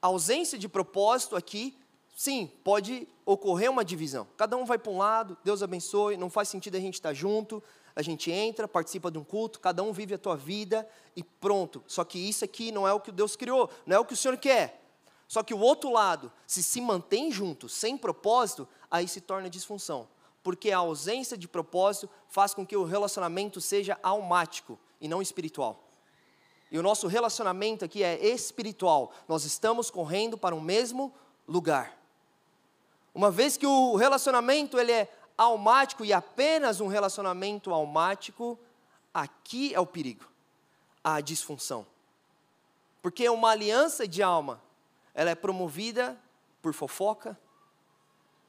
a 0.00 0.06
ausência 0.06 0.58
de 0.58 0.68
propósito 0.68 1.36
aqui, 1.36 1.76
sim, 2.20 2.52
pode 2.62 3.08
ocorrer 3.24 3.70
uma 3.70 3.82
divisão. 3.82 4.28
Cada 4.36 4.54
um 4.54 4.66
vai 4.66 4.76
para 4.76 4.92
um 4.92 4.98
lado, 4.98 5.38
Deus 5.42 5.62
abençoe, 5.62 6.18
não 6.18 6.28
faz 6.28 6.50
sentido 6.50 6.76
a 6.76 6.78
gente 6.78 6.92
estar 6.92 7.14
junto, 7.14 7.62
a 7.96 8.02
gente 8.02 8.30
entra, 8.30 8.68
participa 8.68 9.10
de 9.10 9.16
um 9.16 9.24
culto, 9.24 9.58
cada 9.58 9.82
um 9.82 9.90
vive 9.90 10.12
a 10.12 10.18
tua 10.18 10.36
vida 10.36 10.86
e 11.16 11.22
pronto. 11.22 11.82
Só 11.86 12.04
que 12.04 12.18
isso 12.18 12.44
aqui 12.44 12.70
não 12.70 12.86
é 12.86 12.92
o 12.92 13.00
que 13.00 13.10
Deus 13.10 13.36
criou, 13.36 13.70
não 13.86 13.96
é 13.96 13.98
o 13.98 14.04
que 14.04 14.12
o 14.12 14.16
Senhor 14.18 14.36
quer. 14.36 14.82
Só 15.26 15.42
que 15.42 15.54
o 15.54 15.60
outro 15.60 15.90
lado, 15.90 16.30
se 16.46 16.62
se 16.62 16.78
mantém 16.82 17.32
junto, 17.32 17.70
sem 17.70 17.96
propósito, 17.96 18.68
aí 18.90 19.08
se 19.08 19.22
torna 19.22 19.48
disfunção. 19.48 20.06
Porque 20.42 20.72
a 20.72 20.76
ausência 20.78 21.38
de 21.38 21.48
propósito 21.48 22.10
faz 22.28 22.52
com 22.52 22.66
que 22.66 22.76
o 22.76 22.84
relacionamento 22.84 23.62
seja 23.62 23.98
almático 24.02 24.78
e 25.00 25.08
não 25.08 25.22
espiritual. 25.22 25.88
E 26.70 26.78
o 26.78 26.82
nosso 26.82 27.06
relacionamento 27.06 27.82
aqui 27.82 28.02
é 28.02 28.22
espiritual. 28.28 29.10
Nós 29.26 29.46
estamos 29.46 29.90
correndo 29.90 30.36
para 30.36 30.54
o 30.54 30.60
mesmo 30.60 31.14
lugar. 31.48 31.99
Uma 33.14 33.30
vez 33.30 33.56
que 33.56 33.66
o 33.66 33.96
relacionamento 33.96 34.78
ele 34.78 34.92
é 34.92 35.12
almático 35.36 36.04
e 36.04 36.12
apenas 36.12 36.80
um 36.80 36.86
relacionamento 36.86 37.72
almático, 37.72 38.58
aqui 39.12 39.74
é 39.74 39.80
o 39.80 39.86
perigo, 39.86 40.26
a 41.02 41.20
disfunção. 41.20 41.86
Porque 43.02 43.28
uma 43.28 43.50
aliança 43.50 44.06
de 44.06 44.22
alma, 44.22 44.60
ela 45.14 45.30
é 45.30 45.34
promovida 45.34 46.18
por 46.60 46.74
fofoca. 46.74 47.38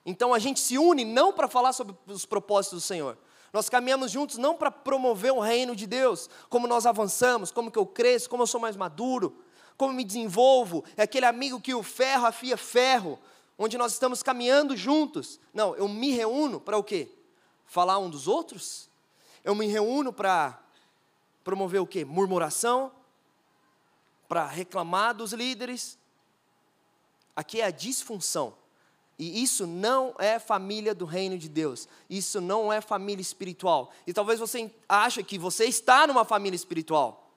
Então 0.05 0.34
a 0.34 0.39
gente 0.39 0.59
se 0.59 0.78
une 0.78 1.05
não 1.05 1.32
para 1.32 1.47
falar 1.47 1.74
sobre 1.74 1.95
os 2.07 2.26
propósitos 2.26 2.84
do 2.84 2.86
Senhor. 2.86 3.18
Nós 3.53 3.70
caminhamos 3.70 4.12
juntos 4.12 4.38
não 4.38 4.55
para 4.55 4.72
promover 4.72 5.34
o 5.34 5.39
reino 5.39 5.76
de 5.76 5.86
Deus, 5.86 6.30
como 6.49 6.68
nós 6.68 6.86
avançamos, 6.86 7.51
como 7.51 7.72
que 7.72 7.78
eu 7.78 7.86
cresço, 7.86 8.30
como 8.30 8.43
eu 8.43 8.47
sou 8.47 8.62
mais 8.62 8.78
maduro, 8.78 9.36
como 9.78 9.93
me 9.93 10.05
desenvolvo. 10.05 10.84
É 10.95 11.03
aquele 11.03 11.26
amigo 11.26 11.59
que 11.59 11.74
o 11.74 11.84
ferro 11.84 12.26
afia 12.26 12.55
ferro, 12.55 13.20
onde 13.58 13.78
nós 13.78 13.93
estamos 13.93 14.24
caminhando 14.24 14.76
juntos. 14.76 15.39
Não, 15.54 15.76
eu 15.76 15.88
me 15.88 16.12
reúno 16.12 16.60
para 16.60 16.78
o 16.78 16.84
quê? 16.84 17.10
Falar 17.66 17.97
um 17.99 18.10
dos 18.10 18.28
outros? 18.28 18.89
Eu 19.43 19.56
me 19.56 19.68
reúno 19.68 20.12
para 20.12 20.60
promover 21.43 21.82
o 21.82 21.88
quê? 21.88 22.06
Murmuração? 22.06 22.91
Para 24.28 24.45
reclamar 24.45 25.16
dos 25.16 25.34
líderes? 25.34 25.97
Aqui 27.36 27.62
é 27.62 27.66
a 27.66 27.72
disfunção. 27.72 28.56
E 29.18 29.43
isso 29.43 29.68
não 29.68 30.16
é 30.18 30.39
família 30.39 30.95
do 30.95 31.06
reino 31.06 31.38
de 31.38 31.47
Deus. 31.47 31.88
Isso 32.10 32.41
não 32.41 32.74
é 32.74 32.82
família 32.82 33.22
espiritual. 33.22 33.91
E 34.08 34.14
talvez 34.14 34.39
você 34.39 34.74
ache 34.89 35.24
que 35.24 35.38
você 35.38 35.66
está 35.66 36.08
numa 36.08 36.26
família 36.26 36.56
espiritual. 36.56 37.32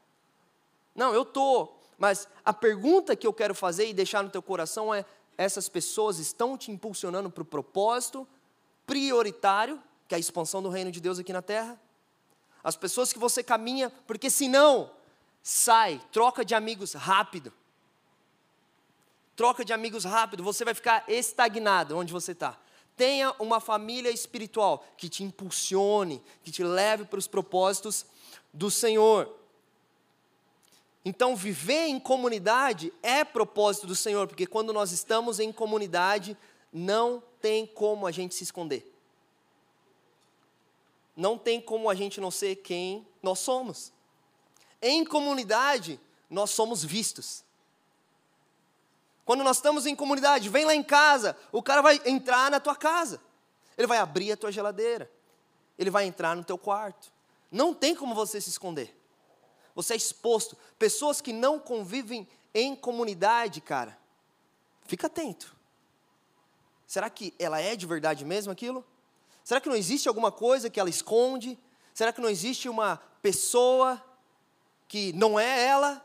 Não, 0.95 1.12
eu 1.12 1.23
estou. 1.23 1.79
Mas 1.99 2.27
a 2.45 2.53
pergunta 2.53 3.15
que 3.15 3.27
eu 3.27 3.33
quero 3.33 3.55
fazer 3.55 3.89
e 3.89 3.93
deixar 3.93 4.23
no 4.23 4.31
teu 4.31 4.43
coração 4.43 4.95
é: 4.95 5.05
essas 5.37 5.68
pessoas 5.68 6.18
estão 6.18 6.57
te 6.57 6.70
impulsionando 6.70 7.30
para 7.30 7.43
o 7.43 7.47
propósito 7.47 8.26
prioritário, 8.87 9.82
que 10.09 10.14
é 10.14 10.16
a 10.16 10.20
expansão 10.20 10.62
do 10.62 10.68
reino 10.68 10.91
de 10.91 11.01
Deus 11.01 11.18
aqui 11.18 11.32
na 11.32 11.43
terra? 11.43 11.80
As 12.62 12.76
pessoas 12.76 13.12
que 13.12 13.18
você 13.18 13.43
caminha, 13.43 13.91
porque 14.07 14.30
senão, 14.30 14.91
sai, 15.43 16.01
troca 16.11 16.45
de 16.45 16.55
amigos 16.55 16.95
rápido. 16.95 17.53
Troca 19.37 19.64
de 19.64 19.72
amigos 19.72 20.05
rápido, 20.05 20.43
você 20.43 20.64
vai 20.64 20.74
ficar 20.74 21.05
estagnado 21.09 21.97
onde 21.97 22.12
você 22.12 22.32
está. 22.32 22.59
Tenha 22.97 23.35
uma 23.41 23.61
família 23.61 24.11
espiritual 24.11 24.87
que 24.97 25.09
te 25.09 25.24
impulsione, 25.24 26.22
que 26.43 26.53
te 26.53 26.62
leve 26.62 27.05
para 27.05 27.18
os 27.18 27.26
propósitos 27.26 28.07
do 28.53 28.70
Senhor. 28.70 29.28
Então, 31.05 31.36
viver 31.36 31.86
em 31.86 32.00
comunidade 32.00 32.92
é 33.02 33.24
propósito 33.24 33.86
do 33.86 33.94
Senhor, 33.94 34.26
porque 34.26 34.46
quando 34.46 34.72
nós 34.72 34.90
estamos 34.90 35.38
em 35.38 35.52
comunidade, 35.52 36.36
não 36.72 37.22
tem 37.42 37.66
como 37.66 38.07
a 38.07 38.11
gente 38.11 38.34
se 38.34 38.42
esconder. 38.42 38.90
Não 41.14 41.36
tem 41.36 41.61
como 41.61 41.90
a 41.90 41.94
gente 41.94 42.20
não 42.20 42.30
ser 42.30 42.57
quem 42.57 43.07
nós 43.22 43.38
somos. 43.40 43.92
Em 44.80 45.05
comunidade, 45.05 46.00
nós 46.30 46.50
somos 46.50 46.82
vistos. 46.82 47.44
Quando 49.26 49.44
nós 49.44 49.59
estamos 49.59 49.84
em 49.86 49.94
comunidade, 49.94 50.48
vem 50.48 50.64
lá 50.64 50.74
em 50.74 50.82
casa, 50.82 51.36
o 51.52 51.62
cara 51.62 51.82
vai 51.82 52.00
entrar 52.07 52.50
na 52.50 52.59
tua 52.59 52.74
casa. 52.74 53.20
Ele 53.76 53.86
vai 53.86 53.98
abrir 53.98 54.32
a 54.32 54.36
tua 54.36 54.50
geladeira. 54.50 55.11
Ele 55.78 55.90
vai 55.90 56.07
entrar 56.07 56.34
no 56.34 56.44
teu 56.44 56.57
quarto. 56.57 57.12
Não 57.50 57.74
tem 57.74 57.94
como 57.94 58.14
você 58.14 58.40
se 58.40 58.48
esconder 58.48 59.03
você 59.75 59.95
é 59.95 59.97
exposto. 59.97 60.57
Pessoas 60.79 61.20
que 61.20 61.33
não 61.33 61.59
convivem 61.59 62.29
em 62.55 62.77
comunidade, 62.77 63.61
cara, 63.61 63.99
fica 64.87 65.07
atento. 65.07 65.55
Será 66.87 67.11
que 67.11 67.35
ela 67.39 67.61
é 67.61 67.75
de 67.75 67.87
verdade 67.87 68.25
mesmo 68.25 68.53
aquilo? 68.53 68.85
Será 69.43 69.61
que 69.61 69.68
não 69.68 69.77
existe 69.77 70.09
alguma 70.09 70.31
coisa 70.31 70.70
que 70.70 70.79
ela 70.79 70.89
esconde? 70.89 71.59
Será 71.93 72.12
que 72.12 72.20
não 72.20 72.29
existe 72.29 72.68
uma 72.68 72.97
pessoa 73.20 74.03
que 74.87 75.12
não 75.12 75.39
é 75.39 75.66
ela? 75.66 76.05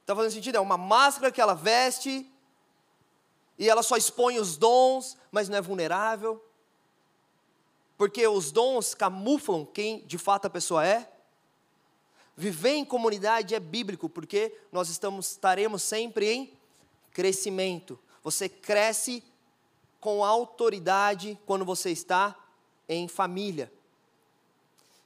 Está 0.00 0.14
fazendo 0.16 0.32
sentido? 0.32 0.56
É 0.56 0.60
uma 0.60 0.76
máscara 0.76 1.30
que 1.30 1.40
ela 1.40 1.54
veste 1.54 2.28
e 3.58 3.68
ela 3.68 3.82
só 3.82 3.96
expõe 3.96 4.38
os 4.38 4.56
dons, 4.56 5.16
mas 5.30 5.48
não 5.48 5.58
é 5.58 5.60
vulnerável. 5.60 6.42
Porque 7.96 8.26
os 8.26 8.50
dons 8.50 8.94
camuflam 8.94 9.66
quem 9.66 10.04
de 10.06 10.16
fato 10.16 10.46
a 10.46 10.50
pessoa 10.50 10.84
é. 10.84 11.12
Viver 12.40 12.70
em 12.70 12.86
comunidade 12.86 13.54
é 13.54 13.60
bíblico, 13.60 14.08
porque 14.08 14.56
nós 14.72 14.88
estamos, 14.88 15.32
estaremos 15.32 15.82
sempre 15.82 16.26
em 16.26 16.58
crescimento. 17.12 17.98
Você 18.24 18.48
cresce 18.48 19.22
com 20.00 20.24
autoridade 20.24 21.38
quando 21.44 21.66
você 21.66 21.90
está 21.90 22.34
em 22.88 23.06
família. 23.06 23.70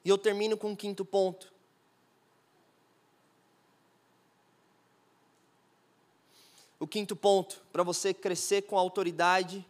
E 0.05 0.09
eu 0.09 0.17
termino 0.17 0.57
com 0.57 0.69
um 0.69 0.77
quinto 0.77 1.05
ponto. 1.05 1.53
O 6.79 6.87
quinto 6.87 7.17
ponto, 7.17 7.61
para 7.73 7.83
você 7.83 8.15
crescer 8.15 8.63
com 8.63 8.79
autoridade, 8.79 9.67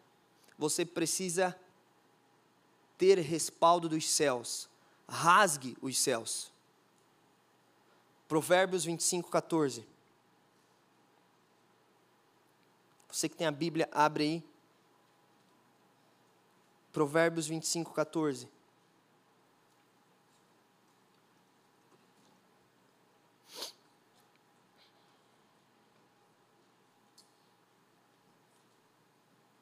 você 0.59 0.85
precisa 0.85 1.59
ter 2.99 3.19
respaldo 3.21 3.89
dos 3.89 4.07
céus. 4.07 4.69
Rasgue 5.09 5.79
os 5.81 5.97
céus. 5.97 6.53
Provérbios 8.35 8.85
25, 8.85 9.31
14. 9.31 9.87
Você 13.09 13.29
que 13.29 13.37
tem 13.37 13.47
a 13.47 13.53
Bíblia, 13.53 13.89
abre 13.93 14.25
aí. 14.25 14.45
Provérbios 16.93 17.47
25, 17.47 17.93
14. 17.93 18.49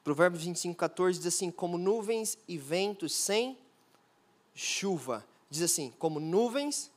Provérbios 0.03 0.43
25, 0.43 0.75
14 0.75 1.19
diz 1.19 1.27
assim: 1.27 1.51
Como 1.51 1.77
nuvens 1.77 2.39
e 2.47 2.57
ventos 2.57 3.13
sem 3.13 3.55
chuva. 4.55 5.23
Diz 5.47 5.61
assim: 5.61 5.93
Como 5.99 6.19
nuvens 6.19 6.91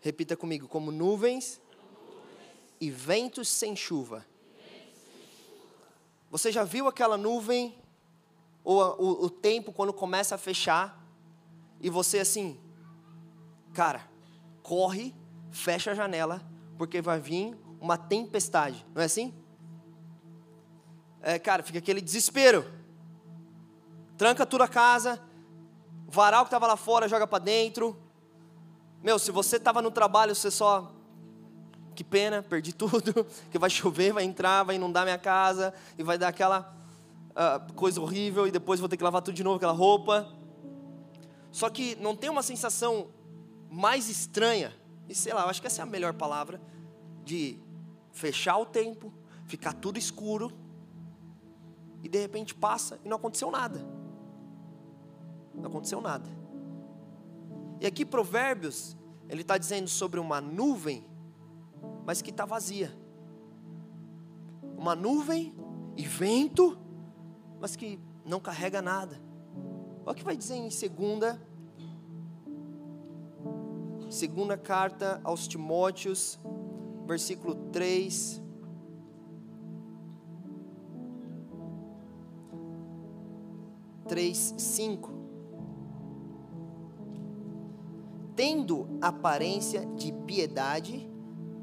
Repita 0.00 0.36
comigo: 0.36 0.68
como 0.68 0.90
nuvens, 0.90 1.60
e 2.80 2.90
ventos 2.90 3.48
sem 3.48 3.74
chuva. 3.74 4.24
Você 6.30 6.52
já 6.52 6.62
viu 6.64 6.86
aquela 6.86 7.16
nuvem, 7.16 7.76
ou 8.62 8.82
o, 8.98 9.24
o 9.24 9.30
tempo 9.30 9.72
quando 9.72 9.92
começa 9.92 10.34
a 10.34 10.38
fechar, 10.38 11.02
e 11.80 11.88
você 11.88 12.18
assim, 12.18 12.60
cara, 13.72 14.08
corre, 14.62 15.14
fecha 15.50 15.92
a 15.92 15.94
janela, 15.94 16.42
porque 16.76 17.00
vai 17.00 17.18
vir 17.18 17.56
uma 17.80 17.96
tempestade, 17.96 18.84
não 18.94 19.02
é 19.02 19.06
assim? 19.06 19.32
É, 21.20 21.38
cara, 21.38 21.62
fica 21.62 21.78
aquele 21.78 22.00
desespero. 22.00 22.64
Tranca 24.16 24.44
tudo 24.44 24.64
a 24.64 24.68
casa, 24.68 25.22
varal 26.06 26.44
que 26.44 26.48
estava 26.48 26.66
lá 26.66 26.76
fora 26.76 27.08
joga 27.08 27.26
para 27.26 27.42
dentro, 27.42 27.96
meu, 29.02 29.18
se 29.18 29.30
você 29.30 29.56
estava 29.56 29.80
no 29.80 29.90
trabalho, 29.90 30.34
você 30.34 30.50
só. 30.50 30.92
Que 31.94 32.04
pena, 32.04 32.42
perdi 32.42 32.72
tudo. 32.74 33.26
Que 33.50 33.58
vai 33.58 33.70
chover, 33.70 34.12
vai 34.12 34.24
entrar, 34.24 34.62
vai 34.64 34.76
inundar 34.76 35.04
minha 35.04 35.18
casa 35.18 35.74
e 35.96 36.02
vai 36.02 36.18
dar 36.18 36.28
aquela 36.28 36.74
uh, 37.30 37.72
coisa 37.74 38.00
horrível 38.00 38.46
e 38.46 38.50
depois 38.50 38.80
vou 38.80 38.88
ter 38.88 38.96
que 38.96 39.04
lavar 39.04 39.22
tudo 39.22 39.34
de 39.34 39.44
novo, 39.44 39.56
aquela 39.56 39.72
roupa. 39.72 40.28
Só 41.50 41.70
que 41.70 41.96
não 41.96 42.14
tem 42.14 42.30
uma 42.30 42.42
sensação 42.42 43.08
mais 43.70 44.08
estranha, 44.08 44.74
e 45.08 45.14
sei 45.14 45.32
lá, 45.32 45.42
eu 45.42 45.48
acho 45.48 45.60
que 45.60 45.66
essa 45.66 45.82
é 45.82 45.84
a 45.84 45.86
melhor 45.86 46.14
palavra, 46.14 46.60
de 47.24 47.58
fechar 48.12 48.56
o 48.58 48.66
tempo, 48.66 49.12
ficar 49.44 49.72
tudo 49.72 49.98
escuro 49.98 50.52
e 52.02 52.08
de 52.08 52.18
repente 52.18 52.54
passa 52.54 52.98
e 53.04 53.08
não 53.08 53.16
aconteceu 53.16 53.50
nada. 53.50 53.84
Não 55.54 55.66
aconteceu 55.68 56.00
nada. 56.00 56.37
E 57.80 57.86
aqui 57.86 58.04
Provérbios, 58.04 58.96
ele 59.28 59.42
está 59.42 59.56
dizendo 59.56 59.88
sobre 59.88 60.18
uma 60.18 60.40
nuvem, 60.40 61.04
mas 62.04 62.20
que 62.20 62.30
está 62.30 62.44
vazia. 62.44 62.96
Uma 64.76 64.96
nuvem 64.96 65.54
e 65.96 66.02
vento, 66.02 66.78
mas 67.60 67.76
que 67.76 68.00
não 68.24 68.40
carrega 68.40 68.82
nada. 68.82 69.20
Olha 70.04 70.12
o 70.12 70.14
que 70.14 70.24
vai 70.24 70.36
dizer 70.36 70.56
em 70.56 70.70
segunda, 70.70 71.40
segunda 74.10 74.56
carta 74.56 75.20
aos 75.22 75.46
Timóteos, 75.46 76.38
versículo 77.06 77.54
3. 77.70 78.42
Três, 84.08 84.54
cinco. 84.56 85.17
Tendo 88.38 88.86
aparência 89.02 89.84
de 89.96 90.12
piedade, 90.12 91.10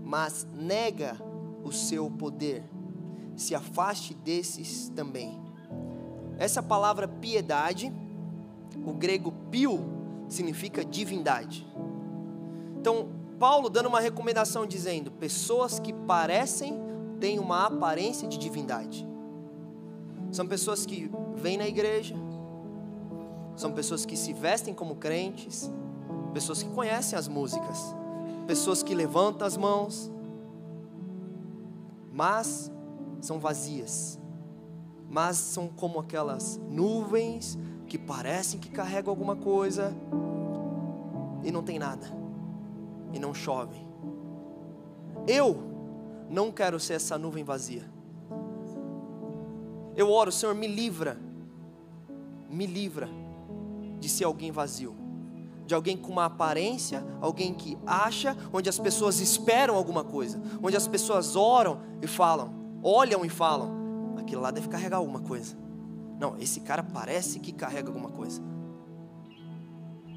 mas 0.03 0.45
nega 0.53 1.17
o 1.63 1.71
seu 1.71 2.11
poder. 2.11 2.65
Se 3.37 3.55
afaste 3.55 4.13
desses 4.13 4.89
também. 4.89 5.41
Essa 6.37 6.61
palavra 6.61 7.07
piedade, 7.07 7.93
o 8.85 8.91
grego 8.91 9.31
pio, 9.49 9.79
significa 10.27 10.83
divindade. 10.83 11.65
Então, 12.77 13.07
Paulo 13.39 13.69
dando 13.69 13.87
uma 13.87 14.01
recomendação 14.01 14.65
dizendo: 14.65 15.09
pessoas 15.11 15.79
que 15.79 15.93
parecem 15.93 16.77
têm 17.21 17.39
uma 17.39 17.67
aparência 17.67 18.27
de 18.27 18.37
divindade. 18.37 19.07
São 20.29 20.45
pessoas 20.45 20.85
que 20.85 21.09
vêm 21.37 21.55
na 21.55 21.69
igreja, 21.69 22.17
são 23.55 23.71
pessoas 23.71 24.05
que 24.05 24.17
se 24.17 24.33
vestem 24.33 24.73
como 24.73 24.97
crentes, 24.97 25.71
pessoas 26.35 26.61
que 26.61 26.69
conhecem 26.71 27.17
as 27.17 27.29
músicas, 27.29 27.95
pessoas 28.45 28.83
que 28.83 28.93
levantam 28.93 29.47
as 29.47 29.55
mãos, 29.55 30.11
mas 32.11 32.69
são 33.21 33.39
vazias, 33.39 34.19
mas 35.09 35.37
são 35.37 35.69
como 35.69 35.97
aquelas 35.97 36.59
nuvens 36.69 37.57
que 37.87 37.97
parecem 37.97 38.59
que 38.59 38.69
carregam 38.69 39.11
alguma 39.11 39.37
coisa 39.37 39.95
e 41.41 41.49
não 41.53 41.63
tem 41.63 41.79
nada, 41.79 42.05
e 43.13 43.17
não 43.17 43.33
chove. 43.33 43.79
Eu 45.25 45.57
não 46.29 46.51
quero 46.51 46.81
ser 46.81 46.95
essa 46.95 47.17
nuvem 47.17 47.45
vazia. 47.45 47.89
Eu 49.95 50.11
oro, 50.11 50.33
Senhor, 50.33 50.53
me 50.53 50.67
livra, 50.67 51.17
me 52.49 52.65
livra 52.65 53.07
de 54.01 54.09
ser 54.09 54.25
alguém 54.25 54.51
vazio, 54.51 55.04
de 55.65 55.73
alguém 55.73 55.97
com 55.97 56.11
uma 56.11 56.25
aparência, 56.25 57.05
alguém 57.19 57.53
que 57.53 57.77
acha, 57.85 58.37
onde 58.53 58.69
as 58.69 58.77
pessoas 58.77 59.19
esperam 59.19 59.75
alguma 59.75 60.03
coisa, 60.03 60.41
onde 60.61 60.77
as 60.77 60.87
pessoas 60.87 61.35
oram 61.35 61.79
e 62.01 62.07
falam, 62.07 62.53
olham 62.83 63.25
e 63.25 63.29
falam, 63.29 64.15
aquilo 64.17 64.41
lá 64.41 64.51
deve 64.51 64.67
carregar 64.67 64.97
alguma 64.97 65.21
coisa. 65.21 65.57
Não, 66.19 66.37
esse 66.37 66.61
cara 66.61 66.83
parece 66.83 67.39
que 67.39 67.51
carrega 67.51 67.89
alguma 67.89 68.09
coisa. 68.09 68.41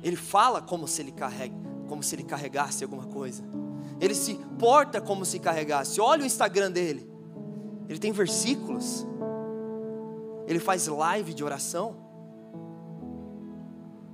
Ele 0.02 0.16
fala 0.16 0.62
como 0.62 0.86
se 0.86 1.02
ele 1.02 1.10
carrega, 1.10 1.54
como 1.88 2.02
se 2.02 2.14
ele 2.14 2.22
carregasse 2.22 2.84
alguma 2.84 3.06
coisa. 3.06 3.42
Ele 4.00 4.14
se 4.14 4.34
porta 4.58 5.00
como 5.00 5.24
se 5.24 5.38
carregasse. 5.38 6.00
Olha 6.00 6.22
o 6.22 6.26
Instagram 6.26 6.70
dele. 6.70 7.10
Ele 7.88 7.98
tem 7.98 8.12
versículos. 8.12 9.06
Ele 10.46 10.60
faz 10.60 10.86
live 10.86 11.34
de 11.34 11.42
oração. 11.42 11.96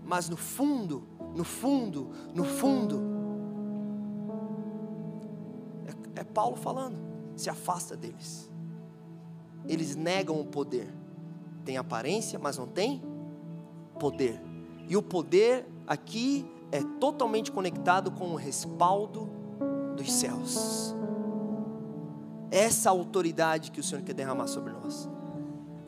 Mas 0.04 0.28
no 0.28 0.36
fundo, 0.36 1.06
no 1.34 1.44
fundo, 1.44 2.10
no 2.32 2.44
fundo, 2.44 3.02
é, 6.16 6.20
é 6.20 6.24
Paulo 6.24 6.56
falando: 6.56 6.96
se 7.36 7.50
afasta 7.50 7.96
deles. 7.96 8.50
Eles 9.66 9.96
negam 9.96 10.40
o 10.40 10.44
poder. 10.44 10.92
Tem 11.64 11.76
aparência, 11.76 12.38
mas 12.38 12.58
não 12.58 12.66
tem 12.66 13.02
poder. 13.98 14.40
E 14.88 14.96
o 14.96 15.02
poder 15.02 15.66
aqui 15.86 16.46
é 16.70 16.82
totalmente 17.00 17.50
conectado 17.50 18.10
com 18.10 18.32
o 18.32 18.36
respaldo 18.36 19.30
dos 19.96 20.12
céus. 20.12 20.94
Essa 22.50 22.90
autoridade 22.90 23.70
que 23.70 23.80
o 23.80 23.82
Senhor 23.82 24.04
quer 24.04 24.12
derramar 24.12 24.46
sobre 24.46 24.72
nós. 24.72 25.08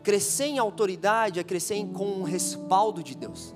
Crescer 0.03 0.47
em 0.47 0.59
autoridade 0.59 1.39
é 1.39 1.45
crescer 1.45 1.85
com 1.89 2.21
o 2.21 2.23
respaldo 2.23 3.03
de 3.03 3.15
Deus. 3.15 3.55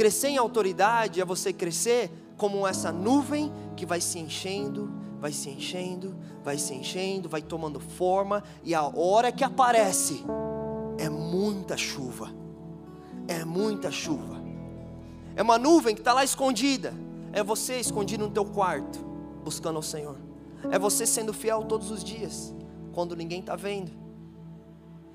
Crescer 0.00 0.28
em 0.28 0.38
autoridade 0.38 1.20
é 1.20 1.24
você 1.26 1.52
crescer 1.52 2.10
como 2.38 2.66
essa 2.66 2.90
nuvem 2.90 3.52
que 3.76 3.84
vai 3.84 4.00
se 4.00 4.18
enchendo, 4.18 4.90
vai 5.20 5.30
se 5.30 5.50
enchendo, 5.50 6.16
vai 6.42 6.56
se 6.56 6.72
enchendo, 6.72 7.28
vai 7.28 7.42
tomando 7.42 7.78
forma, 7.78 8.42
e 8.64 8.74
a 8.74 8.82
hora 8.82 9.30
que 9.30 9.44
aparece, 9.44 10.24
é 10.96 11.10
muita 11.10 11.76
chuva. 11.76 12.32
É 13.28 13.44
muita 13.44 13.90
chuva. 13.90 14.40
É 15.36 15.42
uma 15.42 15.58
nuvem 15.58 15.94
que 15.94 16.00
está 16.00 16.14
lá 16.14 16.24
escondida. 16.24 16.94
É 17.30 17.44
você 17.44 17.78
escondido 17.78 18.24
no 18.24 18.30
teu 18.30 18.46
quarto, 18.46 19.00
buscando 19.44 19.76
ao 19.76 19.82
Senhor. 19.82 20.16
É 20.70 20.78
você 20.78 21.04
sendo 21.04 21.34
fiel 21.34 21.64
todos 21.64 21.90
os 21.90 22.02
dias, 22.02 22.54
quando 22.94 23.14
ninguém 23.14 23.40
está 23.40 23.54
vendo. 23.54 23.90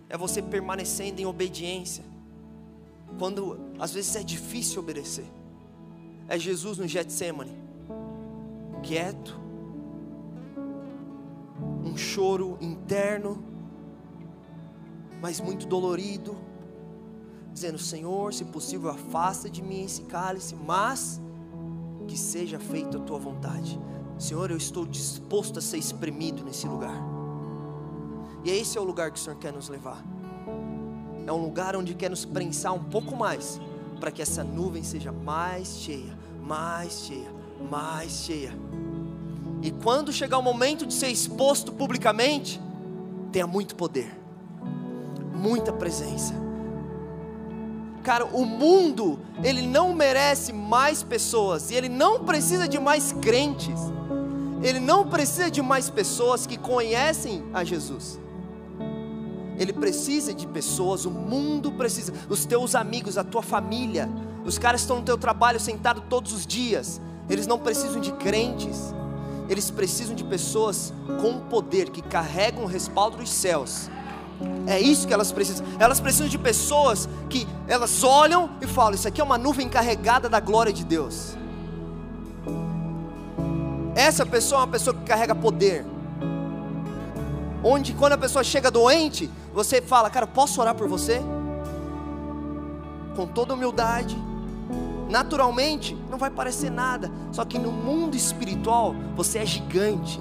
É 0.07 0.15
você 0.15 0.43
permanecendo 0.43 1.19
em 1.19 1.25
obediência, 1.25 2.05
quando 3.17 3.59
às 3.79 3.93
vezes 3.93 4.15
é 4.15 4.23
difícil 4.23 4.81
obedecer. 4.81 5.25
É 6.27 6.37
Jesus 6.37 6.77
no 6.77 6.87
Getsemane, 6.87 7.55
quieto, 8.81 9.39
um 11.83 11.95
choro 11.95 12.57
interno, 12.59 13.43
mas 15.21 15.39
muito 15.39 15.67
dolorido, 15.67 16.35
dizendo: 17.53 17.77
Senhor, 17.77 18.33
se 18.33 18.43
possível, 18.45 18.89
afasta 18.89 19.49
de 19.49 19.61
mim 19.61 19.83
esse 19.83 20.03
cálice, 20.03 20.55
mas 20.55 21.21
que 22.07 22.17
seja 22.17 22.59
feita 22.59 22.97
a 22.97 23.01
tua 23.01 23.17
vontade. 23.19 23.79
Senhor, 24.17 24.49
eu 24.49 24.57
estou 24.57 24.85
disposto 24.85 25.59
a 25.59 25.61
ser 25.61 25.77
espremido 25.77 26.43
nesse 26.43 26.67
lugar. 26.67 26.95
E 28.43 28.49
esse 28.49 28.77
é 28.77 28.81
o 28.81 28.83
lugar 28.83 29.11
que 29.11 29.19
o 29.19 29.21
Senhor 29.21 29.37
quer 29.37 29.51
nos 29.51 29.69
levar. 29.69 30.14
É 31.25 31.31
um 31.31 31.41
lugar 31.41 31.75
onde 31.75 31.93
quer 31.93 32.09
nos 32.09 32.25
prensar 32.25 32.73
um 32.73 32.83
pouco 32.83 33.15
mais, 33.15 33.59
para 33.99 34.11
que 34.11 34.21
essa 34.21 34.43
nuvem 34.43 34.83
seja 34.83 35.11
mais 35.11 35.79
cheia, 35.79 36.17
mais 36.41 37.05
cheia, 37.05 37.31
mais 37.69 38.11
cheia. 38.11 38.53
E 39.61 39.71
quando 39.71 40.13
chegar 40.13 40.37
o 40.37 40.43
momento 40.43 40.85
de 40.85 40.93
ser 40.93 41.09
exposto 41.09 41.71
publicamente, 41.71 42.61
tenha 43.31 43.47
muito 43.47 43.75
poder, 43.75 44.11
muita 45.33 45.73
presença 45.73 46.45
Cara, 48.05 48.23
o 48.23 48.45
mundo, 48.45 49.19
ele 49.43 49.63
não 49.63 49.91
merece 49.91 50.53
mais 50.53 51.01
pessoas, 51.01 51.71
e 51.71 51.73
ele 51.73 51.89
não 51.89 52.23
precisa 52.23 52.67
de 52.67 52.77
mais 52.79 53.11
crentes, 53.13 53.79
ele 54.61 54.79
não 54.79 55.07
precisa 55.07 55.49
de 55.49 55.59
mais 55.59 55.89
pessoas 55.89 56.45
que 56.45 56.55
conhecem 56.55 57.43
a 57.51 57.63
Jesus. 57.63 58.19
Ele 59.57 59.73
precisa 59.73 60.33
de 60.33 60.45
pessoas, 60.47 61.05
o 61.05 61.11
mundo 61.11 61.71
precisa, 61.71 62.13
os 62.29 62.45
teus 62.45 62.75
amigos, 62.75 63.17
a 63.17 63.23
tua 63.23 63.41
família, 63.41 64.09
os 64.43 64.57
caras 64.57 64.81
estão 64.81 64.97
no 64.97 65.03
teu 65.03 65.17
trabalho 65.17 65.59
sentado 65.59 66.01
todos 66.09 66.33
os 66.33 66.45
dias, 66.45 67.01
eles 67.29 67.47
não 67.47 67.57
precisam 67.57 67.99
de 68.01 68.11
crentes, 68.13 68.93
eles 69.49 69.71
precisam 69.71 70.15
de 70.15 70.23
pessoas 70.23 70.93
com 71.21 71.39
poder 71.39 71.89
que 71.89 72.01
carregam 72.01 72.63
o 72.63 72.67
respaldo 72.67 73.17
dos 73.17 73.29
céus 73.29 73.89
é 74.67 74.79
isso 74.79 75.07
que 75.07 75.13
elas 75.13 75.31
precisam. 75.31 75.65
Elas 75.79 75.99
precisam 75.99 76.27
de 76.27 76.37
pessoas 76.37 77.07
que 77.29 77.47
elas 77.67 78.03
olham 78.03 78.49
e 78.61 78.67
falam: 78.67 78.93
Isso 78.93 79.07
aqui 79.07 79.21
é 79.21 79.23
uma 79.23 79.37
nuvem 79.37 79.69
carregada 79.69 80.27
da 80.27 80.39
glória 80.39 80.73
de 80.73 80.83
Deus. 80.83 81.35
Essa 83.95 84.25
pessoa 84.25 84.61
é 84.61 84.63
uma 84.65 84.71
pessoa 84.71 84.95
que 84.95 85.03
carrega 85.03 85.33
poder. 85.33 85.85
Onde 87.63 87.93
quando 87.93 88.13
a 88.13 88.17
pessoa 88.17 88.43
chega 88.43 88.69
doente, 88.69 89.29
você 89.55 89.81
fala: 89.81 90.09
Cara, 90.09 90.27
posso 90.27 90.59
orar 90.59 90.75
por 90.75 90.87
você? 90.87 91.21
Com 93.15 93.25
toda 93.25 93.53
humildade. 93.53 94.15
Naturalmente, 95.09 95.95
não 96.11 96.17
vai 96.17 96.29
parecer 96.29 96.69
nada. 96.69 97.09
Só 97.31 97.45
que 97.45 97.57
no 97.57 97.71
mundo 97.71 98.15
espiritual, 98.15 98.93
você 99.15 99.39
é 99.39 99.45
gigante. 99.45 100.19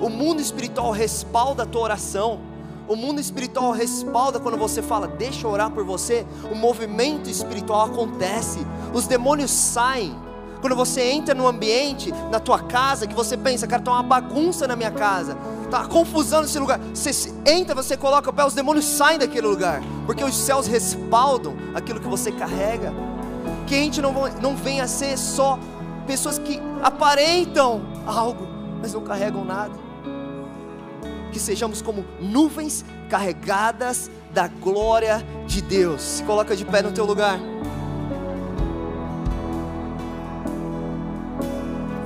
O 0.00 0.08
mundo 0.08 0.40
espiritual 0.40 0.92
respalda 0.92 1.64
a 1.64 1.66
tua 1.66 1.82
oração. 1.82 2.38
O 2.86 2.94
mundo 2.94 3.20
espiritual 3.20 3.72
respalda 3.72 4.38
quando 4.38 4.56
você 4.56 4.80
fala, 4.80 5.08
deixa 5.08 5.44
eu 5.44 5.50
orar 5.50 5.72
por 5.72 5.82
você. 5.82 6.24
O 6.52 6.54
movimento 6.54 7.28
espiritual 7.28 7.86
acontece, 7.86 8.64
os 8.94 9.08
demônios 9.08 9.50
saem. 9.50 10.14
Quando 10.60 10.76
você 10.76 11.02
entra 11.10 11.34
no 11.34 11.48
ambiente, 11.48 12.12
na 12.30 12.38
tua 12.38 12.60
casa, 12.60 13.06
que 13.06 13.14
você 13.14 13.36
pensa, 13.36 13.66
cara, 13.66 13.80
está 13.80 13.90
uma 13.90 14.02
bagunça 14.02 14.68
na 14.68 14.76
minha 14.76 14.90
casa, 14.90 15.36
está 15.66 15.84
confusão 15.84 16.42
nesse 16.42 16.58
lugar. 16.58 16.80
Você 16.94 17.32
entra, 17.44 17.74
você 17.74 17.96
coloca 17.96 18.30
o 18.30 18.32
pé, 18.32 18.44
os 18.44 18.54
demônios 18.54 18.84
saem 18.84 19.18
daquele 19.18 19.46
lugar, 19.46 19.82
porque 20.06 20.24
os 20.24 20.34
céus 20.34 20.66
respaldam 20.66 21.54
aquilo 21.74 22.00
que 22.00 22.08
você 22.08 22.32
carrega. 22.32 22.92
Que 23.66 23.74
a 23.74 23.78
gente 23.78 24.00
não, 24.00 24.12
não 24.40 24.56
venha 24.56 24.84
a 24.84 24.88
ser 24.88 25.16
só 25.18 25.58
pessoas 26.06 26.38
que 26.38 26.60
aparentam 26.82 27.82
algo, 28.06 28.46
mas 28.80 28.94
não 28.94 29.02
carregam 29.02 29.44
nada 29.44 29.86
que 31.36 31.42
sejamos 31.42 31.82
como 31.82 32.02
nuvens 32.18 32.82
carregadas 33.10 34.10
da 34.32 34.48
glória 34.48 35.22
de 35.46 35.60
Deus. 35.60 36.00
Se 36.00 36.22
coloca 36.22 36.56
de 36.56 36.64
pé 36.64 36.80
no 36.80 36.92
teu 36.92 37.04
lugar. 37.04 37.38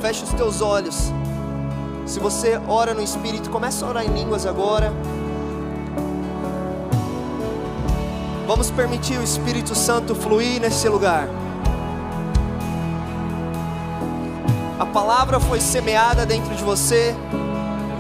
Feche 0.01 0.25
os 0.25 0.33
teus 0.33 0.61
olhos. 0.61 1.13
Se 2.11 2.19
você 2.19 2.61
ora 2.67 2.93
no 2.93 3.01
Espírito, 3.01 3.49
começa 3.51 3.87
a 3.87 3.89
orar 3.89 4.05
em 4.05 4.09
línguas 4.09 4.45
agora. 4.45 4.93
Vamos 8.49 8.69
permitir 8.69 9.17
o 9.17 9.23
Espírito 9.23 9.77
Santo 9.77 10.13
fluir 10.17 10.61
nesse 10.61 10.89
lugar. 10.89 11.29
A 14.77 14.85
palavra 14.87 15.39
foi 15.39 15.61
semeada 15.61 16.27
dentro 16.27 16.53
de 16.57 16.65
você. 16.65 17.15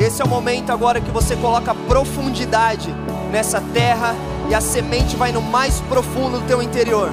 Esse 0.01 0.21
é 0.21 0.25
o 0.25 0.29
momento 0.29 0.73
agora 0.73 1.01
que 1.01 1.13
você 1.13 1.37
coloca 1.37 1.73
profundidade 1.73 2.93
nessa 3.31 3.61
terra 3.73 4.17
e 4.49 4.55
a 4.57 4.61
semente 4.61 5.15
vai 5.15 5.31
no 5.31 5.41
mais 5.41 5.81
profundo 5.83 6.41
do 6.41 6.47
teu 6.49 6.61
interior. 6.61 7.11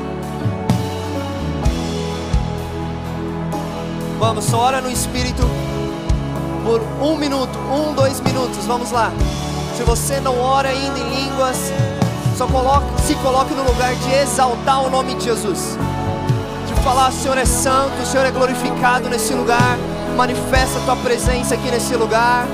Vamos, 4.17 4.45
só 4.45 4.57
ora 4.61 4.81
no 4.81 4.89
Espírito. 4.89 5.43
Por 6.67 6.81
um 7.01 7.15
minuto, 7.15 7.57
um, 7.71 7.93
dois 7.93 8.19
minutos, 8.19 8.65
vamos 8.65 8.91
lá. 8.91 9.09
Se 9.77 9.83
você 9.83 10.19
não 10.19 10.37
ora 10.37 10.67
ainda 10.67 10.99
em 10.99 11.23
línguas, 11.23 11.55
só 12.37 12.45
coloque, 12.45 13.01
se 13.03 13.15
coloque 13.15 13.53
no 13.53 13.63
lugar 13.63 13.95
de 13.95 14.13
exaltar 14.13 14.83
o 14.85 14.89
nome 14.89 15.15
de 15.15 15.23
Jesus. 15.23 15.77
De 16.67 16.73
falar, 16.83 17.09
Senhor 17.13 17.37
é 17.37 17.45
santo, 17.45 18.01
o 18.03 18.05
Senhor 18.05 18.25
é 18.25 18.31
glorificado 18.31 19.07
nesse 19.07 19.33
lugar. 19.33 19.77
Manifesta 20.17 20.77
a 20.79 20.81
tua 20.81 20.95
presença 20.97 21.55
aqui 21.55 21.71
nesse 21.71 21.95
lugar. 21.95 22.45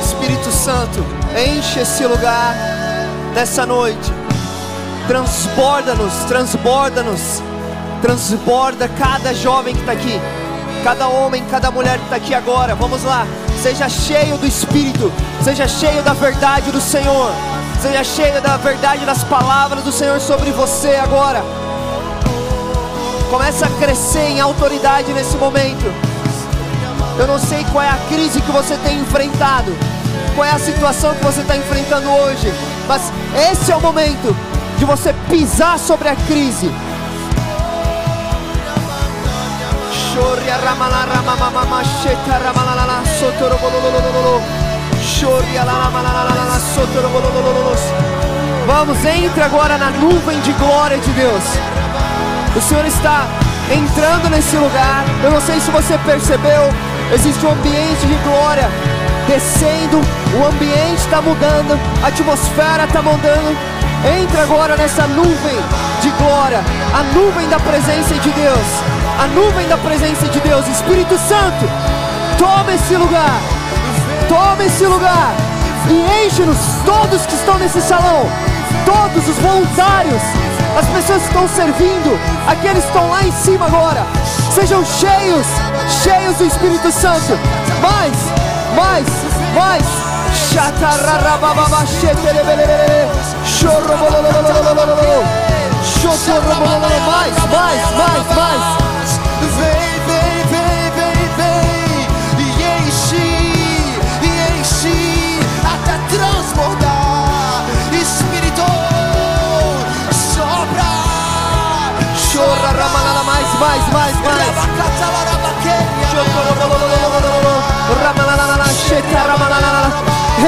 Espírito 0.00 0.50
Santo, 0.50 1.04
enche 1.36 1.80
esse 1.80 2.06
lugar 2.06 2.54
nessa 3.34 3.66
noite. 3.66 4.10
Transborda-nos, 5.06 6.12
transborda-nos, 6.26 7.42
transborda 8.00 8.88
cada 8.88 9.34
jovem 9.34 9.74
que 9.74 9.80
está 9.80 9.92
aqui, 9.92 10.20
cada 10.82 11.08
homem, 11.08 11.44
cada 11.50 11.70
mulher 11.70 11.98
que 11.98 12.04
está 12.04 12.16
aqui 12.16 12.34
agora. 12.34 12.74
Vamos 12.74 13.04
lá, 13.04 13.26
seja 13.62 13.88
cheio 13.88 14.38
do 14.38 14.46
Espírito, 14.46 15.12
seja 15.44 15.68
cheio 15.68 16.02
da 16.02 16.14
verdade 16.14 16.70
do 16.70 16.80
Senhor, 16.80 17.30
seja 17.80 18.02
cheio 18.02 18.40
da 18.40 18.56
verdade 18.56 19.04
das 19.04 19.22
palavras 19.24 19.84
do 19.84 19.92
Senhor 19.92 20.18
sobre 20.18 20.50
você 20.50 20.96
agora. 20.96 21.61
Começa 23.32 23.64
a 23.64 23.70
crescer 23.78 24.28
em 24.28 24.40
autoridade 24.40 25.10
nesse 25.14 25.38
momento. 25.38 25.90
Eu 27.18 27.26
não 27.26 27.38
sei 27.38 27.64
qual 27.72 27.82
é 27.82 27.88
a 27.88 27.96
crise 28.06 28.42
que 28.42 28.52
você 28.52 28.76
tem 28.76 28.98
enfrentado, 28.98 29.74
qual 30.34 30.46
é 30.46 30.50
a 30.50 30.58
situação 30.58 31.14
que 31.14 31.24
você 31.24 31.40
está 31.40 31.56
enfrentando 31.56 32.10
hoje, 32.10 32.52
mas 32.86 33.10
esse 33.50 33.72
é 33.72 33.76
o 33.76 33.80
momento 33.80 34.36
de 34.76 34.84
você 34.84 35.14
pisar 35.30 35.78
sobre 35.78 36.10
a 36.10 36.14
crise. 36.14 36.70
Vamos, 48.66 49.02
entre 49.06 49.42
agora 49.42 49.78
na 49.78 49.88
nuvem 49.88 50.38
de 50.42 50.52
glória 50.52 50.98
de 50.98 51.10
Deus. 51.12 51.81
O 52.54 52.60
Senhor 52.60 52.84
está 52.84 53.26
entrando 53.74 54.28
nesse 54.28 54.56
lugar. 54.56 55.04
Eu 55.22 55.30
não 55.30 55.40
sei 55.40 55.58
se 55.60 55.70
você 55.70 55.96
percebeu, 55.98 56.68
existe 57.12 57.44
um 57.46 57.52
ambiente 57.52 58.06
de 58.06 58.14
glória 58.16 58.68
descendo, 59.26 60.00
o 60.34 60.46
ambiente 60.46 60.98
está 60.98 61.22
mudando, 61.22 61.78
a 62.02 62.08
atmosfera 62.08 62.84
está 62.84 63.00
mudando. 63.00 63.56
Entra 64.20 64.42
agora 64.42 64.76
nessa 64.76 65.06
nuvem 65.06 65.56
de 66.02 66.10
glória, 66.10 66.60
a 66.92 67.02
nuvem 67.14 67.48
da 67.48 67.58
presença 67.60 68.14
de 68.16 68.30
Deus, 68.30 68.66
a 69.22 69.26
nuvem 69.28 69.66
da 69.68 69.78
presença 69.78 70.26
de 70.26 70.40
Deus. 70.40 70.66
Espírito 70.68 71.16
Santo, 71.16 71.64
toma 72.36 72.74
esse 72.74 72.96
lugar, 72.96 73.40
toma 74.28 74.64
esse 74.64 74.84
lugar 74.84 75.32
e 75.88 76.26
enche-nos, 76.26 76.58
todos 76.84 77.24
que 77.24 77.34
estão 77.34 77.58
nesse 77.58 77.80
salão, 77.80 78.26
todos 78.84 79.28
os 79.28 79.38
voluntários 79.38 80.22
as 80.78 80.86
pessoas 80.86 81.22
estão 81.24 81.48
servindo, 81.48 82.18
aqueles 82.48 82.82
que 82.82 82.88
estão 82.88 83.08
lá 83.10 83.24
em 83.24 83.32
cima 83.32 83.66
agora, 83.66 84.06
sejam 84.54 84.84
cheios, 84.84 85.46
cheios 86.02 86.36
do 86.36 86.44
Espírito 86.44 86.90
Santo. 86.90 87.38
Mais, 87.80 88.14
mais, 88.74 89.06
mais. 89.54 89.84
Mais, 97.50 97.80
mais, 97.96 98.36
mais, 98.36 98.91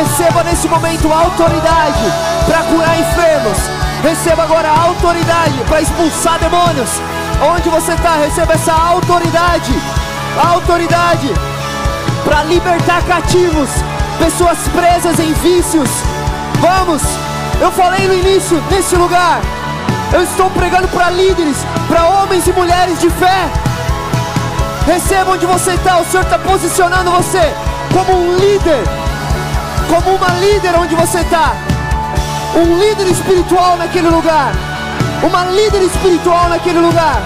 Receba 0.05 0.45
nesse 0.45 0.69
momento 0.69 1.11
autoridade 1.11 2.13
para 2.47 2.63
curar 2.65 3.01
enfermos. 3.01 3.57
Receba 4.03 4.43
agora 4.43 4.69
autoridade 4.69 5.55
para 5.67 5.81
expulsar 5.81 6.39
demônios. 6.39 6.91
Onde 7.43 7.71
você 7.71 7.95
está, 7.95 8.17
receba 8.17 8.53
essa 8.53 8.75
autoridade. 8.75 9.73
Autoridade 10.37 11.33
para 12.23 12.43
libertar 12.45 13.03
cativos, 13.05 13.71
pessoas 14.19 14.59
presas 14.69 15.19
em 15.19 15.33
vícios. 15.33 15.89
Vamos, 16.61 17.03
eu 17.59 17.73
falei 17.73 18.07
no 18.07 18.13
início, 18.13 18.63
nesse 18.71 18.95
lugar. 18.97 19.41
Eu 20.13 20.23
estou 20.23 20.51
pregando 20.51 20.87
para 20.89 21.09
líderes, 21.09 21.57
para 21.89 22.05
homens 22.05 22.47
e 22.47 22.53
mulheres 22.53 23.01
de 23.01 23.09
fé. 23.09 23.49
Receba 24.87 25.31
onde 25.31 25.47
você 25.47 25.73
está, 25.73 25.99
o 25.99 26.05
Senhor 26.05 26.25
está 26.25 26.39
posicionando 26.39 27.11
você 27.11 27.55
como 27.91 28.13
um 28.13 28.37
líder, 28.37 28.85
como 29.89 30.17
uma 30.17 30.29
líder 30.41 30.75
onde 30.79 30.95
você 30.95 31.21
está, 31.21 31.55
um 32.57 32.79
líder 32.79 33.07
espiritual 33.09 33.77
naquele 33.77 34.09
lugar, 34.09 34.53
uma 35.23 35.45
líder 35.45 35.83
espiritual 35.83 36.49
naquele 36.49 36.81
lugar. 36.81 37.21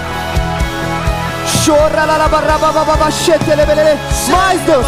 Mais 4.31 4.61
Deus, 4.61 4.85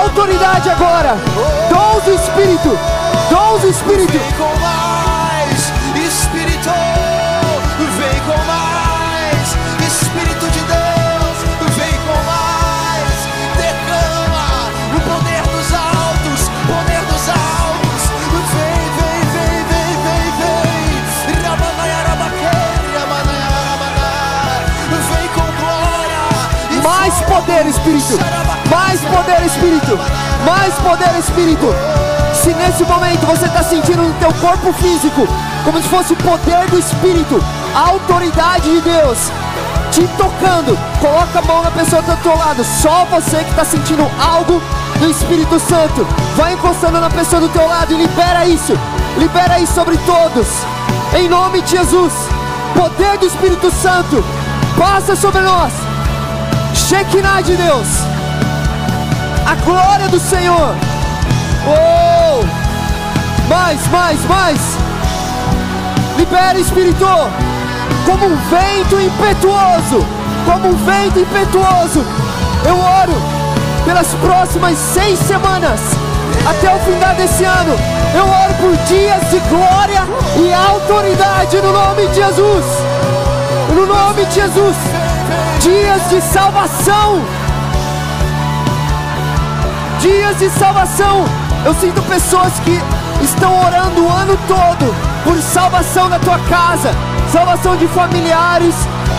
autoridade 0.00 0.70
agora, 0.70 1.16
dons 1.68 2.04
do 2.04 2.12
Espírito, 2.12 2.78
dons 3.30 3.62
do 3.62 3.68
Espírito. 3.68 4.18
Poder, 27.44 27.66
Espírito. 27.66 28.18
Mais 28.70 29.00
poder, 29.02 29.44
Espírito. 29.44 29.98
Mais 30.46 30.74
poder, 30.76 31.18
Espírito. 31.18 31.66
Se 32.32 32.52
nesse 32.54 32.84
momento 32.84 33.26
você 33.26 33.46
está 33.46 33.62
sentindo 33.62 34.02
no 34.02 34.14
teu 34.14 34.32
corpo 34.34 34.72
físico, 34.72 35.28
como 35.62 35.80
se 35.80 35.88
fosse 35.88 36.12
o 36.14 36.16
poder 36.16 36.66
do 36.70 36.78
Espírito, 36.78 37.42
a 37.74 37.90
autoridade 37.90 38.70
de 38.70 38.80
Deus 38.80 39.18
te 39.90 40.06
tocando, 40.16 40.76
coloca 41.00 41.38
a 41.38 41.42
mão 41.42 41.62
na 41.62 41.70
pessoa 41.70 42.02
do 42.02 42.16
teu 42.22 42.36
lado. 42.36 42.64
Só 42.64 43.04
você 43.04 43.36
que 43.38 43.50
está 43.50 43.64
sentindo 43.64 44.10
algo 44.20 44.60
do 44.98 45.10
Espírito 45.10 45.60
Santo. 45.60 46.06
Vai 46.36 46.54
encostando 46.54 46.98
na 47.00 47.10
pessoa 47.10 47.40
do 47.40 47.48
teu 47.50 47.66
lado 47.66 47.92
e 47.92 47.96
libera 47.96 48.46
isso. 48.46 48.72
Libera 49.18 49.60
isso 49.60 49.74
sobre 49.74 49.96
todos. 49.98 50.48
Em 51.16 51.28
nome 51.28 51.60
de 51.60 51.72
Jesus. 51.72 52.12
Poder 52.74 53.18
do 53.18 53.26
Espírito 53.26 53.70
Santo. 53.70 54.24
Passa 54.76 55.14
sobre 55.14 55.42
nós. 55.42 55.83
Shekinah 56.88 57.40
de 57.40 57.56
Deus, 57.56 57.88
a 59.46 59.54
glória 59.64 60.06
do 60.08 60.20
Senhor. 60.20 60.74
Oh, 61.66 62.44
mais, 63.48 63.88
mais, 63.88 64.22
mais. 64.26 64.60
Libera 66.18 66.58
Espírito, 66.58 67.06
como 68.04 68.26
um 68.26 68.36
vento 68.50 69.00
impetuoso, 69.00 70.06
como 70.44 70.68
um 70.68 70.76
vento 70.84 71.20
impetuoso. 71.20 72.04
Eu 72.66 72.78
oro 72.78 73.14
pelas 73.86 74.08
próximas 74.16 74.76
seis 74.76 75.18
semanas, 75.20 75.80
até 76.46 76.70
o 76.70 76.78
final 76.80 77.14
desse 77.14 77.44
ano. 77.44 77.74
Eu 78.14 78.26
oro 78.26 78.54
por 78.60 78.76
dias 78.84 79.30
de 79.30 79.38
glória 79.48 80.02
e 80.36 80.52
autoridade 80.52 81.56
no 81.62 81.72
nome 81.72 82.06
de 82.08 82.16
Jesus. 82.16 82.66
No 83.74 83.86
nome 83.86 84.26
de 84.26 84.34
Jesus 84.34 85.03
dias 85.60 86.08
de 86.10 86.20
salvação. 86.20 87.22
Dias 90.00 90.38
de 90.38 90.50
salvação. 90.50 91.24
Eu 91.64 91.74
sinto 91.74 92.02
pessoas 92.02 92.52
que 92.60 92.78
estão 93.22 93.58
orando 93.64 94.04
o 94.04 94.10
ano 94.10 94.38
todo 94.46 94.94
por 95.24 95.40
salvação 95.40 96.10
da 96.10 96.18
tua 96.18 96.38
casa, 96.40 96.90
salvação 97.32 97.76
de 97.76 97.86
familiares, 97.88 98.74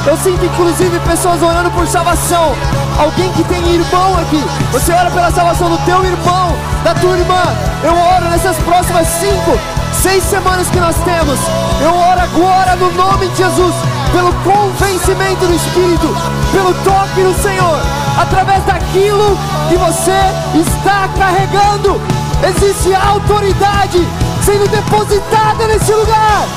Eu 0.05 0.15
sinto 0.17 0.45
inclusive 0.45 0.99
pessoas 0.99 1.41
orando 1.41 1.71
por 1.71 1.87
salvação. 1.87 2.55
Alguém 2.99 3.31
que 3.33 3.43
tem 3.45 3.67
irmão 3.73 4.15
aqui. 4.19 4.43
Você 4.71 4.93
ora 4.93 5.09
pela 5.09 5.31
salvação 5.31 5.67
do 5.67 5.77
teu 5.79 6.05
irmão, 6.05 6.55
da 6.83 6.93
tua 6.93 7.17
irmã. 7.17 7.41
Eu 7.83 7.97
oro 7.97 8.25
nessas 8.29 8.55
próximas 8.57 9.07
cinco, 9.07 9.59
seis 9.91 10.23
semanas 10.23 10.69
que 10.69 10.79
nós 10.79 10.95
temos. 10.97 11.39
Eu 11.81 11.95
oro 11.95 12.21
agora 12.21 12.75
no 12.75 12.91
nome 12.91 13.27
de 13.29 13.37
Jesus. 13.37 13.73
Pelo 14.15 14.31
convencimento 14.45 15.45
do 15.45 15.53
Espírito, 15.53 16.07
pelo 16.53 16.73
toque 16.85 17.21
do 17.21 17.33
Senhor, 17.43 17.81
através 18.17 18.63
daquilo 18.63 19.37
que 19.67 19.75
você 19.75 20.13
está 20.57 21.09
carregando, 21.17 21.99
existe 22.47 22.95
autoridade 22.95 23.99
sendo 24.41 24.69
depositada 24.69 25.67
nesse 25.67 25.93
lugar. 25.93 26.47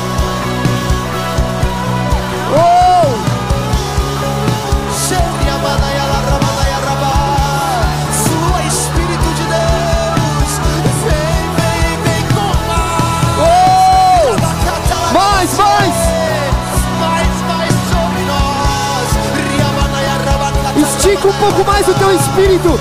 Estica 21.19 21.31
um 21.31 21.41
pouco 21.41 21.65
mais 21.65 21.89
o 21.89 21.95
teu 21.95 22.15
espírito. 22.15 22.81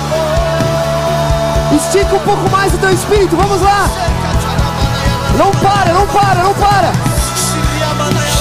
Estica 1.74 2.14
um 2.14 2.20
pouco 2.20 2.48
mais 2.50 2.72
o 2.72 2.78
teu 2.78 2.90
espírito. 2.90 3.36
Vamos 3.36 3.60
lá. 3.60 3.90
Não 5.36 5.50
para, 5.50 5.92
não 5.92 6.06
para, 6.06 6.42
não 6.44 6.54
para. 6.54 6.92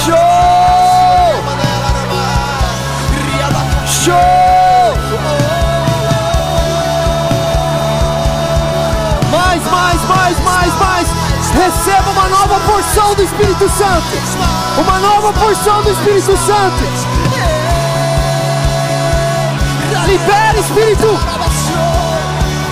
Show! 0.06 0.16
Show! 3.88 4.14
Mais, 9.32 9.64
mais, 9.64 10.06
mais, 10.06 10.40
mais, 10.44 10.74
mais. 10.80 11.08
Receba 11.56 12.10
uma 12.12 12.30
nova 12.30 12.60
porção 12.72 13.16
do 13.16 13.24
Espírito 13.24 13.68
Santo. 13.68 14.78
Uma 14.78 15.00
nova 15.00 15.34
porção 15.34 15.82
do 15.82 15.90
Espírito 15.90 16.38
Santo. 16.38 17.17
Libera, 20.08 20.58
Espírito. 20.58 21.20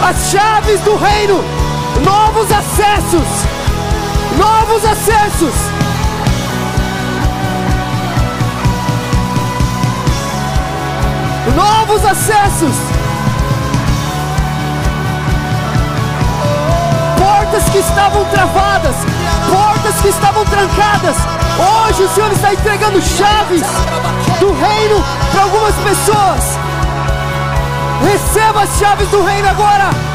As 0.02 0.32
chaves 0.32 0.80
do 0.82 0.96
reino. 0.96 1.44
Novos 2.02 2.50
acessos. 2.50 3.28
Novos 4.38 4.86
acessos. 4.86 5.54
Novos 11.54 12.06
acessos. 12.06 12.76
Portas 17.20 17.70
que 17.70 17.80
estavam 17.80 18.24
travadas, 18.26 18.96
portas 19.50 20.02
que 20.02 20.08
estavam 20.08 20.46
trancadas. 20.46 21.18
Hoje 21.60 22.04
o 22.04 22.10
Senhor 22.10 22.32
está 22.32 22.54
entregando 22.54 23.02
chaves 23.02 23.64
do 24.40 24.54
reino 24.54 25.04
para 25.34 25.44
algumas 25.44 25.76
pessoas. 25.76 26.55
Receba 28.56 28.62
as 28.62 28.80
chaves 28.80 29.08
do 29.10 29.22
reino 29.22 29.50
agora. 29.50 30.15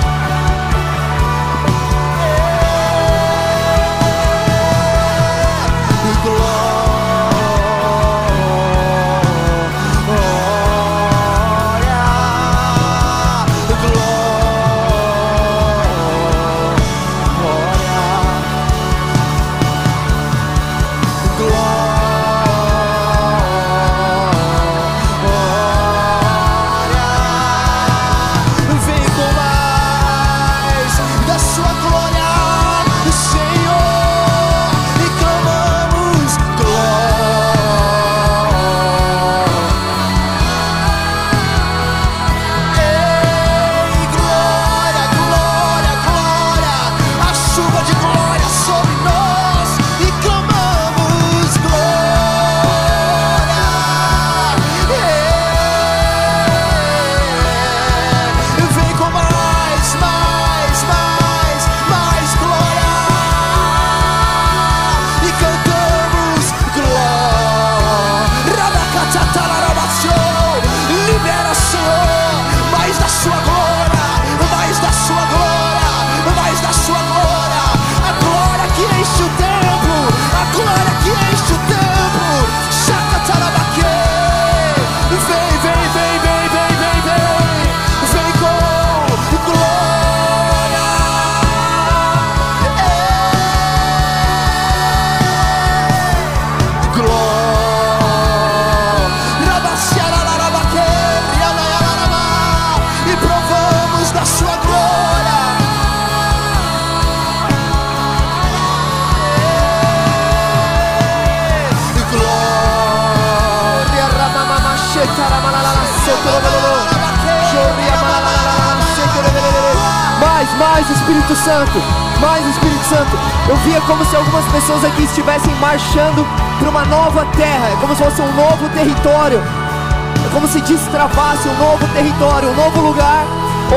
Espírito 121.31 121.37
Santo, 121.37 121.79
mais 122.21 122.45
Espírito 122.47 122.85
Santo. 122.89 123.19
Eu 123.49 123.57
via 123.59 123.81
como 123.83 124.05
se 124.05 124.17
algumas 124.17 124.45
pessoas 124.47 124.85
aqui 124.85 125.05
estivessem 125.05 125.55
marchando 125.57 126.27
para 126.59 126.69
uma 126.69 126.85
nova 126.87 127.25
terra, 127.37 127.69
é 127.69 127.77
como 127.81 127.95
se 127.95 128.03
fosse 128.03 128.21
um 128.21 128.33
novo 128.35 128.69
território. 128.71 129.39
É 129.39 130.35
como 130.35 130.49
se 130.49 130.61
destravasse 130.61 131.49
um 131.49 131.57
novo 131.57 131.87
território, 131.95 132.49
um 132.51 132.55
novo 132.55 132.81
lugar 132.81 133.25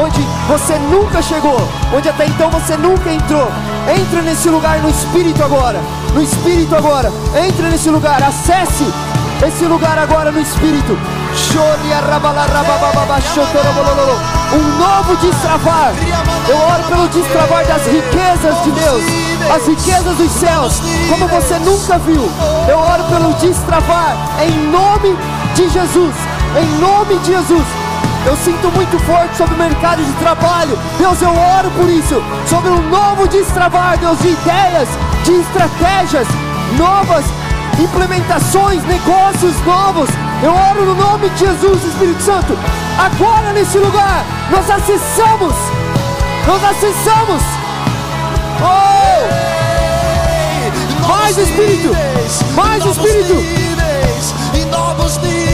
onde 0.02 0.20
você 0.48 0.80
nunca 0.90 1.22
chegou, 1.22 1.58
onde 1.96 2.10
até 2.10 2.26
então 2.26 2.50
você 2.50 2.76
nunca 2.76 3.12
entrou. 3.12 3.48
Entra 3.88 4.22
nesse 4.24 4.50
lugar 4.50 4.80
no 4.80 4.90
Espírito 4.90 5.44
agora, 5.44 5.80
no 6.14 6.24
Espírito 6.24 6.76
agora. 6.76 7.12
Entra 7.36 7.70
nesse 7.70 7.90
lugar, 7.90 8.24
acesse 8.24 8.92
esse 9.46 9.66
lugar 9.66 10.00
agora 10.00 10.32
no 10.32 10.40
Espírito. 10.40 10.98
Um 14.54 14.78
novo 14.78 15.16
destravar. 15.18 15.94
Eu 16.48 16.58
oro 16.58 16.84
pelo 16.84 17.08
destravar 17.08 17.66
das 17.66 17.86
riquezas 17.88 18.64
de 18.64 18.72
Deus, 18.72 19.04
as 19.56 19.68
riquezas 19.68 20.16
dos 20.18 20.32
céus, 20.32 20.82
como 21.10 21.28
você 21.28 21.58
nunca 21.60 21.98
viu. 22.00 22.30
Eu 22.68 22.78
oro 22.78 23.04
pelo 23.06 23.34
destravar 23.36 24.16
em 24.42 24.52
nome 24.70 25.18
de 25.56 25.70
Jesus. 25.70 26.16
Em 26.56 26.80
nome 26.80 27.18
de 27.20 27.32
Jesus. 27.32 27.66
Eu 28.26 28.38
sinto 28.38 28.72
muito 28.72 28.98
forte 29.00 29.36
sobre 29.36 29.56
o 29.56 29.58
mercado 29.58 30.04
de 30.04 30.12
trabalho. 30.14 30.78
Deus, 30.98 31.22
eu 31.22 31.30
oro 31.30 31.70
por 31.72 31.90
isso. 31.90 32.24
Sobre 32.48 32.70
um 32.70 32.90
novo 32.90 33.28
destravar, 33.28 33.98
Deus, 33.98 34.18
de 34.20 34.30
ideias, 34.30 34.88
de 35.26 35.34
estratégias 35.34 36.28
novas, 36.78 37.26
implementações, 37.80 38.84
negócios 38.86 39.60
novos. 39.66 40.10
Eu 40.44 40.52
oro 40.54 40.86
no 40.86 40.96
nome 40.96 41.30
de 41.30 41.40
Jesus, 41.40 41.86
Espírito 41.86 42.22
Santo. 42.22 42.58
Agora 43.00 43.54
nesse 43.54 43.78
lugar, 43.78 44.26
nós 44.52 44.70
acessamos. 44.70 45.54
Nós 46.46 46.62
acessamos. 46.66 47.42
Oh! 48.62 49.04
Mais 51.08 51.38
Espírito! 51.38 51.96
Mais 52.56 52.86
Espírito! 52.86 53.36
e 54.54 54.66
novos 54.66 55.18
níveis. 55.18 55.53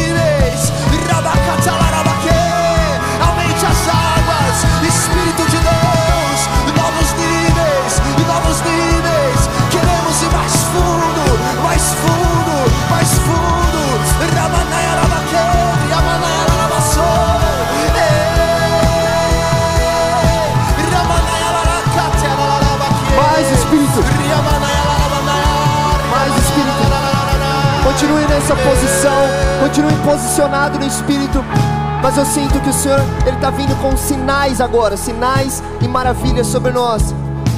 Sua 28.49 28.55
posição, 28.55 29.27
continue 29.59 29.95
posicionado 30.03 30.79
no 30.79 30.85
Espírito. 30.87 31.45
Mas 32.01 32.17
eu 32.17 32.25
sinto 32.25 32.59
que 32.59 32.69
o 32.69 32.73
Senhor, 32.73 32.99
Ele 33.27 33.35
está 33.35 33.51
vindo 33.51 33.75
com 33.79 33.95
sinais 33.95 34.59
agora, 34.59 34.97
sinais 34.97 35.61
e 35.79 35.87
maravilhas 35.87 36.47
sobre 36.47 36.71
nós. 36.71 37.13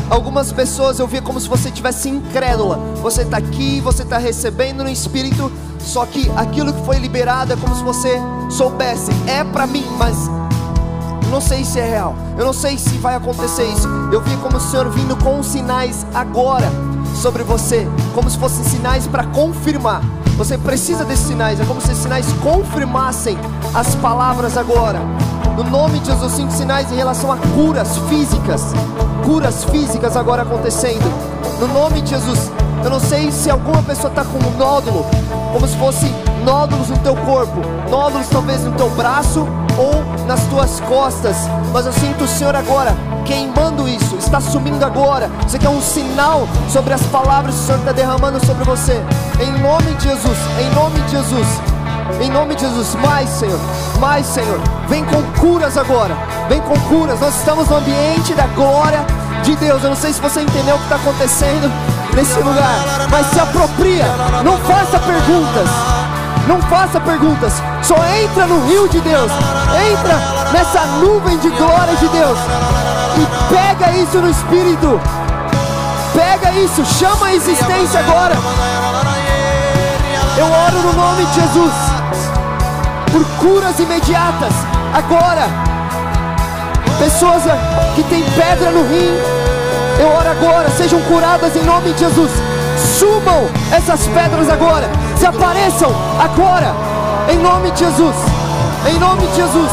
Algumas 0.09 0.51
pessoas 0.51 0.99
eu 0.99 1.07
via 1.07 1.21
como 1.21 1.39
se 1.39 1.47
você 1.47 1.71
tivesse 1.71 2.09
incrédula. 2.09 2.77
Você 3.01 3.21
está 3.21 3.37
aqui, 3.37 3.79
você 3.79 4.03
está 4.03 4.17
recebendo 4.17 4.83
no 4.83 4.89
Espírito, 4.89 5.49
só 5.79 6.05
que 6.05 6.29
aquilo 6.35 6.73
que 6.73 6.85
foi 6.85 6.97
liberado 6.97 7.53
é 7.53 7.55
como 7.55 7.73
se 7.73 7.83
você 7.83 8.19
soubesse, 8.49 9.11
é 9.27 9.45
para 9.45 9.65
mim, 9.65 9.85
mas 9.97 10.17
não 11.29 11.39
sei 11.39 11.63
se 11.63 11.79
é 11.79 11.89
real. 11.89 12.15
Eu 12.37 12.43
não 12.43 12.53
sei 12.53 12.77
se 12.77 12.97
vai 12.97 13.15
acontecer 13.15 13.63
isso. 13.63 13.87
Eu 14.11 14.19
vi 14.19 14.35
como 14.37 14.57
o 14.57 14.59
Senhor 14.59 14.89
vindo 14.89 15.15
com 15.15 15.41
sinais 15.41 16.05
agora 16.13 16.69
sobre 17.15 17.43
você, 17.43 17.87
como 18.13 18.29
se 18.29 18.37
fossem 18.37 18.65
sinais 18.65 19.07
para 19.07 19.23
confirmar. 19.27 20.01
Você 20.41 20.57
precisa 20.57 21.05
desses 21.05 21.27
sinais, 21.27 21.59
é 21.59 21.65
como 21.65 21.79
se 21.79 21.91
esses 21.91 22.01
sinais 22.01 22.25
confirmassem 22.41 23.37
as 23.75 23.93
palavras 23.93 24.57
agora. 24.57 24.97
No 25.55 25.63
nome 25.63 25.99
de 25.99 26.07
Jesus, 26.07 26.31
cinco 26.31 26.51
sinais 26.51 26.91
em 26.91 26.95
relação 26.95 27.31
a 27.31 27.37
curas 27.37 27.95
físicas, 28.09 28.73
curas 29.23 29.63
físicas 29.65 30.17
agora 30.17 30.41
acontecendo. 30.41 31.07
No 31.59 31.67
nome 31.67 32.01
de 32.01 32.09
Jesus, 32.09 32.51
eu 32.83 32.89
não 32.89 32.99
sei 32.99 33.31
se 33.31 33.51
alguma 33.51 33.83
pessoa 33.83 34.09
está 34.09 34.25
com 34.25 34.39
um 34.39 34.57
nódulo, 34.57 35.05
como 35.53 35.67
se 35.67 35.77
fosse 35.77 36.11
nódulos 36.43 36.89
no 36.89 36.97
teu 36.97 37.15
corpo, 37.17 37.61
nódulos 37.91 38.27
talvez 38.27 38.63
no 38.63 38.71
teu 38.71 38.89
braço 38.89 39.47
ou 39.77 40.25
nas 40.25 40.41
tuas 40.47 40.79
costas, 40.79 41.35
mas 41.71 41.85
eu 41.85 41.93
sinto 41.93 42.23
o 42.23 42.27
Senhor 42.27 42.55
agora 42.55 42.97
queimando 43.21 43.87
isso, 43.87 44.15
está 44.17 44.39
sumindo 44.39 44.83
agora. 44.85 45.29
Isso 45.45 45.55
aqui 45.55 45.65
é 45.65 45.69
um 45.69 45.81
sinal 45.81 46.47
sobre 46.69 46.93
as 46.93 47.01
palavras 47.03 47.55
que 47.55 47.61
o 47.61 47.65
Senhor 47.65 47.79
está 47.79 47.91
derramando 47.91 48.43
sobre 48.45 48.63
você. 48.63 49.01
Em 49.39 49.51
nome 49.61 49.93
de 49.95 50.03
Jesus, 50.03 50.37
em 50.59 50.75
nome 50.75 50.99
de 51.01 51.11
Jesus, 51.11 51.47
em 52.21 52.29
nome 52.29 52.55
de 52.55 52.61
Jesus, 52.61 52.95
mais 52.95 53.29
Senhor, 53.29 53.59
mais 53.99 54.25
Senhor, 54.25 54.59
vem 54.87 55.03
com 55.05 55.21
curas 55.39 55.77
agora, 55.77 56.15
vem 56.49 56.59
com 56.61 56.77
curas. 56.81 57.19
Nós 57.19 57.35
estamos 57.35 57.67
no 57.69 57.77
ambiente 57.77 58.33
da 58.33 58.47
glória 58.47 59.05
de 59.43 59.55
Deus. 59.55 59.83
Eu 59.83 59.89
não 59.89 59.97
sei 59.97 60.13
se 60.13 60.21
você 60.21 60.41
entendeu 60.41 60.75
o 60.75 60.79
que 60.79 60.83
está 60.85 60.95
acontecendo 60.95 61.71
nesse 62.15 62.39
lugar, 62.39 63.07
mas 63.09 63.27
se 63.27 63.39
apropria, 63.39 64.05
não 64.43 64.57
faça 64.59 64.99
perguntas. 64.99 65.69
Não 66.47 66.59
faça 66.63 66.99
perguntas, 66.99 67.53
só 67.83 67.95
entra 68.23 68.47
no 68.47 68.65
rio 68.65 68.89
de 68.89 68.99
Deus, 68.99 69.31
entra 69.91 70.51
nessa 70.51 70.83
nuvem 70.97 71.37
de 71.37 71.49
glória 71.51 71.95
de 71.97 72.07
Deus 72.07 72.37
e 73.21 73.53
pega 73.53 73.91
isso 73.93 74.17
no 74.17 74.29
Espírito, 74.29 74.99
pega 76.13 76.51
isso, 76.53 76.83
chama 76.85 77.27
a 77.27 77.35
existência 77.35 77.99
agora. 77.99 78.35
Eu 80.37 80.45
oro 80.45 80.87
no 80.87 80.93
nome 80.93 81.25
de 81.25 81.33
Jesus 81.35 81.73
por 83.11 83.25
curas 83.39 83.79
imediatas 83.79 84.53
agora. 84.93 85.47
Pessoas 86.97 87.43
que 87.95 88.03
têm 88.03 88.23
pedra 88.31 88.71
no 88.71 88.83
rim, 88.87 89.17
eu 89.99 90.07
oro 90.07 90.29
agora, 90.29 90.69
sejam 90.69 91.01
curadas 91.01 91.55
em 91.55 91.63
nome 91.63 91.93
de 91.93 91.99
Jesus. 91.99 92.31
Subam 92.97 93.49
essas 93.71 94.07
pedras 94.07 94.49
agora 94.49 94.89
desapareçam 95.21 95.91
agora, 96.19 96.73
em 97.31 97.37
nome 97.37 97.69
de 97.71 97.79
Jesus, 97.79 98.15
em 98.89 98.97
nome 98.97 99.27
de 99.27 99.35
Jesus. 99.35 99.71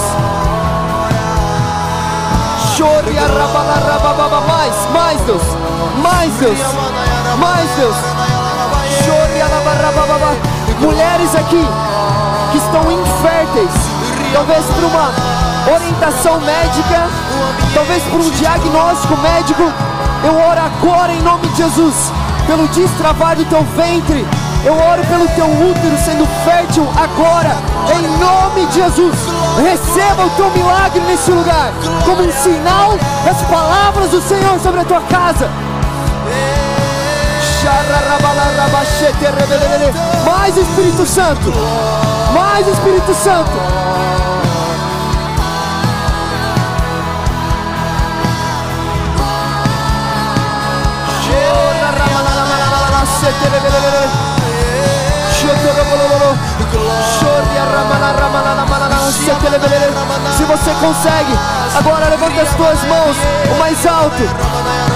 Mais, 4.46 4.72
mais 4.92 5.20
Deus, 5.22 5.42
mais 6.00 6.32
Deus, 6.34 6.58
mais 7.36 7.70
Deus. 7.76 7.96
Mulheres 10.80 11.34
aqui 11.34 11.66
que 12.52 12.58
estão 12.58 12.82
inférteis, 12.92 13.70
talvez 14.32 14.64
por 14.66 14.84
uma 14.84 15.10
orientação 15.74 16.40
médica, 16.40 17.08
talvez 17.74 18.02
por 18.04 18.20
um 18.20 18.30
diagnóstico 18.30 19.16
médico. 19.16 19.72
Eu 20.22 20.36
oro 20.36 20.60
agora 20.60 21.12
em 21.12 21.22
nome 21.22 21.48
de 21.48 21.56
Jesus, 21.56 22.12
pelo 22.46 22.68
destravar 22.68 23.34
do 23.34 23.44
teu 23.46 23.64
ventre 23.76 24.24
eu 24.64 24.74
oro 24.74 25.04
pelo 25.06 25.28
teu 25.28 25.46
útero 25.46 25.96
sendo 26.04 26.26
fértil 26.44 26.86
agora, 26.96 27.56
em 27.94 28.02
nome 28.18 28.66
de 28.66 28.74
Jesus. 28.74 29.16
Receba 29.56 30.24
o 30.24 30.30
teu 30.30 30.50
milagre 30.50 31.00
nesse 31.00 31.30
lugar, 31.30 31.72
como 32.04 32.22
um 32.22 32.32
sinal 32.32 32.98
das 33.24 33.40
palavras 33.42 34.10
do 34.10 34.20
Senhor 34.20 34.58
sobre 34.60 34.80
a 34.80 34.84
tua 34.84 35.00
casa. 35.02 35.48
Mais 40.24 40.56
Espírito 40.56 41.06
Santo, 41.06 41.52
mais 42.32 42.66
Espírito 42.66 43.14
Santo. 43.14 43.50
Se 60.36 60.44
você 60.44 60.70
consegue, 60.80 61.32
agora 61.76 62.08
levanta 62.08 62.42
as 62.42 62.54
tuas 62.54 62.82
mãos 62.84 63.16
o 63.54 63.58
mais 63.58 63.86
alto 63.86 64.22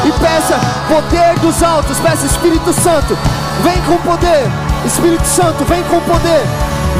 e 0.05 0.13
peça 0.13 0.59
poder 0.89 1.39
dos 1.39 1.63
altos, 1.63 2.01
peça 2.01 2.27
Espírito 2.27 2.73
Santo, 2.73 3.17
vem 3.63 3.81
com 3.83 3.97
poder, 3.99 4.51
Espírito 4.85 5.27
Santo, 5.27 5.65
vem 5.65 5.83
com 5.85 6.01
poder, 6.01 6.45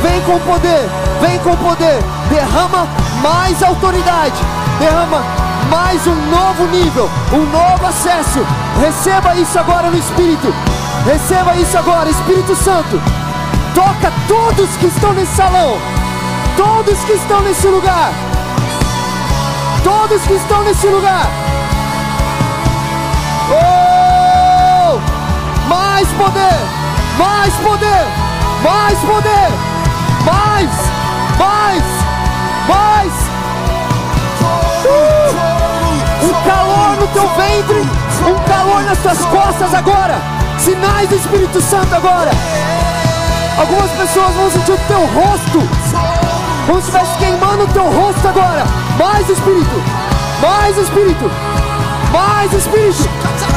vem 0.03 0.21
com 0.21 0.39
poder, 0.41 0.89
vem 1.21 1.39
com 1.41 1.57
poder, 1.57 1.99
derrama 2.31 2.87
mais 3.23 3.61
autoridade, 3.61 4.41
derrama 4.79 5.21
mais 5.69 6.07
um 6.07 6.15
novo 6.31 6.67
nível, 6.67 7.11
um 7.33 7.45
novo 7.51 7.87
acesso. 7.87 8.47
Receba 8.81 9.35
isso 9.35 9.59
agora 9.59 9.91
no 9.91 9.99
Espírito, 9.99 10.55
receba 11.05 11.57
isso 11.57 11.77
agora, 11.77 12.09
Espírito 12.09 12.55
Santo. 12.55 13.22
Toca 13.75 14.13
todos 14.29 14.77
que 14.77 14.87
estão 14.87 15.13
nesse 15.15 15.35
salão. 15.35 15.79
Todos 16.57 16.99
que 17.05 17.13
estão 17.13 17.41
nesse 17.41 17.67
lugar. 17.69 18.13
Todos 19.83 20.23
que 20.23 20.35
estão 20.35 20.63
nesse 20.63 20.87
lugar. 20.89 21.27
Oh! 23.51 25.01
Mais 25.69 26.09
poder! 26.09 26.59
Mais 27.19 27.55
poder! 27.55 28.07
Mais 28.63 28.99
poder! 28.99 29.49
Mais! 30.25 30.71
Mais! 31.39 31.85
Mais! 32.69 33.13
Uh! 34.85 35.53
Um 36.25 36.33
calor 36.45 36.97
no 37.01 37.07
teu 37.09 37.29
ventre, 37.35 37.81
um 38.29 38.49
calor 38.49 38.83
nas 38.85 38.99
tuas 38.99 39.19
costas 39.27 39.75
agora. 39.75 40.21
Sinais 40.59 41.09
do 41.09 41.17
Espírito 41.17 41.61
Santo 41.61 41.95
agora. 41.95 42.31
Algumas 43.59 43.91
pessoas 43.93 44.35
vão 44.35 44.51
sentir 44.51 44.73
o 44.73 44.79
teu 44.89 45.01
rosto. 45.07 45.59
Como 46.67 46.81
se 46.81 46.89
estivesse 46.89 47.19
queimando 47.19 47.65
o 47.65 47.69
teu 47.69 47.85
rosto 47.85 48.29
agora. 48.29 48.65
Mais 48.99 49.29
Espírito. 49.29 49.83
Mais 50.41 50.77
Espírito. 50.79 51.31
Mais 52.13 52.53
Espírito. 52.53 53.52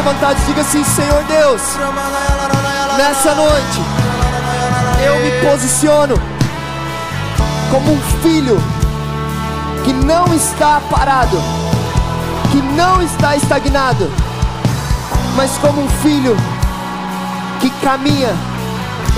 Levantados, 0.00 0.46
diga 0.46 0.62
assim: 0.62 0.82
Senhor 0.82 1.22
Deus, 1.24 1.60
nessa 2.96 3.34
noite 3.34 3.80
eu 5.04 5.20
me 5.20 5.30
posiciono 5.50 6.14
como 7.70 7.92
um 7.92 8.00
filho 8.22 8.58
que 9.84 9.92
não 9.92 10.32
está 10.34 10.80
parado, 10.90 11.38
que 12.50 12.62
não 12.62 13.02
está 13.02 13.36
estagnado, 13.36 14.10
mas 15.36 15.58
como 15.58 15.82
um 15.82 15.88
filho 16.02 16.34
que 17.60 17.68
caminha 17.82 18.34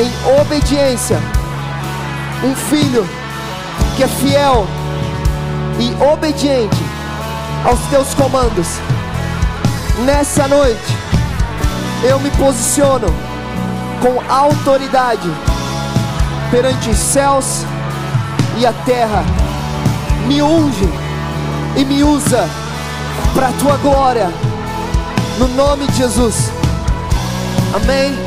em 0.01 0.41
obediência, 0.41 1.21
um 2.43 2.57
filho 2.57 3.09
que 3.97 4.03
é 4.03 4.09
fiel 4.09 4.67
e 5.79 5.95
obediente 6.13 6.83
aos 7.65 7.81
teus 7.83 8.15
comandos. 8.15 8.81
Nessa 10.01 10.48
noite, 10.48 10.97
eu 12.02 12.19
me 12.19 12.31
posiciono 12.31 13.06
com 14.01 14.32
autoridade 14.32 15.31
perante 16.51 16.90
os 16.90 16.97
céus 16.97 17.64
e 18.59 18.66
a 18.66 18.73
terra. 18.85 19.23
Me 20.27 20.43
unge 20.43 20.89
e 21.77 21.85
me 21.85 22.02
usa 22.02 22.48
para 23.35 23.48
a 23.48 23.52
tua 23.52 23.77
glória, 23.77 24.31
no 25.39 25.48
nome 25.48 25.86
de 25.86 25.98
Jesus. 25.98 26.51
Amém. 27.74 28.19